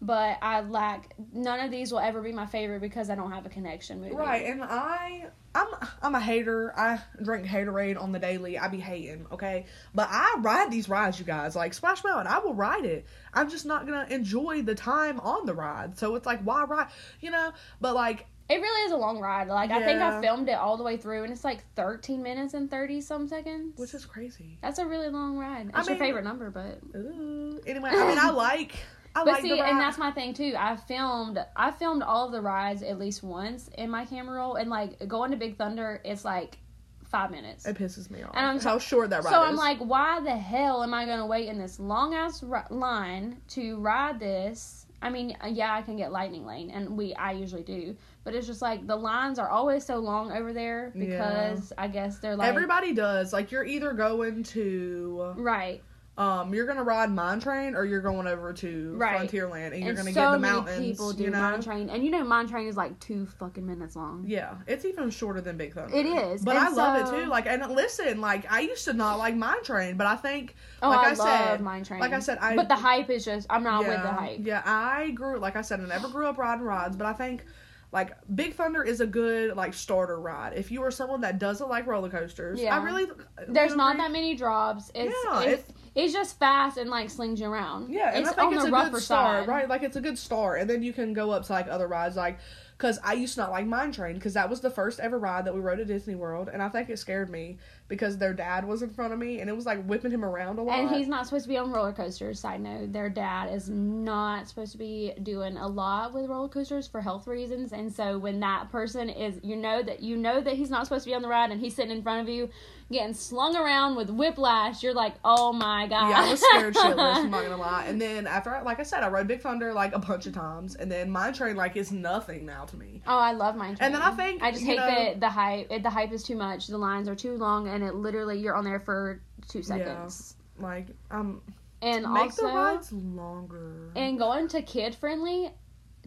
But 0.00 0.38
I 0.42 0.60
lack 0.60 1.14
none 1.32 1.60
of 1.60 1.70
these 1.70 1.90
will 1.90 2.00
ever 2.00 2.20
be 2.20 2.32
my 2.32 2.46
favorite 2.46 2.80
because 2.80 3.10
I 3.10 3.14
don't 3.14 3.32
have 3.32 3.46
a 3.46 3.48
connection 3.48 4.00
movie. 4.00 4.14
Right, 4.14 4.44
and 4.44 4.62
I 4.62 5.26
I'm 5.54 5.68
I'm 6.02 6.14
a 6.14 6.20
hater. 6.20 6.74
I 6.76 7.00
drink 7.22 7.46
haterade 7.46 8.00
on 8.00 8.12
the 8.12 8.18
daily. 8.18 8.58
I 8.58 8.68
be 8.68 8.80
hating, 8.80 9.26
okay? 9.32 9.66
But 9.94 10.08
I 10.10 10.36
ride 10.40 10.70
these 10.70 10.88
rides, 10.88 11.18
you 11.18 11.24
guys. 11.24 11.54
Like 11.54 11.74
Splash 11.74 12.02
Mountain, 12.04 12.26
I 12.26 12.38
will 12.40 12.54
ride 12.54 12.84
it. 12.84 13.06
I'm 13.32 13.48
just 13.48 13.64
not 13.64 13.86
gonna 13.86 14.06
enjoy 14.10 14.62
the 14.62 14.74
time 14.74 15.20
on 15.20 15.46
the 15.46 15.54
ride. 15.54 15.96
So 15.96 16.16
it's 16.16 16.26
like 16.26 16.42
why 16.42 16.64
ride 16.64 16.88
you 17.20 17.30
know? 17.30 17.52
But 17.80 17.94
like 17.94 18.26
It 18.48 18.56
really 18.56 18.86
is 18.86 18.92
a 18.92 18.96
long 18.96 19.20
ride. 19.20 19.48
Like 19.48 19.70
I 19.70 19.82
think 19.84 20.00
I 20.00 20.20
filmed 20.20 20.48
it 20.48 20.54
all 20.58 20.76
the 20.76 20.82
way 20.84 20.96
through 20.98 21.22
and 21.24 21.32
it's 21.32 21.44
like 21.44 21.64
13 21.76 22.22
minutes 22.22 22.52
and 22.54 22.70
30 22.70 23.00
some 23.00 23.26
seconds. 23.26 23.78
which 23.78 23.94
is 23.94 24.04
crazy. 24.04 24.58
That's 24.60 24.78
a 24.78 24.86
really 24.86 25.08
long 25.08 25.36
ride. 25.38 25.70
I 25.72 25.78
It's 25.80 25.88
your 25.88 25.96
mean- 25.96 26.06
favorite 26.06 26.24
number, 26.24 26.50
but 26.50 26.80
Ooh. 26.98 27.60
Anyway, 27.66 27.90
I 27.90 28.06
mean 28.08 28.18
I 28.18 28.30
like 28.48 28.72
I 29.16 29.24
But 29.24 29.34
like 29.34 29.42
see, 29.42 29.48
the 29.50 29.60
ride. 29.60 29.70
and 29.70 29.80
that's 29.80 29.96
my 29.96 30.10
thing 30.10 30.34
too. 30.34 30.54
I 30.58 30.76
filmed, 30.76 31.38
I 31.56 31.70
filmed 31.70 32.02
all 32.02 32.26
of 32.26 32.32
the 32.32 32.40
rides 32.40 32.82
at 32.82 32.98
least 32.98 33.22
once 33.22 33.68
in 33.78 33.88
my 33.88 34.04
camera 34.04 34.36
roll, 34.40 34.56
and 34.56 34.68
like 34.68 35.06
going 35.06 35.30
to 35.30 35.36
Big 35.36 35.56
Thunder, 35.56 36.00
it's 36.04 36.24
like 36.24 36.58
five 37.04 37.30
minutes. 37.30 37.64
it 37.64 37.76
pisses 37.78 38.10
me 38.10 38.24
off. 38.24 38.32
And 38.34 38.44
I'm 38.44 38.58
how 38.60 38.78
short 38.80 39.10
that 39.10 39.22
ride 39.22 39.30
So 39.32 39.42
is. 39.44 39.48
I'm 39.50 39.54
like, 39.56 39.78
why 39.78 40.18
the 40.20 40.36
hell 40.36 40.82
am 40.82 40.92
I 40.92 41.06
gonna 41.06 41.26
wait 41.28 41.48
in 41.48 41.58
this 41.58 41.78
long 41.78 42.12
ass 42.12 42.42
ri- 42.42 42.58
line 42.70 43.40
to 43.50 43.76
ride 43.78 44.18
this? 44.18 44.83
I 45.04 45.10
mean, 45.10 45.36
uh, 45.44 45.48
yeah, 45.48 45.74
I 45.74 45.82
can 45.82 45.96
get 45.96 46.12
Lightning 46.12 46.46
Lane, 46.46 46.70
and 46.70 46.96
we 46.96 47.14
I 47.14 47.32
usually 47.32 47.62
do, 47.62 47.94
but 48.24 48.34
it's 48.34 48.46
just 48.46 48.62
like 48.62 48.86
the 48.86 48.96
lines 48.96 49.38
are 49.38 49.50
always 49.50 49.84
so 49.84 49.98
long 49.98 50.32
over 50.32 50.54
there 50.54 50.92
because 50.96 51.74
I 51.76 51.88
guess 51.88 52.18
they're 52.18 52.36
like 52.36 52.48
Everybody 52.48 52.94
does. 52.94 53.30
Like 53.30 53.52
you're 53.52 53.66
either 53.66 53.92
going 53.92 54.42
to 54.44 55.34
right. 55.36 55.82
Um 56.16 56.54
you're 56.54 56.66
gonna 56.66 56.82
ride 56.84 57.10
Mine 57.10 57.40
Train 57.40 57.74
or 57.74 57.84
you're 57.84 58.00
going 58.00 58.28
over 58.28 58.52
to 58.52 58.94
Right. 58.96 59.28
Frontierland 59.28 59.72
and 59.74 59.82
you're 59.82 59.94
gonna 59.94 60.12
so 60.12 60.20
get 60.20 60.30
the 60.30 60.38
many 60.38 60.54
mountains. 60.54 60.78
people 60.86 61.12
do 61.12 61.24
you 61.24 61.30
know? 61.30 61.40
Mine 61.40 61.60
Train, 61.60 61.90
and 61.90 62.04
you 62.04 62.10
know 62.12 62.22
Mine 62.22 62.46
Train 62.48 62.68
is 62.68 62.76
like 62.76 62.98
two 63.00 63.26
fucking 63.26 63.66
minutes 63.66 63.96
long. 63.96 64.24
Yeah, 64.26 64.54
it's 64.68 64.84
even 64.84 65.10
shorter 65.10 65.40
than 65.40 65.56
Big 65.56 65.74
Thunder. 65.74 65.92
It 65.94 66.06
is, 66.06 66.44
but 66.44 66.54
and 66.56 66.66
I 66.66 66.70
love 66.70 67.00
it 67.08 67.10
too. 67.24 67.28
Like, 67.28 67.46
and 67.46 67.66
listen, 67.74 68.20
like 68.20 68.50
I 68.52 68.60
used 68.60 68.84
to 68.84 68.92
not 68.92 69.18
like 69.18 69.34
Mine 69.34 69.64
Train, 69.64 69.96
but 69.96 70.06
I 70.06 70.14
think, 70.14 70.54
Oh, 70.82 70.90
like 70.90 70.98
I, 71.00 71.02
I, 71.02 71.14
love 71.14 71.48
said, 71.48 71.60
Mine 71.62 71.82
Train. 71.84 71.98
like 72.00 72.12
I 72.12 72.20
said, 72.20 72.38
I 72.40 72.54
but 72.54 72.68
the 72.68 72.76
hype 72.76 73.10
is 73.10 73.24
just 73.24 73.48
I'm 73.50 73.64
not 73.64 73.82
yeah, 73.82 73.88
with 73.88 74.02
the 74.02 74.12
hype. 74.12 74.38
Yeah, 74.40 74.62
I 74.64 75.10
grew 75.10 75.38
like 75.38 75.56
I 75.56 75.62
said, 75.62 75.80
I 75.80 75.86
never 75.86 76.08
grew 76.08 76.26
up 76.28 76.38
riding 76.38 76.64
rides, 76.64 76.96
but 76.96 77.06
I 77.08 77.12
think 77.12 77.44
like 77.90 78.12
Big 78.34 78.54
Thunder 78.54 78.82
is 78.82 79.00
a 79.00 79.06
good 79.06 79.56
like 79.56 79.74
starter 79.74 80.20
ride. 80.20 80.52
If 80.56 80.70
you 80.70 80.82
are 80.82 80.90
someone 80.90 81.20
that 81.22 81.38
doesn't 81.40 81.68
like 81.68 81.86
roller 81.86 82.08
coasters, 82.08 82.60
Yeah. 82.60 82.76
I 82.76 82.82
really 82.84 83.06
There's 83.48 83.74
not 83.76 83.96
that 83.98 84.10
many 84.12 84.34
drops. 84.36 84.90
It's 84.94 85.14
Yeah, 85.24 85.42
it's, 85.42 85.62
it's 85.62 85.72
just 85.94 86.38
fast 86.38 86.76
and 86.76 86.90
like 86.90 87.10
slings 87.10 87.40
you 87.40 87.46
around. 87.46 87.90
Yeah, 87.90 88.10
and 88.14 88.26
it's 88.26 88.30
I 88.30 88.32
think 88.34 88.48
on 88.48 88.54
it's 88.54 88.62
the 88.64 88.68
a 88.68 88.72
rougher 88.72 88.90
good 88.90 89.02
start, 89.02 89.42
side. 89.42 89.48
right? 89.48 89.68
Like 89.68 89.82
it's 89.82 89.96
a 89.96 90.00
good 90.00 90.18
start, 90.18 90.60
and 90.60 90.68
then 90.68 90.82
you 90.82 90.92
can 90.92 91.12
go 91.12 91.30
up 91.30 91.44
to 91.44 91.52
like 91.52 91.68
other 91.68 91.86
rides, 91.86 92.16
like 92.16 92.38
because 92.76 92.98
I 93.04 93.12
used 93.12 93.34
to 93.34 93.40
not 93.40 93.50
like 93.52 93.66
Mine 93.66 93.92
Train 93.92 94.14
because 94.14 94.34
that 94.34 94.50
was 94.50 94.60
the 94.60 94.70
first 94.70 94.98
ever 94.98 95.18
ride 95.18 95.44
that 95.44 95.54
we 95.54 95.60
rode 95.60 95.78
at 95.78 95.86
Disney 95.86 96.16
World, 96.16 96.50
and 96.52 96.60
I 96.60 96.68
think 96.68 96.90
it 96.90 96.98
scared 96.98 97.30
me 97.30 97.58
because 97.86 98.18
their 98.18 98.34
dad 98.34 98.66
was 98.66 98.82
in 98.82 98.90
front 98.90 99.12
of 99.12 99.18
me, 99.18 99.40
and 99.40 99.48
it 99.48 99.54
was 99.54 99.66
like 99.66 99.84
whipping 99.84 100.10
him 100.10 100.24
around 100.24 100.58
a 100.58 100.62
lot. 100.62 100.78
And 100.78 100.90
he's 100.90 101.06
not 101.06 101.26
supposed 101.26 101.44
to 101.44 101.48
be 101.48 101.56
on 101.56 101.70
roller 101.70 101.92
coasters. 101.92 102.40
Side 102.40 102.60
note: 102.60 102.92
their 102.92 103.08
dad 103.08 103.52
is 103.52 103.70
not 103.70 104.48
supposed 104.48 104.72
to 104.72 104.78
be 104.78 105.12
doing 105.22 105.56
a 105.56 105.68
lot 105.68 106.12
with 106.12 106.26
roller 106.28 106.48
coasters 106.48 106.88
for 106.88 107.00
health 107.00 107.26
reasons. 107.28 107.72
And 107.72 107.92
so 107.92 108.18
when 108.18 108.40
that 108.40 108.70
person 108.72 109.08
is, 109.08 109.38
you 109.42 109.56
know 109.56 109.82
that 109.82 110.00
you 110.02 110.16
know 110.16 110.40
that 110.40 110.54
he's 110.54 110.70
not 110.70 110.84
supposed 110.84 111.04
to 111.04 111.10
be 111.10 111.14
on 111.14 111.22
the 111.22 111.28
ride, 111.28 111.52
and 111.52 111.60
he's 111.60 111.76
sitting 111.76 111.96
in 111.96 112.02
front 112.02 112.22
of 112.22 112.28
you, 112.28 112.50
getting 112.90 113.14
slung 113.14 113.56
around 113.56 113.96
with 113.96 114.10
whiplash. 114.10 114.82
You're 114.82 114.94
like, 114.94 115.14
oh 115.24 115.52
my 115.52 115.86
god! 115.86 116.10
Yeah, 116.10 116.22
I 116.22 116.30
was 116.30 116.40
scared 116.40 116.74
shitless. 116.74 117.16
I'm 117.16 117.30
not 117.30 117.42
gonna 117.42 117.56
lie. 117.60 117.84
And 117.86 118.00
then 118.00 118.26
after, 118.26 118.60
like 118.64 118.80
I 118.80 118.82
said, 118.82 119.02
I 119.02 119.08
rode 119.08 119.26
Big 119.28 119.40
Thunder 119.40 119.72
like 119.72 119.94
a 119.94 119.98
bunch 119.98 120.26
of 120.26 120.34
times, 120.34 120.74
and 120.76 120.90
then 120.90 121.10
Mine 121.10 121.32
Train 121.32 121.56
like 121.56 121.76
is 121.76 121.90
nothing 121.92 122.46
now 122.46 122.64
to 122.66 122.76
me. 122.76 123.02
Oh, 123.06 123.16
I 123.18 123.32
love 123.32 123.56
mine. 123.56 123.76
Train. 123.76 123.86
And 123.86 123.94
then 123.94 124.02
I 124.02 124.10
think, 124.12 124.42
I 124.42 124.50
just 124.50 124.64
hate 124.64 124.76
know- 124.76 124.86
that 124.86 125.20
the 125.20 125.28
hype. 125.30 125.66
It, 125.70 125.82
the 125.82 125.90
hype 125.90 126.12
is 126.12 126.22
too 126.22 126.36
much. 126.36 126.66
The 126.66 126.78
lines 126.78 127.08
are 127.08 127.14
too 127.16 127.36
long, 127.36 127.68
and 127.68 127.82
it 127.82 127.94
literally 127.94 128.38
you're 128.38 128.54
on 128.54 128.64
there 128.64 128.80
for 128.80 129.20
two 129.48 129.62
seconds. 129.62 130.36
Yeah, 130.58 130.64
Like 130.66 130.86
um, 131.10 131.40
And 131.82 132.04
make 132.12 132.22
also, 132.24 132.46
the 132.46 132.52
rides 132.54 132.92
longer. 132.92 133.90
and 133.96 134.18
going 134.18 134.48
to 134.48 134.62
kid 134.62 134.94
friendly. 134.94 135.50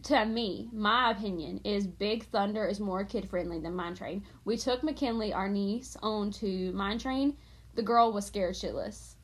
To 0.04 0.24
me, 0.24 0.68
my 0.72 1.10
opinion 1.10 1.60
is 1.64 1.86
Big 1.86 2.24
Thunder 2.24 2.66
is 2.66 2.80
more 2.80 3.04
kid 3.04 3.28
friendly 3.28 3.58
than 3.58 3.74
Mine 3.74 3.94
Train. 3.94 4.24
We 4.44 4.56
took 4.56 4.82
McKinley, 4.82 5.32
our 5.32 5.48
niece, 5.48 5.96
on 6.02 6.30
to 6.32 6.72
Mine 6.72 6.98
Train. 6.98 7.36
The 7.74 7.82
girl 7.82 8.12
was 8.12 8.26
scared 8.26 8.54
shitless. 8.54 9.14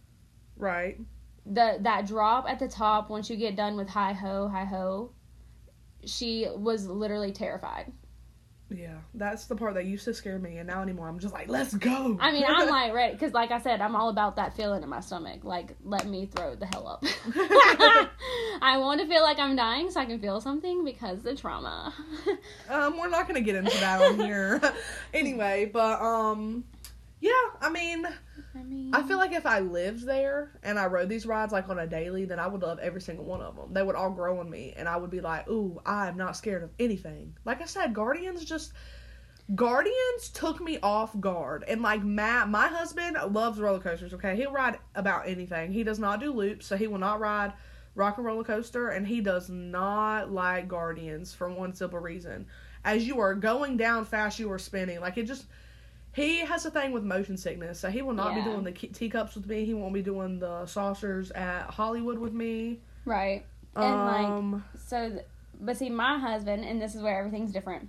right. 0.57 0.99
the 1.47 1.79
that 1.81 2.07
drop 2.07 2.49
at 2.49 2.59
the 2.59 2.69
top 2.69 3.11
once 3.11 3.29
you 3.29 3.37
get 3.37 3.57
done 3.57 3.77
with 3.77 3.89
hi 3.89 4.13
ho 4.13 4.49
hi 4.49 4.65
ho 4.65 5.11
she 6.05 6.49
was 6.55 6.87
literally 6.87 7.33
terrified 7.33 7.93
Yeah, 8.71 8.97
that's 9.13 9.45
the 9.45 9.55
part 9.55 9.75
that 9.75 9.85
used 9.85 10.05
to 10.07 10.15
scare 10.15 10.39
me, 10.39 10.57
and 10.57 10.67
now 10.67 10.83
anymore, 10.83 11.07
I'm 11.09 11.19
just 11.19 11.35
like, 11.35 11.49
let's 11.49 11.75
go. 11.75 12.17
i 12.21 12.33
mean 12.33 12.45
i'm 12.47 12.69
like 12.79 12.93
ready 12.93 13.13
because 13.13 13.33
like 13.33 13.51
i 13.51 13.61
said 13.61 13.81
i'm 13.81 13.95
all 13.95 14.09
about 14.09 14.37
that 14.37 14.57
feeling 14.57 14.83
in 14.83 14.89
my 14.89 15.01
stomach 15.01 15.45
like 15.45 15.77
let 15.85 16.07
me 16.07 16.27
throw 16.27 16.55
the 16.55 16.67
hell 16.67 16.89
up 16.89 17.05
i 18.63 18.77
want 18.79 19.01
to 19.01 19.07
feel 19.07 19.23
like 19.23 19.39
i'm 19.39 19.55
dying 19.55 19.91
so 19.91 20.01
i 20.01 20.05
can 20.07 20.19
feel 20.19 20.41
something 20.41 20.85
because 20.85 21.23
the 21.23 21.35
trauma 21.37 21.93
Um, 22.69 22.99
we're 22.99 23.09
not 23.11 23.27
gonna 23.27 23.41
get 23.43 23.55
into 23.55 23.79
that 23.79 24.01
on 24.01 24.19
here. 24.19 24.61
anyway, 25.13 25.71
but 25.73 26.01
um, 26.01 26.65
yeah, 27.21 27.31
I 27.61 27.71
mean, 27.71 28.07
i 28.55 28.63
mean 28.63 28.95
I 28.95 29.03
feel 29.03 29.19
like 29.19 29.33
if 29.33 29.47
I 29.47 29.59
lived 29.59 30.07
there 30.07 30.53
and 30.63 30.79
I 30.79 30.87
rode 30.87 31.09
these 31.09 31.27
rides 31.27 31.53
like 31.53 31.69
on 31.69 31.81
a 31.81 31.87
daily, 31.87 32.25
then 32.25 32.39
I 32.39 32.47
would 32.47 32.63
love 32.63 32.79
every 32.79 33.01
single 33.01 33.25
one 33.25 33.41
of 33.41 33.57
them. 33.57 33.73
They 33.73 33.83
would 33.83 33.97
all 33.97 34.11
grow 34.11 34.39
on 34.39 34.49
me, 34.49 34.73
and 34.77 34.89
I 34.89 34.97
would 34.97 35.11
be 35.11 35.21
like, 35.21 35.49
ooh, 35.49 35.81
I'm 35.85 36.17
not 36.17 36.37
scared 36.37 36.63
of 36.63 36.71
anything. 36.79 37.37
Like 37.45 37.61
I 37.61 37.67
said, 37.67 37.95
Guardians 37.95 38.45
just. 38.45 38.73
Guardians 39.55 40.31
took 40.33 40.59
me 40.63 40.79
off 40.83 41.21
guard. 41.21 41.65
And 41.69 41.83
like 41.83 42.03
Matt, 42.03 42.49
my 42.49 42.67
husband 42.67 43.19
loves 43.29 43.61
roller 43.61 43.79
coasters, 43.79 44.15
okay? 44.15 44.37
He'll 44.37 44.51
ride 44.51 44.79
about 44.95 45.29
anything. 45.29 45.71
He 45.71 45.85
does 45.85 45.99
not 45.99 46.19
do 46.19 46.33
loops, 46.33 46.65
so 46.65 46.79
he 46.79 46.87
will 46.87 46.97
not 46.97 47.21
ride 47.21 47.53
rock 47.95 48.17
and 48.17 48.27
roller 48.27 48.45
coaster 48.45 48.89
and 48.89 49.07
he 49.07 49.21
does 49.21 49.49
not 49.49 50.31
like 50.33 50.69
Guardians 50.69 51.33
for 51.33 51.49
one 51.51 51.75
simple 51.75 51.99
reason. 51.99 52.47
As 52.85 53.07
you 53.07 53.21
are 53.21 53.35
going 53.35 53.77
down 53.77 54.05
fast, 54.05 54.39
you 54.39 54.51
are 54.51 54.59
spinning. 54.59 55.01
Like 55.01 55.17
it 55.17 55.25
just 55.25 55.47
he 56.15 56.39
has 56.41 56.65
a 56.65 56.71
thing 56.71 56.93
with 56.93 57.03
motion 57.05 57.37
sickness, 57.37 57.79
so 57.81 57.91
he 57.91 58.03
will 58.03 58.15
not 58.15 58.35
Yeah. 58.35 58.45
be 58.45 58.51
doing 58.51 58.65
the 58.65 58.73
teacups 58.73 59.35
with 59.35 59.47
me. 59.47 59.65
He 59.65 59.75
won't 59.75 59.95
be 59.95 60.03
doing 60.03 60.39
the 60.39 60.67
saucers 60.67 61.31
at 61.33 61.71
Hollywood 61.71 62.19
with 62.19 62.33
me. 62.33 62.81
right 63.05 63.45
and 63.77 63.95
like 64.07 64.27
um, 64.27 64.65
So, 64.87 65.11
th- 65.11 65.23
but 65.61 65.77
see, 65.77 65.91
my 65.91 66.19
husband, 66.19 66.65
and 66.65 66.81
this 66.81 66.95
is 66.95 67.03
where 67.03 67.19
everything's 67.19 67.53
different. 67.53 67.89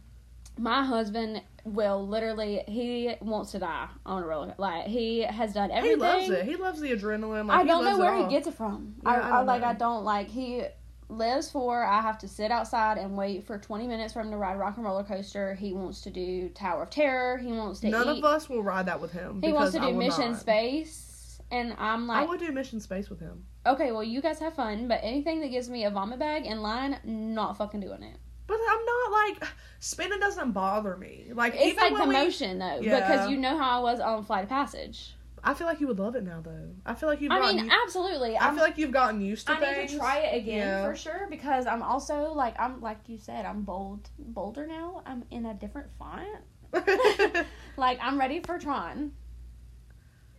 My 0.58 0.84
husband 0.84 1.42
will 1.66 2.08
literally, 2.08 2.64
he 2.68 3.14
wants 3.22 3.52
to 3.52 3.60
die 3.60 3.88
on 4.06 4.24
a 4.24 4.26
roller. 4.26 4.56
Like 4.58 4.86
he 4.88 5.22
has 5.22 5.54
done 5.54 5.70
everything. 5.70 6.00
he 6.00 6.04
loves 6.04 6.30
it. 6.30 6.46
He 6.46 6.56
loves 6.56 6.80
the 6.80 6.92
adrenaline. 6.92 7.48
Like, 7.48 7.60
I 7.60 7.64
don't 7.66 7.84
know 7.84 8.00
where 8.00 8.16
he 8.18 8.28
gets 8.30 8.48
it 8.48 8.54
from. 8.56 8.96
Yeah, 9.04 9.10
I, 9.10 9.16
I 9.16 9.30
I, 9.40 9.42
like. 9.44 9.62
know. 9.62 9.68
I 9.68 9.74
don't 9.74 10.04
like. 10.06 10.30
He 10.30 10.64
lives 11.10 11.50
for. 11.52 11.84
I 11.84 12.02
have 12.02 12.18
to 12.20 12.28
sit 12.28 12.52
outside 12.52 12.98
and 12.98 13.16
wait 13.18 13.46
for 13.46 13.58
twenty 13.58 13.88
minutes 13.88 14.14
for 14.14 14.22
him 14.22 14.32
to 14.32 14.38
ride 14.38 14.56
rock 14.58 14.76
and 14.78 14.86
roller 14.86 15.04
coaster. 15.04 15.54
He 15.56 15.74
wants 15.74 16.02
to 16.02 16.10
do 16.10 16.50
Tower 16.50 16.84
of 16.84 16.90
Terror. 16.90 17.38
He 17.38 17.52
wants 17.52 17.80
to 17.82 17.90
None 17.90 18.08
eat. 18.10 18.18
of 18.20 18.24
us 18.26 18.50
will 18.50 18.64
ride 18.64 18.88
that 18.88 19.00
with 19.02 19.12
him. 19.12 19.42
he 19.44 19.52
wants 19.54 19.74
to 19.74 19.80
do 19.80 19.94
Mission 19.94 20.32
not. 20.32 20.40
Space, 20.42 21.40
and 21.52 21.76
I'm 21.78 22.08
like. 22.08 22.24
I 22.24 22.26
would 22.26 22.40
do 22.40 22.52
Mission 22.52 22.80
Space 22.80 23.10
with 23.10 23.20
him. 23.20 23.46
okay, 23.66 23.92
well, 23.92 24.04
you 24.04 24.22
guys 24.22 24.40
have 24.40 24.54
fun, 24.56 24.88
but 24.88 25.00
anything 25.04 25.42
that 25.42 25.50
gives 25.52 25.70
me 25.70 25.86
a 25.86 25.90
vomit 25.92 26.20
bag 26.20 26.46
in 26.46 26.62
line, 26.62 27.00
not 27.04 27.58
fucking 27.58 27.80
doing 27.82 28.04
it. 28.04 28.18
But 28.48 28.60
I'm 28.70 28.86
not 28.86 29.12
like 29.12 29.44
spinning 29.80 30.20
doesn't 30.20 30.52
bother 30.52 30.96
me. 30.98 31.32
Like 31.34 31.56
It's 31.56 31.64
even 31.80 31.94
like 31.94 32.04
the 32.04 32.08
we, 32.10 32.14
motion 32.14 32.60
though, 32.60 32.80
Yeah. 32.80 33.00
because 33.00 33.30
you 33.32 33.38
know 33.38 33.58
how 33.58 33.80
I 33.80 33.92
was 33.92 34.00
on 34.00 34.24
Flight 34.24 34.44
of 34.44 34.50
Passage. 34.50 35.15
I 35.48 35.54
feel 35.54 35.68
like 35.68 35.80
you 35.80 35.88
would 35.88 36.00
love 36.00 36.16
it 36.16 36.24
now 36.24 36.42
though. 36.42 36.72
I 36.86 36.96
feel 36.96 37.08
like 37.08 37.22
you've 37.22 37.32
I 37.32 37.40
mean, 37.54 37.66
u- 37.66 37.72
absolutely. 37.86 38.36
I 38.36 38.48
I'm, 38.48 38.56
feel 38.56 38.64
like 38.64 38.78
you've 38.80 38.92
gotten 38.92 39.22
used 39.22 39.46
to 39.48 39.54
I 39.54 39.60
things. 39.60 39.78
need 39.92 39.98
to 39.98 39.98
try 40.00 40.18
it 40.20 40.38
again 40.42 40.58
Yeah. 40.68 40.86
for 40.86 40.96
sure 40.96 41.28
because 41.30 41.68
I'm 41.68 41.84
also 41.84 42.34
like 42.34 42.60
I'm 42.60 42.82
like 42.82 42.98
you 43.08 43.18
said 43.20 43.46
I'm 43.46 43.62
bold 43.62 44.10
bolder 44.18 44.66
now. 44.66 45.04
I'm 45.06 45.24
in 45.32 45.46
a 45.46 45.54
different 45.54 45.88
font. 46.00 46.28
Like 47.78 48.00
I'm 48.02 48.18
ready 48.20 48.40
for 48.40 48.58
Tron, 48.58 49.12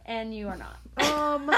and 0.06 0.34
you 0.34 0.48
are 0.48 0.56
not. 0.56 0.78
um, 1.12 1.50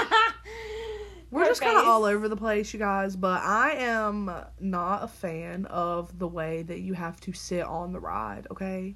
we're 1.31 1.45
just 1.45 1.61
kind 1.61 1.77
of 1.77 1.85
all 1.87 2.03
over 2.05 2.27
the 2.27 2.35
place, 2.35 2.73
you 2.73 2.79
guys. 2.79 3.15
But 3.15 3.41
I 3.41 3.71
am 3.77 4.29
not 4.59 5.03
a 5.03 5.07
fan 5.07 5.65
of 5.65 6.17
the 6.19 6.27
way 6.27 6.63
that 6.63 6.79
you 6.81 6.93
have 6.93 7.19
to 7.21 7.33
sit 7.33 7.63
on 7.63 7.93
the 7.93 7.99
ride. 7.99 8.47
Okay, 8.51 8.95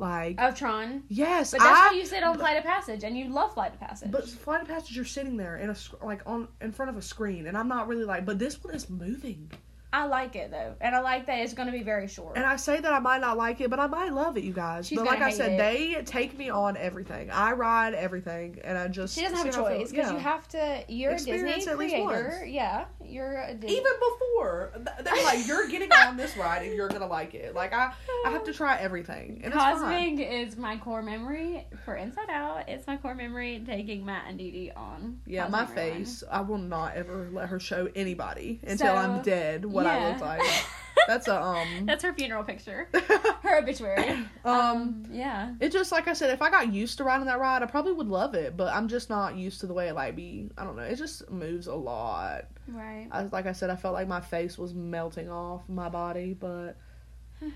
like 0.00 0.40
of 0.40 0.56
Tron. 0.56 1.04
yes, 1.08 1.52
But 1.52 1.60
that's 1.60 1.78
I. 1.78 1.82
how 1.88 1.92
you 1.92 2.04
sit 2.06 2.22
on 2.24 2.36
Flight 2.38 2.56
of 2.56 2.64
Passage, 2.64 3.04
and 3.04 3.16
you 3.16 3.28
love 3.28 3.54
Flight 3.54 3.74
of 3.74 3.80
Passage. 3.80 4.10
but 4.10 4.28
Flight 4.28 4.62
of 4.62 4.68
Passage, 4.68 4.96
you're 4.96 5.04
sitting 5.04 5.36
there 5.36 5.56
in 5.58 5.70
a 5.70 5.76
like 6.04 6.22
on 6.26 6.48
in 6.60 6.72
front 6.72 6.88
of 6.90 6.96
a 6.96 7.02
screen, 7.02 7.46
and 7.46 7.56
I'm 7.56 7.68
not 7.68 7.86
really 7.86 8.04
like. 8.04 8.24
But 8.26 8.38
this 8.38 8.62
one 8.64 8.74
is 8.74 8.90
moving, 8.90 9.50
I 9.92 10.06
like 10.06 10.36
it 10.36 10.50
though, 10.52 10.74
and 10.80 10.94
I 10.94 11.00
like 11.00 11.26
that 11.26 11.38
it's 11.40 11.52
going 11.52 11.66
to 11.66 11.72
be 11.72 11.82
very 11.82 12.06
short. 12.06 12.36
and 12.36 12.46
I 12.46 12.56
say 12.56 12.80
that 12.80 12.92
I 12.92 13.00
might 13.00 13.20
not 13.20 13.36
like 13.36 13.60
it, 13.60 13.70
but 13.70 13.80
I 13.80 13.86
might 13.88 14.12
love 14.12 14.36
it, 14.36 14.44
you 14.44 14.52
guys. 14.52 14.86
She's 14.86 14.98
but 14.98 15.06
like 15.06 15.18
gonna 15.18 15.32
I 15.32 15.34
said, 15.34 15.52
it. 15.52 15.58
they 15.58 16.02
take 16.04 16.38
me 16.38 16.48
on 16.48 16.76
everything. 16.76 17.30
I 17.30 17.52
ride 17.52 17.94
everything, 17.94 18.60
and 18.62 18.78
I 18.78 18.86
just 18.88 19.14
she 19.16 19.22
doesn't 19.22 19.36
have 19.38 19.46
a 19.46 19.52
see 19.52 19.58
how 19.58 19.66
I 19.66 19.70
feel. 19.70 19.78
choice 19.80 19.90
because 19.90 20.06
Yeah. 20.10 20.12
you 20.16 20.18
have 20.20 20.48
to. 20.48 20.84
You're 20.88 21.12
a 21.12 21.16
Disney 21.18 21.32
at 21.66 21.78
least 21.78 21.94
creator. 21.94 22.04
once. 22.40 22.50
Yeah, 22.50 22.84
you're 23.04 23.40
a 23.42 23.54
Disney. 23.54 23.76
even 23.78 23.92
before 23.94 24.72
they're 25.02 25.24
like 25.24 25.46
you're 25.46 25.66
getting 25.68 25.90
on 25.92 26.16
this 26.16 26.36
ride 26.36 26.62
and 26.62 26.74
you're 26.74 26.88
gonna 26.88 27.06
like 27.06 27.34
it 27.34 27.54
like 27.54 27.72
i 27.72 27.92
i 28.24 28.30
have 28.30 28.44
to 28.44 28.52
try 28.52 28.78
everything 28.78 29.40
and 29.42 29.52
it's 29.52 29.56
fine. 29.62 29.78
Cosmic 30.16 30.30
is 30.30 30.56
my 30.56 30.76
core 30.76 31.02
memory 31.02 31.66
for 31.84 31.96
Inside 31.96 32.30
Out. 32.30 32.68
It's 32.68 32.86
my 32.86 32.96
core 32.96 33.14
memory 33.14 33.62
taking 33.66 34.04
Matt 34.04 34.24
and 34.28 34.38
Dee 34.38 34.50
Dee 34.50 34.72
on. 34.76 35.18
yeah 35.26 35.48
my 35.48 35.60
Cosmic 35.64 35.76
Rewind. 35.78 36.06
face 36.06 36.24
i 36.30 36.40
will 36.40 36.58
not 36.58 36.94
ever 36.94 37.28
let 37.32 37.48
her 37.48 37.58
show 37.58 37.88
anybody 37.96 38.60
until 38.66 38.96
i'm 38.96 39.22
dead 39.22 39.64
what 39.84 39.92
i 39.92 40.08
look 40.10 40.20
yeah. 40.20 40.26
like 40.26 40.42
that's 41.06 41.28
a 41.28 41.42
um 41.42 41.86
That's 41.86 42.02
her 42.04 42.12
funeral 42.12 42.44
picture. 42.44 42.88
Her 43.42 43.58
obituary. 43.58 44.18
um 44.44 45.04
yeah. 45.10 45.54
it 45.58 45.72
just 45.72 45.90
like 45.92 46.06
i 46.08 46.12
said 46.12 46.30
if 46.30 46.42
i 46.42 46.50
got 46.50 46.72
used 46.72 46.98
to 46.98 47.04
riding 47.04 47.26
that 47.26 47.40
ride 47.40 47.62
i 47.62 47.66
probably 47.66 47.92
would 47.92 48.06
love 48.08 48.34
it 48.34 48.56
but 48.56 48.72
i'm 48.74 48.86
just 48.86 49.08
not 49.08 49.34
used 49.36 49.60
to 49.60 49.66
the 49.66 49.72
way 49.72 49.88
it 49.88 49.94
like 49.94 50.14
be 50.14 50.50
i 50.58 50.64
don't 50.64 50.76
know 50.76 50.82
it 50.82 50.96
just 50.96 51.28
moves 51.30 51.66
a 51.66 51.74
lot 51.74 52.44
Right. 52.68 53.08
I, 53.10 53.22
like 53.24 53.46
i 53.46 53.52
said 53.52 53.70
i 53.70 53.76
felt 53.76 53.94
like 53.94 54.06
my 54.08 54.20
face 54.20 54.58
was 54.58 54.74
melting 54.74 55.30
off 55.30 55.62
my 55.68 55.88
body 55.88 56.34
but 56.38 56.76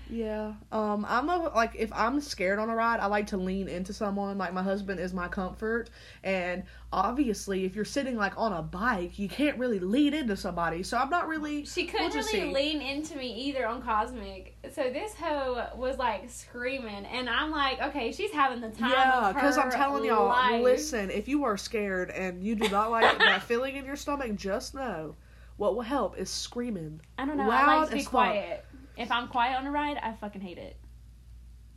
yeah 0.09 0.53
um 0.71 1.05
i'm 1.07 1.29
a 1.29 1.37
like 1.55 1.73
if 1.75 1.91
i'm 1.93 2.19
scared 2.19 2.57
on 2.59 2.69
a 2.69 2.75
ride 2.75 2.99
i 2.99 3.05
like 3.05 3.27
to 3.27 3.37
lean 3.37 3.67
into 3.67 3.93
someone 3.93 4.37
like 4.37 4.53
my 4.53 4.63
husband 4.63 4.99
is 4.99 5.13
my 5.13 5.27
comfort 5.27 5.89
and 6.23 6.63
obviously 6.91 7.65
if 7.65 7.75
you're 7.75 7.85
sitting 7.85 8.15
like 8.15 8.33
on 8.37 8.53
a 8.53 8.61
bike 8.61 9.19
you 9.19 9.27
can't 9.29 9.57
really 9.59 9.79
lean 9.79 10.13
into 10.13 10.35
somebody 10.35 10.81
so 10.81 10.97
i'm 10.97 11.09
not 11.09 11.27
really 11.27 11.65
She 11.65 11.85
couldn't 11.85 12.13
We'll 12.13 12.23
really 12.23 12.53
lean 12.53 12.81
into 12.81 13.17
me 13.17 13.33
either 13.47 13.67
on 13.67 13.81
Cosmic. 13.81 14.55
So 14.73 14.89
this 14.89 15.13
hoe 15.13 15.67
was 15.75 15.97
like 15.97 16.29
screaming, 16.29 17.05
and 17.05 17.29
I'm 17.29 17.51
like, 17.51 17.81
okay, 17.81 18.11
she's 18.11 18.31
having 18.31 18.61
the 18.61 18.69
time. 18.69 18.91
yeah 18.91 19.31
because 19.33 19.57
i'm 19.57 19.69
telling 19.71 20.05
y'all 20.05 20.27
life. 20.27 20.63
listen 20.63 21.09
if 21.11 21.27
you 21.27 21.43
are 21.43 21.57
scared 21.57 22.09
and 22.11 22.43
you 22.43 22.55
do 22.55 22.67
not 22.69 22.91
like 22.91 23.17
that 23.19 23.43
feeling 23.43 23.75
in 23.75 23.85
your 23.85 23.95
stomach 23.95 24.35
just 24.35 24.73
know 24.73 25.15
what 25.57 25.75
will 25.75 25.81
help 25.83 26.17
is 26.17 26.29
screaming 26.29 26.99
I 27.17 27.25
don't 27.25 27.37
know. 27.37 27.43
I 27.43 27.65
loud 27.65 27.79
like 27.81 27.89
to 27.91 27.95
be 27.95 28.03
quiet. 28.03 28.64
If 28.97 29.11
I'm 29.11 29.27
quiet 29.27 29.57
on 29.57 29.65
a 29.67 29.71
ride, 29.71 29.97
I 30.01 30.13
fucking 30.13 30.41
hate 30.41 30.57
it. 30.57 30.77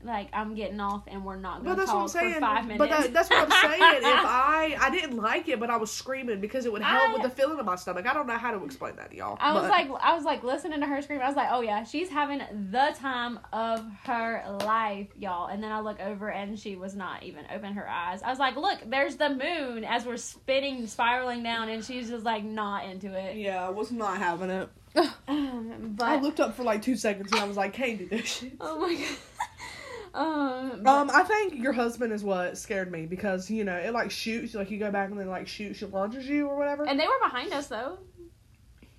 like 0.04 0.28
I'm 0.32 0.54
getting 0.54 0.78
off 0.78 1.02
and 1.08 1.24
we're 1.24 1.34
not 1.34 1.64
what 1.64 1.76
I'm 1.76 1.84
talk 1.86 2.08
saying. 2.08 2.34
for 2.34 2.40
five 2.40 2.68
minutes. 2.68 2.78
But 2.78 2.90
that, 2.90 3.12
that's 3.12 3.28
what 3.28 3.50
I'm 3.50 3.70
saying. 3.70 3.96
if 3.96 4.04
I 4.04 4.76
I 4.80 4.90
didn't 4.90 5.16
like 5.16 5.48
it, 5.48 5.58
but 5.58 5.70
I 5.70 5.76
was 5.76 5.90
screaming 5.90 6.40
because 6.40 6.66
it 6.66 6.72
would 6.72 6.82
help 6.82 7.10
I- 7.10 7.12
with 7.14 7.22
the 7.22 7.30
feeling 7.30 7.58
in 7.58 7.64
my 7.64 7.74
stomach. 7.74 8.06
I 8.06 8.14
don't 8.14 8.28
know 8.28 8.38
how 8.38 8.52
to 8.52 8.64
explain 8.64 8.94
that 8.94 9.10
to 9.10 9.16
y'all. 9.16 9.36
I 9.40 9.52
was 9.54 9.68
like, 9.68 9.90
I 10.00 10.14
was 10.14 10.22
like 10.24 10.44
listening 10.44 10.78
to 10.80 10.86
her 10.86 11.02
scream. 11.02 11.20
I 11.20 11.26
was 11.26 11.34
like, 11.34 11.48
oh 11.50 11.62
yeah, 11.62 11.82
she's 11.82 12.08
having 12.08 12.38
the 12.70 12.94
time 12.96 13.40
of 13.52 13.84
her 14.04 14.44
life, 14.64 15.08
y'all. 15.18 15.48
And 15.48 15.60
then 15.60 15.72
I 15.72 15.80
look 15.80 15.98
over 15.98 16.30
and 16.30 16.56
she 16.56 16.76
was 16.76 16.94
not 16.94 17.24
even 17.24 17.44
open 17.52 17.72
her 17.74 17.88
eyes. 17.88 18.22
I 18.22 18.30
was 18.30 18.38
like, 18.38 18.54
look, 18.54 18.78
there's 18.86 19.16
the 19.16 19.30
moon 19.30 19.82
as 19.82 20.06
we're 20.06 20.16
spinning, 20.16 20.86
spiraling 20.86 21.42
down, 21.42 21.68
and 21.70 21.84
she's 21.84 22.08
just 22.08 22.24
like 22.24 22.44
not 22.44 22.84
into 22.84 23.12
it. 23.12 23.36
yeah, 23.36 23.66
I 23.66 23.70
was 23.70 23.90
not 23.90 24.18
having 24.18 24.50
it. 24.50 24.68
Um, 24.96 25.96
I 26.00 26.16
looked 26.18 26.40
up 26.40 26.54
for 26.56 26.62
like 26.62 26.82
two 26.82 26.96
seconds 26.96 27.30
and 27.32 27.40
I 27.40 27.44
was 27.44 27.56
like, 27.56 27.72
can't 27.72 27.98
do 27.98 28.06
this 28.06 28.26
shit. 28.26 28.52
oh 28.60 28.78
my 28.80 28.94
god. 28.94 29.04
Um, 30.14 30.80
but- 30.82 30.90
Um, 30.90 31.10
I 31.12 31.22
think 31.22 31.54
your 31.56 31.72
husband 31.74 32.12
is 32.14 32.24
what 32.24 32.56
scared 32.56 32.90
me 32.90 33.04
because 33.06 33.50
you 33.50 33.62
know 33.62 33.76
it 33.76 33.92
like 33.92 34.10
shoots 34.10 34.54
like 34.54 34.70
you 34.70 34.78
go 34.78 34.90
back 34.90 35.10
and 35.10 35.20
then 35.20 35.28
like 35.28 35.46
shoots, 35.46 35.82
it 35.82 35.92
launches 35.92 36.26
you 36.26 36.48
or 36.48 36.56
whatever. 36.56 36.84
and 36.88 36.98
they 36.98 37.06
were 37.06 37.18
behind 37.22 37.52
us 37.52 37.66
though. 37.68 37.98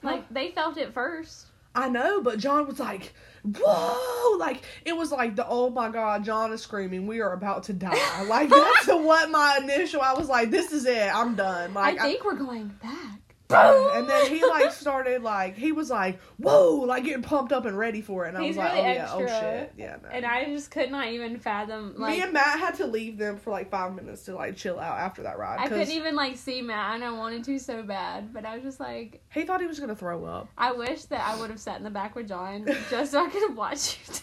Like 0.04 0.30
they 0.32 0.52
felt 0.52 0.78
it 0.78 0.94
first. 0.94 1.48
I 1.76 1.90
know, 1.90 2.22
but 2.22 2.38
John 2.40 2.68
was 2.68 2.80
like, 2.80 3.14
"Whoa!" 3.44 4.38
Like 4.38 4.62
it 4.86 4.96
was 4.96 5.12
like 5.12 5.36
the 5.36 5.46
oh 5.48 5.70
my 5.72 5.90
god, 5.90 6.24
John 6.24 6.54
is 6.54 6.62
screaming, 6.62 7.06
"We 7.08 7.20
are 7.22 7.34
about 7.34 7.64
to 7.64 7.74
die!" 7.74 8.24
Like 8.28 8.50
that's 8.50 8.88
what 8.88 9.30
my 9.32 9.60
initial. 9.62 10.02
I 10.02 10.14
was 10.14 10.30
like, 10.30 10.52
"This 10.52 10.72
is 10.72 10.86
it. 10.86 11.14
I'm 11.14 11.36
done." 11.36 11.74
Like 11.74 12.00
I 12.00 12.04
think 12.04 12.24
we're 12.24 12.36
going 12.36 12.68
back. 12.82 13.28
I- 13.52 13.93
and 13.95 14.08
then 14.08 14.30
he 14.30 14.45
like 14.45 14.72
started 14.72 15.24
like 15.24 15.56
he 15.56 15.72
was 15.72 15.89
like, 15.89 16.20
"Whoa!" 16.38 16.76
Like 16.86 17.04
getting 17.04 17.24
pumped 17.24 17.52
up 17.52 17.66
and 17.66 17.78
ready 17.78 18.02
for 18.02 18.26
it, 18.26 18.30
and 18.30 18.38
I 18.38 18.41
He's 18.41 18.50
was 18.50 18.58
like, 18.58 18.74
really 18.74 18.88
"Oh 18.88 18.91
yeah, 18.93 19.14
oh 19.14 19.20
shit, 19.20 19.74
yeah." 19.78 19.97
No. 20.04 20.10
And 20.10 20.26
I 20.26 20.45
just 20.45 20.70
could 20.70 20.91
not 20.91 21.08
even 21.08 21.39
fathom 21.39 21.95
like 21.97 22.18
Me 22.18 22.22
and 22.24 22.32
Matt 22.34 22.60
had 22.60 22.76
to 22.76 22.86
leave 22.86 23.18
them 23.18 23.38
for 23.38 23.50
like 23.50 23.72
five 23.72 23.95
minutes 23.95 24.24
to 24.26 24.36
like 24.36 24.56
chill 24.56 24.80
out 24.80 25.00
after 25.00 25.24
that 25.24 25.39
ride 25.39 25.60
I 25.60 25.68
couldn't 25.68 25.89
even 25.91 26.16
like 26.16 26.38
see 26.38 26.62
Matt 26.62 26.95
and 26.95 27.04
I 27.04 27.12
wanted 27.12 27.43
to 27.45 27.58
so 27.60 27.82
bad, 27.82 28.34
but 28.34 28.45
I 28.45 28.56
was 28.56 28.64
just 28.64 28.80
like 28.80 29.22
he 29.34 29.43
thought 29.43 29.62
he 29.62 29.68
was 29.68 29.80
gonna 29.80 29.95
throw 29.95 30.26
up. 30.26 30.47
I 30.58 30.72
wish 30.74 31.06
that 31.06 31.28
I 31.28 31.39
would 31.39 31.50
have 31.50 31.60
sat 31.60 31.78
in 31.78 31.84
the 31.84 31.89
back 31.89 32.16
with 32.16 32.28
John 32.28 32.68
just 32.89 33.12
so 33.12 33.26
I 33.26 33.30
could 33.30 33.56
watch 33.56 33.97
you. 34.08 34.14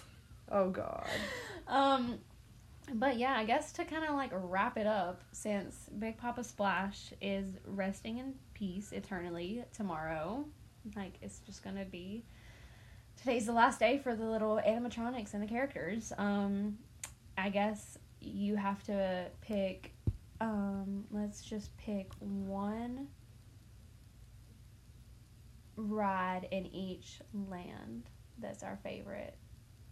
Oh 0.52 0.70
god. 0.70 1.08
um 1.66 2.18
but 2.94 3.18
yeah, 3.18 3.34
I 3.36 3.44
guess 3.44 3.72
to 3.72 3.84
kind 3.84 4.04
of 4.04 4.14
like 4.14 4.30
wrap 4.32 4.78
it 4.78 4.86
up 4.86 5.22
since 5.32 5.88
Big 5.98 6.16
Papa 6.16 6.44
Splash 6.44 7.12
is 7.20 7.56
resting 7.66 8.18
in 8.18 8.34
peace 8.54 8.92
eternally 8.92 9.64
tomorrow. 9.74 10.44
Like 10.94 11.14
it's 11.20 11.40
just 11.40 11.62
to 11.76 11.84
be 11.84 12.24
today's 13.16 13.46
the 13.46 13.52
last 13.52 13.80
day 13.80 13.98
for 13.98 14.14
the 14.14 14.24
little 14.24 14.60
animatronics 14.66 15.34
and 15.34 15.42
the 15.42 15.46
characters. 15.46 16.12
Um 16.16 16.78
I 17.36 17.50
guess 17.50 17.98
you 18.20 18.56
have 18.56 18.82
to 18.84 19.26
pick 19.40 19.92
um 20.40 21.04
let's 21.10 21.42
just 21.42 21.76
pick 21.78 22.12
one 22.20 23.08
ride 25.76 26.48
in 26.50 26.66
each 26.66 27.20
land 27.50 28.04
that's 28.38 28.62
our 28.62 28.78
favorite 28.82 29.36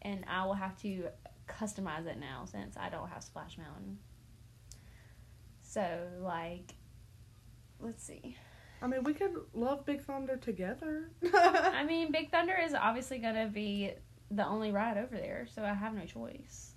and 0.02 0.24
I 0.28 0.44
will 0.46 0.54
have 0.54 0.80
to 0.82 1.08
customize 1.46 2.06
it 2.06 2.18
now 2.18 2.44
since 2.44 2.76
I 2.76 2.88
don't 2.88 3.08
have 3.08 3.22
Splash 3.22 3.58
Mountain. 3.58 3.98
So 5.62 5.86
like 6.20 6.74
let's 7.80 8.02
see. 8.02 8.36
I 8.82 8.86
mean, 8.86 9.02
we 9.02 9.14
could 9.14 9.34
love 9.54 9.86
Big 9.86 10.02
Thunder 10.02 10.36
together. 10.36 11.10
I 11.32 11.84
mean 11.84 12.12
Big 12.12 12.30
Thunder 12.30 12.56
is 12.56 12.74
obviously 12.74 13.18
gonna 13.18 13.48
be 13.48 13.92
the 14.30 14.46
only 14.46 14.72
ride 14.72 14.98
over 14.98 15.16
there, 15.16 15.46
so 15.54 15.62
I 15.62 15.74
have 15.74 15.94
no 15.94 16.04
choice. 16.04 16.73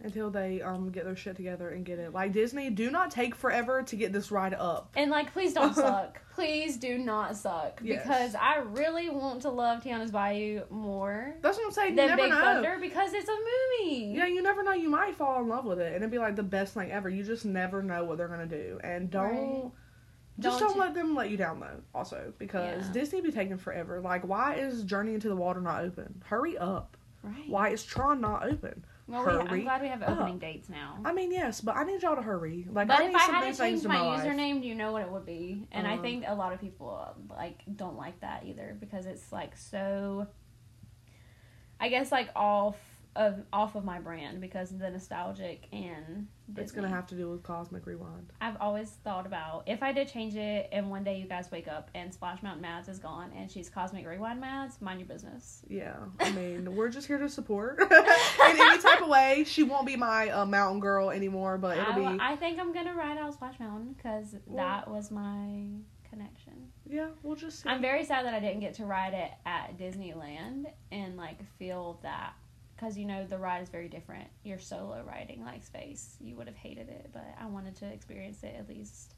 Until 0.00 0.30
they 0.30 0.62
um 0.62 0.90
get 0.90 1.04
their 1.04 1.16
shit 1.16 1.34
together 1.34 1.70
and 1.70 1.84
get 1.84 1.98
it. 1.98 2.12
Like 2.12 2.32
Disney, 2.32 2.70
do 2.70 2.88
not 2.90 3.10
take 3.10 3.34
forever 3.34 3.82
to 3.82 3.96
get 3.96 4.12
this 4.12 4.30
ride 4.30 4.54
up. 4.54 4.92
And 4.96 5.10
like, 5.10 5.32
please 5.32 5.52
don't 5.52 5.74
suck. 5.74 6.20
Please 6.34 6.76
do 6.76 6.98
not 6.98 7.36
suck 7.36 7.80
Yes. 7.82 8.02
because 8.04 8.36
I 8.36 8.58
really 8.58 9.10
want 9.10 9.42
to 9.42 9.50
love 9.50 9.82
Tiana's 9.82 10.12
Bayou 10.12 10.62
more 10.70 11.34
That's 11.42 11.56
what 11.56 11.66
I'm 11.66 11.72
saying. 11.72 11.90
You 11.90 11.96
than 11.96 12.06
never 12.10 12.22
Big 12.22 12.30
know. 12.30 12.40
Thunder 12.40 12.78
because 12.80 13.12
it's 13.12 13.28
a 13.28 13.32
movie. 13.82 14.12
Yeah, 14.16 14.26
you 14.26 14.40
never 14.40 14.62
know. 14.62 14.72
You 14.72 14.88
might 14.88 15.16
fall 15.16 15.42
in 15.42 15.48
love 15.48 15.64
with 15.64 15.80
it, 15.80 15.88
and 15.88 15.96
it'd 15.96 16.12
be 16.12 16.18
like 16.18 16.36
the 16.36 16.44
best 16.44 16.74
thing 16.74 16.92
ever. 16.92 17.08
You 17.08 17.24
just 17.24 17.44
never 17.44 17.82
know 17.82 18.04
what 18.04 18.18
they're 18.18 18.28
gonna 18.28 18.46
do, 18.46 18.78
and 18.84 19.10
don't. 19.10 19.62
Right. 19.64 19.70
Just 20.38 20.60
Don't 20.60 20.68
don't, 20.68 20.76
you- 20.76 20.80
let 20.82 20.94
them 20.94 21.16
let 21.16 21.30
you 21.30 21.36
down 21.36 21.58
though. 21.58 21.80
Also, 21.92 22.32
because 22.38 22.86
Yeah. 22.86 22.92
Disney 22.92 23.20
be 23.20 23.32
taking 23.32 23.58
forever. 23.58 24.00
Like, 24.00 24.24
why 24.24 24.54
is 24.54 24.84
Journey 24.84 25.14
into 25.14 25.28
the 25.28 25.34
Water 25.34 25.60
not 25.60 25.82
open? 25.82 26.22
Hurry 26.24 26.56
up! 26.56 26.96
Right. 27.24 27.48
Why 27.48 27.70
is 27.70 27.82
Tron 27.82 28.20
not 28.20 28.46
open? 28.46 28.84
Well, 29.08 29.24
we, 29.24 29.32
I'm 29.32 29.46
Hurry 29.46 29.62
glad 29.62 29.80
we 29.82 29.88
have 29.88 30.02
up. 30.02 30.10
opening 30.10 30.38
dates 30.38 30.68
now. 30.68 30.98
I 31.04 31.12
mean, 31.12 31.32
yes, 31.32 31.60
but 31.62 31.76
I 31.76 31.84
need 31.84 32.02
y'all 32.02 32.14
to 32.16 32.22
hurry. 32.22 32.66
Like, 32.70 32.88
But 32.88 32.98
I 33.00 33.04
if 33.04 33.08
need 33.08 33.16
I 33.16 33.26
some 33.26 33.34
had 33.36 33.52
to 33.54 33.58
change 33.62 33.84
my, 33.86 33.98
my 33.98 34.18
username, 34.18 34.60
do 34.60 34.68
you 34.68 34.74
know 34.74 34.92
what 34.92 35.02
it 35.02 35.10
would 35.10 35.24
be? 35.24 35.66
And 35.72 35.86
I 35.86 35.96
Uh. 35.96 36.02
think 36.02 36.24
a 36.26 36.34
lot 36.34 36.52
of 36.52 36.60
people 36.60 37.06
like 37.30 37.62
don't 37.74 37.96
like 37.96 38.20
that 38.20 38.44
either 38.44 38.76
because 38.78 39.06
it's 39.06 39.32
like 39.32 39.56
so. 39.56 40.26
I 41.80 41.88
guess 41.88 42.12
like 42.12 42.28
off 42.36 42.76
of 43.18 43.42
off 43.52 43.74
of 43.74 43.84
my 43.84 43.98
brand 43.98 44.40
because 44.40 44.70
the 44.70 44.88
nostalgic 44.88 45.66
and 45.72 46.28
It's 46.56 46.70
gonna 46.72 46.88
have 46.88 47.06
to 47.08 47.16
do 47.16 47.28
with 47.28 47.42
Cosmic 47.42 47.84
Rewind. 47.84 48.32
I've 48.40 48.56
always 48.60 48.88
thought 49.04 49.26
about 49.26 49.64
if 49.66 49.82
I 49.82 49.92
did 49.92 50.06
change 50.08 50.36
it 50.36 50.68
and 50.72 50.88
one 50.88 51.02
day 51.02 51.18
you 51.18 51.26
guys 51.26 51.50
wake 51.50 51.66
up 51.68 51.90
and 51.96 52.14
Splash 52.14 52.42
Mountain 52.44 52.62
Mads 52.62 52.88
is 52.88 52.98
gone 53.00 53.32
and 53.36 53.50
she's 53.50 53.68
Cosmic 53.68 54.06
Rewind 54.06 54.40
Mads, 54.40 54.80
mind 54.80 55.00
your 55.00 55.08
business. 55.08 55.62
Yeah, 55.68 55.96
I 56.20 56.30
mean, 56.30 56.74
we're 56.76 56.88
just 56.90 57.08
here 57.08 57.18
to 57.18 57.28
support 57.28 57.80
in 57.82 57.88
any 57.92 58.78
type 58.78 59.02
of 59.02 59.08
way. 59.08 59.44
She 59.46 59.64
won't 59.64 59.86
be 59.86 59.96
my 59.96 60.30
uh, 60.30 60.46
mountain 60.46 60.78
girl 60.80 61.10
anymore, 61.10 61.58
but 61.58 61.76
it'll 61.76 62.06
I, 62.06 62.12
be 62.12 62.18
I 62.20 62.36
think 62.36 62.60
I'm 62.60 62.72
gonna 62.72 62.94
ride 62.94 63.18
out 63.18 63.34
Splash 63.34 63.58
Mountain 63.58 63.94
because 63.94 64.36
Well- 64.46 64.64
that 64.64 64.88
was 64.88 65.10
my 65.10 65.64
connection. 66.08 66.54
yeah. 66.88 67.08
We'll 67.22 67.36
just 67.36 67.62
see. 67.62 67.68
I'm 67.68 67.82
very 67.82 68.04
sad 68.04 68.24
that 68.24 68.32
I 68.32 68.40
didn't 68.40 68.60
get 68.60 68.74
to 68.74 68.86
ride 68.86 69.12
it 69.12 69.30
at 69.44 69.76
Disneyland 69.76 70.66
and 70.92 71.16
like 71.16 71.38
feel 71.58 71.98
that 72.02 72.32
because 72.78 72.96
you 72.96 73.04
know 73.06 73.24
the 73.26 73.38
ride 73.38 73.62
is 73.62 73.68
very 73.68 73.88
different. 73.88 74.28
You're 74.44 74.58
solo 74.58 75.02
riding 75.06 75.44
like 75.44 75.64
space. 75.64 76.16
You 76.20 76.36
would 76.36 76.46
have 76.46 76.56
hated 76.56 76.88
it, 76.88 77.10
but 77.12 77.24
I 77.40 77.46
wanted 77.46 77.74
to 77.76 77.86
experience 77.86 78.42
it 78.42 78.54
at 78.58 78.68
least 78.68 79.14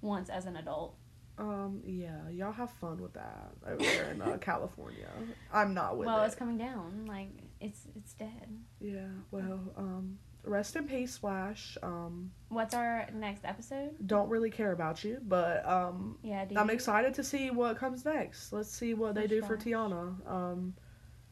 once 0.00 0.28
as 0.30 0.46
an 0.46 0.56
adult. 0.56 0.96
Um, 1.38 1.82
yeah, 1.84 2.28
y'all 2.30 2.52
have 2.52 2.70
fun 2.70 3.00
with 3.00 3.14
that 3.14 3.52
over 3.66 3.82
there 3.82 4.10
in 4.12 4.22
uh, 4.22 4.36
California. 4.40 5.08
I'm 5.52 5.74
not 5.74 5.96
with 5.96 6.06
well, 6.06 6.22
it. 6.22 6.26
it's 6.26 6.34
coming 6.34 6.58
down. 6.58 7.04
Like 7.06 7.28
it's 7.60 7.80
it's 7.96 8.12
dead. 8.14 8.48
Yeah, 8.80 9.08
well, 9.30 9.60
um, 9.76 10.18
rest 10.44 10.76
in 10.76 10.86
peace, 10.86 11.12
Splash. 11.14 11.76
Um, 11.82 12.30
What's 12.48 12.74
our 12.74 13.08
next 13.14 13.44
episode? 13.44 13.90
don't 14.06 14.28
really 14.28 14.50
care 14.50 14.72
about 14.72 15.04
you, 15.04 15.18
but 15.26 15.66
um, 15.68 16.16
Yeah, 16.22 16.44
I'm 16.56 16.68
you- 16.68 16.74
excited 16.74 17.14
to 17.14 17.24
see 17.24 17.50
what 17.50 17.76
comes 17.78 18.04
next. 18.04 18.52
Let's 18.52 18.70
see 18.70 18.94
what 18.94 19.14
they 19.14 19.26
do 19.26 19.42
for 19.42 19.56
Tiana. 19.56 20.14
Um, 20.30 20.74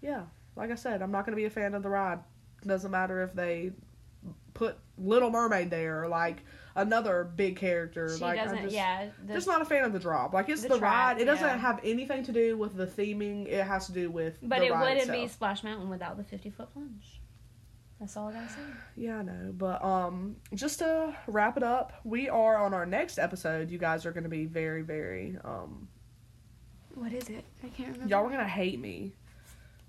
yeah, 0.00 0.22
like 0.56 0.70
I 0.70 0.74
said, 0.74 1.02
I'm 1.02 1.10
not 1.10 1.24
gonna 1.24 1.36
be 1.36 1.44
a 1.46 1.50
fan 1.50 1.74
of 1.74 1.82
the 1.82 1.88
ride. 1.90 2.20
Doesn't 2.66 2.90
matter 2.90 3.22
if 3.22 3.32
they 3.34 3.72
put 4.52 4.76
Little 4.98 5.30
Mermaid 5.30 5.70
there 5.70 6.02
or 6.02 6.08
like 6.08 6.42
another 6.74 7.24
big 7.24 7.56
character. 7.56 8.14
She 8.14 8.22
like 8.22 8.38
doesn't. 8.38 8.58
I'm 8.58 8.64
just, 8.64 8.74
yeah, 8.74 9.08
the- 9.26 9.34
just 9.34 9.46
not 9.46 9.62
a 9.62 9.64
fan 9.64 9.84
of 9.84 9.92
the 9.92 9.98
drop. 9.98 10.34
Like 10.34 10.48
it's 10.48 10.62
The 10.62 10.68
the, 10.68 10.78
track, 10.78 10.92
ride. 11.16 11.20
It 11.20 11.24
doesn't 11.24 11.46
yeah. 11.46 11.56
have 11.56 11.80
anything 11.82 12.22
to 12.24 12.32
do 12.32 12.56
with 12.58 12.76
the 12.76 12.86
theming. 12.86 13.46
It 13.46 13.64
has 13.64 13.86
to 13.86 13.92
do 13.92 14.10
with. 14.10 14.36
but 14.42 14.58
the 14.60 14.66
it 14.66 14.76
wouldn't 14.76 15.10
be. 15.10 15.28
Splash 15.28 15.64
Mountain 15.64 15.88
without 15.88 16.16
the 16.16 16.24
50 16.24 16.50
foot 16.50 16.72
plunge. 16.72 17.20
That's 17.98 18.16
all 18.16 18.28
I 18.28 18.32
gotta 18.32 18.48
say. 18.48 18.60
Yeah, 18.96 19.18
I 19.18 19.22
know. 19.22 19.52
But 19.56 19.84
um 19.84 20.36
just 20.54 20.78
to 20.80 21.14
wrap 21.26 21.56
it 21.56 21.62
up, 21.62 21.92
we 22.04 22.28
are 22.28 22.56
on 22.56 22.72
our 22.74 22.86
next 22.86 23.18
episode. 23.18 23.70
You 23.70 23.78
guys 23.78 24.04
are 24.06 24.12
gonna 24.12 24.28
be 24.28 24.46
very, 24.46 24.82
very 24.82 25.36
um 25.44 25.88
What 26.94 27.12
is 27.12 27.28
it? 27.28 27.44
I 27.62 27.68
can't 27.68 27.92
remember. 27.92 28.08
y'all 28.08 28.26
are 28.26 28.30
gonna 28.30 28.48
hate 28.48 28.80
me. 28.80 29.12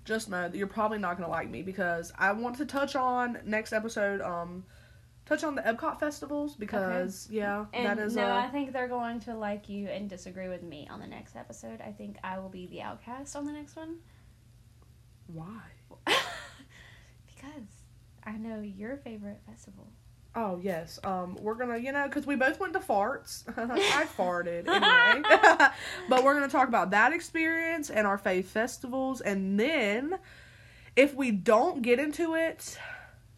Just 0.04 0.28
know 0.28 0.48
that 0.48 0.56
you're 0.56 0.66
probably 0.66 0.98
not 0.98 1.16
gonna 1.16 1.30
like 1.30 1.48
me 1.48 1.62
because 1.62 2.12
I 2.18 2.32
want 2.32 2.56
to 2.56 2.66
touch 2.66 2.96
on 2.96 3.38
next 3.44 3.72
episode, 3.72 4.20
um 4.20 4.64
touch 5.24 5.44
on 5.44 5.54
the 5.54 5.62
Epcot 5.62 6.00
festivals 6.00 6.56
because 6.56 7.28
yeah, 7.30 7.66
And 7.72 7.86
that 7.86 7.98
is 7.98 8.16
no, 8.16 8.24
uh 8.24 8.34
I 8.34 8.48
think 8.48 8.72
they're 8.72 8.88
going 8.88 9.20
to 9.20 9.34
like 9.34 9.68
you 9.68 9.88
and 9.88 10.08
disagree 10.08 10.48
with 10.48 10.62
me 10.62 10.88
on 10.90 11.00
the 11.00 11.06
next 11.06 11.36
episode. 11.36 11.80
I 11.80 11.92
think 11.92 12.16
I 12.24 12.38
will 12.38 12.48
be 12.48 12.66
the 12.66 12.82
outcast 12.82 13.36
on 13.36 13.46
the 13.46 13.52
next 13.52 13.76
one. 13.76 13.98
why? 15.28 15.60
because 17.26 17.68
I 18.24 18.32
know 18.32 18.60
your 18.60 18.96
favorite 18.96 19.40
festival. 19.46 19.88
Oh 20.34 20.58
yes, 20.62 20.98
um, 21.04 21.36
we're 21.40 21.54
gonna, 21.54 21.76
you 21.78 21.92
know, 21.92 22.06
because 22.08 22.26
we 22.26 22.36
both 22.36 22.58
went 22.58 22.72
to 22.72 22.78
farts. 22.78 23.44
I 23.56 24.04
farted 24.06 24.66
anyway, 24.68 25.68
but 26.08 26.24
we're 26.24 26.34
gonna 26.34 26.48
talk 26.48 26.68
about 26.68 26.90
that 26.92 27.12
experience 27.12 27.90
and 27.90 28.06
our 28.06 28.18
fave 28.18 28.46
festivals, 28.46 29.20
and 29.20 29.60
then 29.60 30.18
if 30.96 31.14
we 31.14 31.30
don't 31.30 31.82
get 31.82 31.98
into 31.98 32.34
it 32.34 32.78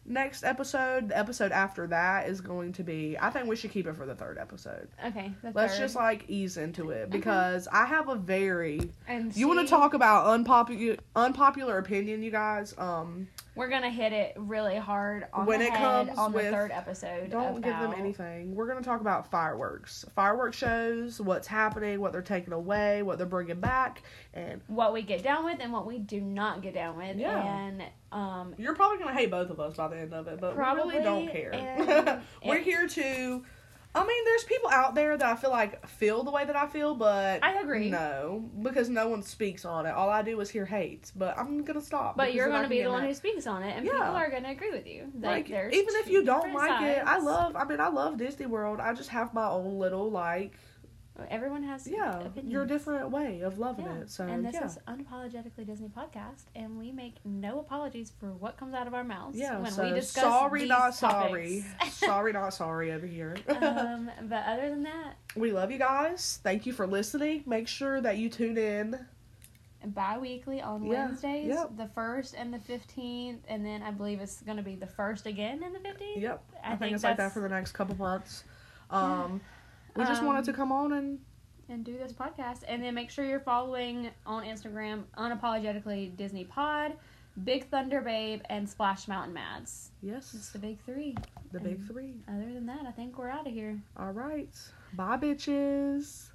next 0.05 0.43
episode, 0.43 1.09
the 1.09 1.17
episode 1.17 1.51
after 1.51 1.87
that 1.87 2.29
is 2.29 2.39
going 2.41 2.73
to 2.73 2.83
be. 2.83 3.17
I 3.19 3.29
think 3.29 3.47
we 3.47 3.55
should 3.55 3.71
keep 3.71 3.87
it 3.87 3.95
for 3.95 4.05
the 4.05 4.15
third 4.15 4.37
episode. 4.37 4.87
Okay, 5.05 5.31
Let's 5.43 5.73
third. 5.73 5.79
just 5.79 5.95
like 5.95 6.25
ease 6.29 6.57
into 6.57 6.91
it 6.91 7.09
because 7.09 7.67
I 7.71 7.85
have 7.85 8.07
a 8.09 8.15
very. 8.15 8.91
and 9.07 9.35
You 9.35 9.47
want 9.47 9.61
to 9.61 9.67
talk 9.67 9.93
about 9.93 10.27
unpopular 10.27 10.97
unpopular 11.15 11.77
opinion, 11.77 12.23
you 12.23 12.31
guys? 12.31 12.73
Um, 12.77 13.27
we're 13.55 13.69
gonna 13.69 13.89
hit 13.89 14.11
it 14.13 14.33
really 14.37 14.75
hard 14.75 15.27
on 15.33 15.45
When 15.45 15.59
the 15.59 15.65
it 15.67 15.73
head 15.73 16.07
comes 16.07 16.17
on 16.19 16.31
the 16.31 16.41
third 16.51 16.71
episode. 16.71 17.29
Don't 17.31 17.61
give 17.61 17.73
them 17.79 17.93
anything. 17.97 18.53
We're 18.53 18.67
going 18.67 18.77
to 18.79 18.83
talk 18.83 19.01
about 19.01 19.31
fireworks. 19.31 20.05
Fireworks 20.15 20.57
shows, 20.57 21.21
what's 21.21 21.47
happening, 21.47 21.99
what 22.01 22.11
they're 22.11 22.21
taking 22.21 22.53
away, 22.53 23.01
what 23.03 23.17
they're 23.17 23.27
bringing 23.27 23.59
back, 23.59 24.03
and 24.33 24.61
what 24.67 24.93
we 24.93 25.01
get 25.01 25.23
down 25.23 25.45
with 25.45 25.59
and 25.61 25.71
what 25.71 25.85
we 25.85 25.99
do 25.99 26.19
not 26.21 26.61
get 26.61 26.73
down 26.73 26.97
with. 26.97 27.17
Yeah. 27.17 27.41
And 27.41 27.83
um 28.11 28.53
you're 28.57 28.75
probably 28.75 28.97
going 28.97 29.13
to 29.13 29.19
hate 29.19 29.31
both 29.31 29.49
of 29.49 29.59
us 29.59 29.75
by 29.75 29.87
the 29.87 29.97
end 29.97 30.13
of 30.13 30.27
it, 30.27 30.39
but 30.39 30.55
Probably, 30.55 30.85
we 30.85 30.91
really 30.99 31.03
don't 31.03 31.31
care. 31.31 32.21
We're 32.45 32.57
if- 32.57 32.65
here 32.65 32.87
to 32.87 33.43
I 33.95 34.05
mean, 34.05 34.25
there's 34.25 34.43
people 34.43 34.69
out 34.69 34.93
there 34.93 35.15
that 35.17 35.25
I 35.25 35.35
feel 35.37 35.51
like 35.51 35.87
feel 35.87 36.23
the 36.23 36.31
way 36.31 36.43
that 36.43 36.55
I 36.55 36.67
feel, 36.67 36.95
but 36.95 37.41
I 37.43 37.61
agree. 37.61 37.89
No, 37.89 38.49
because 38.61 38.89
no 38.89 39.07
one 39.07 39.23
speaks 39.23 39.63
on 39.63 39.85
it. 39.85 39.91
All 39.91 40.09
I 40.09 40.21
do 40.21 40.39
is 40.41 40.49
hear 40.49 40.65
hate, 40.65 41.11
but 41.15 41.37
I'm 41.37 41.63
gonna 41.63 41.79
stop. 41.79 42.17
But 42.17 42.33
you're 42.33 42.49
to 42.63 42.67
be 42.69 42.83
the 42.83 42.89
one 42.89 43.01
mad. 43.01 43.07
who 43.07 43.13
speaks 43.13 43.47
on 43.47 43.63
it, 43.63 43.75
and 43.77 43.85
Yeah. 43.85 43.93
people 43.93 44.15
are 44.15 44.29
to 44.43 44.49
agree 44.49 44.71
with 44.71 44.85
you. 44.85 45.11
Like, 45.15 45.23
like 45.23 45.47
there's 45.47 45.73
even 45.73 45.95
if 45.95 46.09
you 46.09 46.23
don't 46.25 46.53
like 46.53 46.81
it, 46.81 47.03
I 47.05 47.19
love. 47.19 47.55
I 47.55 47.63
mean, 47.63 47.79
I 47.79 47.87
love 47.87 48.17
Disney 48.17 48.47
World. 48.47 48.81
I 48.81 48.93
just 48.93 49.09
have 49.09 49.33
my 49.33 49.47
own 49.47 49.79
little 49.79 50.11
like 50.11 50.51
Everyone 51.29 51.63
has 51.63 51.87
yeah, 51.87 52.19
opinions. 52.19 52.51
your 52.51 52.65
different 52.65 53.09
way 53.09 53.39
of 53.41 53.57
loving 53.57 53.85
Yeah. 53.85 53.99
it. 54.01 54.09
So 54.11 54.25
and 54.27 54.45
this 54.45 54.53
yeah, 54.53 54.65
is 54.65 54.77
unapologetically 54.87 55.65
Disney 55.65 55.87
podcast, 55.87 56.43
and 56.55 56.77
we 56.77 56.91
make 56.91 57.15
no 57.23 57.59
apologies 57.59 58.11
for 58.19 58.33
what 58.33 58.57
comes 58.57 58.73
out 58.73 58.85
of 58.85 58.93
our 58.93 59.03
mouths 59.03 59.37
yeah. 59.37 59.57
when 59.59 59.71
so 59.71 59.83
we 59.83 59.91
discuss 59.91 60.23
sorry, 60.23 60.59
these 60.61 60.69
not 60.69 60.93
topics. 60.93 60.99
sorry, 60.99 61.65
sorry, 61.91 62.33
not 62.33 62.53
sorry 62.53 62.91
over 62.91 63.05
here. 63.07 63.35
um, 63.47 64.11
but 64.23 64.43
other 64.45 64.69
than 64.69 64.83
that, 64.83 65.15
we 65.37 65.51
love 65.53 65.71
you 65.71 65.77
guys. 65.77 66.39
Thank 66.43 66.65
you 66.65 66.73
for 66.73 66.85
listening. 66.85 67.43
Make 67.45 67.67
sure 67.69 68.01
that 68.01 68.17
you 68.17 68.29
tune 68.29 68.57
in. 68.57 68.99
bi-weekly 69.85 70.61
on 70.61 70.83
Yeah, 70.83 71.05
Wednesdays, 71.05 71.47
yep. 71.47 71.77
the 71.77 71.87
first 71.95 72.35
and 72.37 72.53
the 72.53 72.59
fifteenth, 72.59 73.43
and 73.47 73.65
then 73.65 73.83
I 73.83 73.91
believe 73.91 74.19
it's 74.19 74.41
going 74.41 74.57
to 74.57 74.63
be 74.63 74.75
the 74.75 74.87
first 74.87 75.25
again 75.27 75.61
and 75.63 75.73
the 75.73 75.79
fifteenth. 75.79 76.21
Yep, 76.21 76.43
I, 76.61 76.65
I 76.65 76.69
think, 76.71 76.79
think 76.81 76.95
it's 76.95 77.03
like 77.05 77.17
that 77.17 77.31
for 77.33 77.39
the 77.41 77.49
next 77.49 77.71
couple 77.71 77.95
months. 77.95 78.43
Um, 78.89 79.41
we 79.95 80.03
just 80.05 80.23
wanted 80.23 80.45
to 80.45 80.51
Um, 80.51 80.55
come 80.57 80.71
on 80.71 80.93
and 80.93 81.19
and 81.69 81.83
do 81.83 81.97
this 81.97 82.13
podcast. 82.13 82.63
And 82.67 82.83
then 82.83 82.93
make 82.93 83.09
sure 83.09 83.25
you're 83.25 83.39
following 83.39 84.11
on 84.25 84.43
Instagram 84.43 85.03
unapologetically 85.17 86.15
Disney 86.15 86.43
Pod, 86.43 86.93
Big 87.43 87.67
Thunder 87.69 88.01
Babe, 88.01 88.41
and 88.49 88.69
Splash 88.69 89.07
Mountain 89.07 89.33
Mads. 89.33 89.89
Yes. 90.01 90.33
It's 90.35 90.51
the 90.51 90.59
big 90.59 90.79
three. 90.85 91.15
the 91.51 91.59
big 91.59 91.85
three. 91.87 92.13
Other 92.27 92.53
than 92.53 92.65
that, 92.67 92.85
I 92.85 92.91
think 92.91 93.17
we're 93.17 93.29
out 93.29 93.47
of 93.47 93.53
here. 93.53 93.81
All 93.97 94.11
right, 94.11 94.55
bye, 94.93 95.17
bitches. 95.17 96.29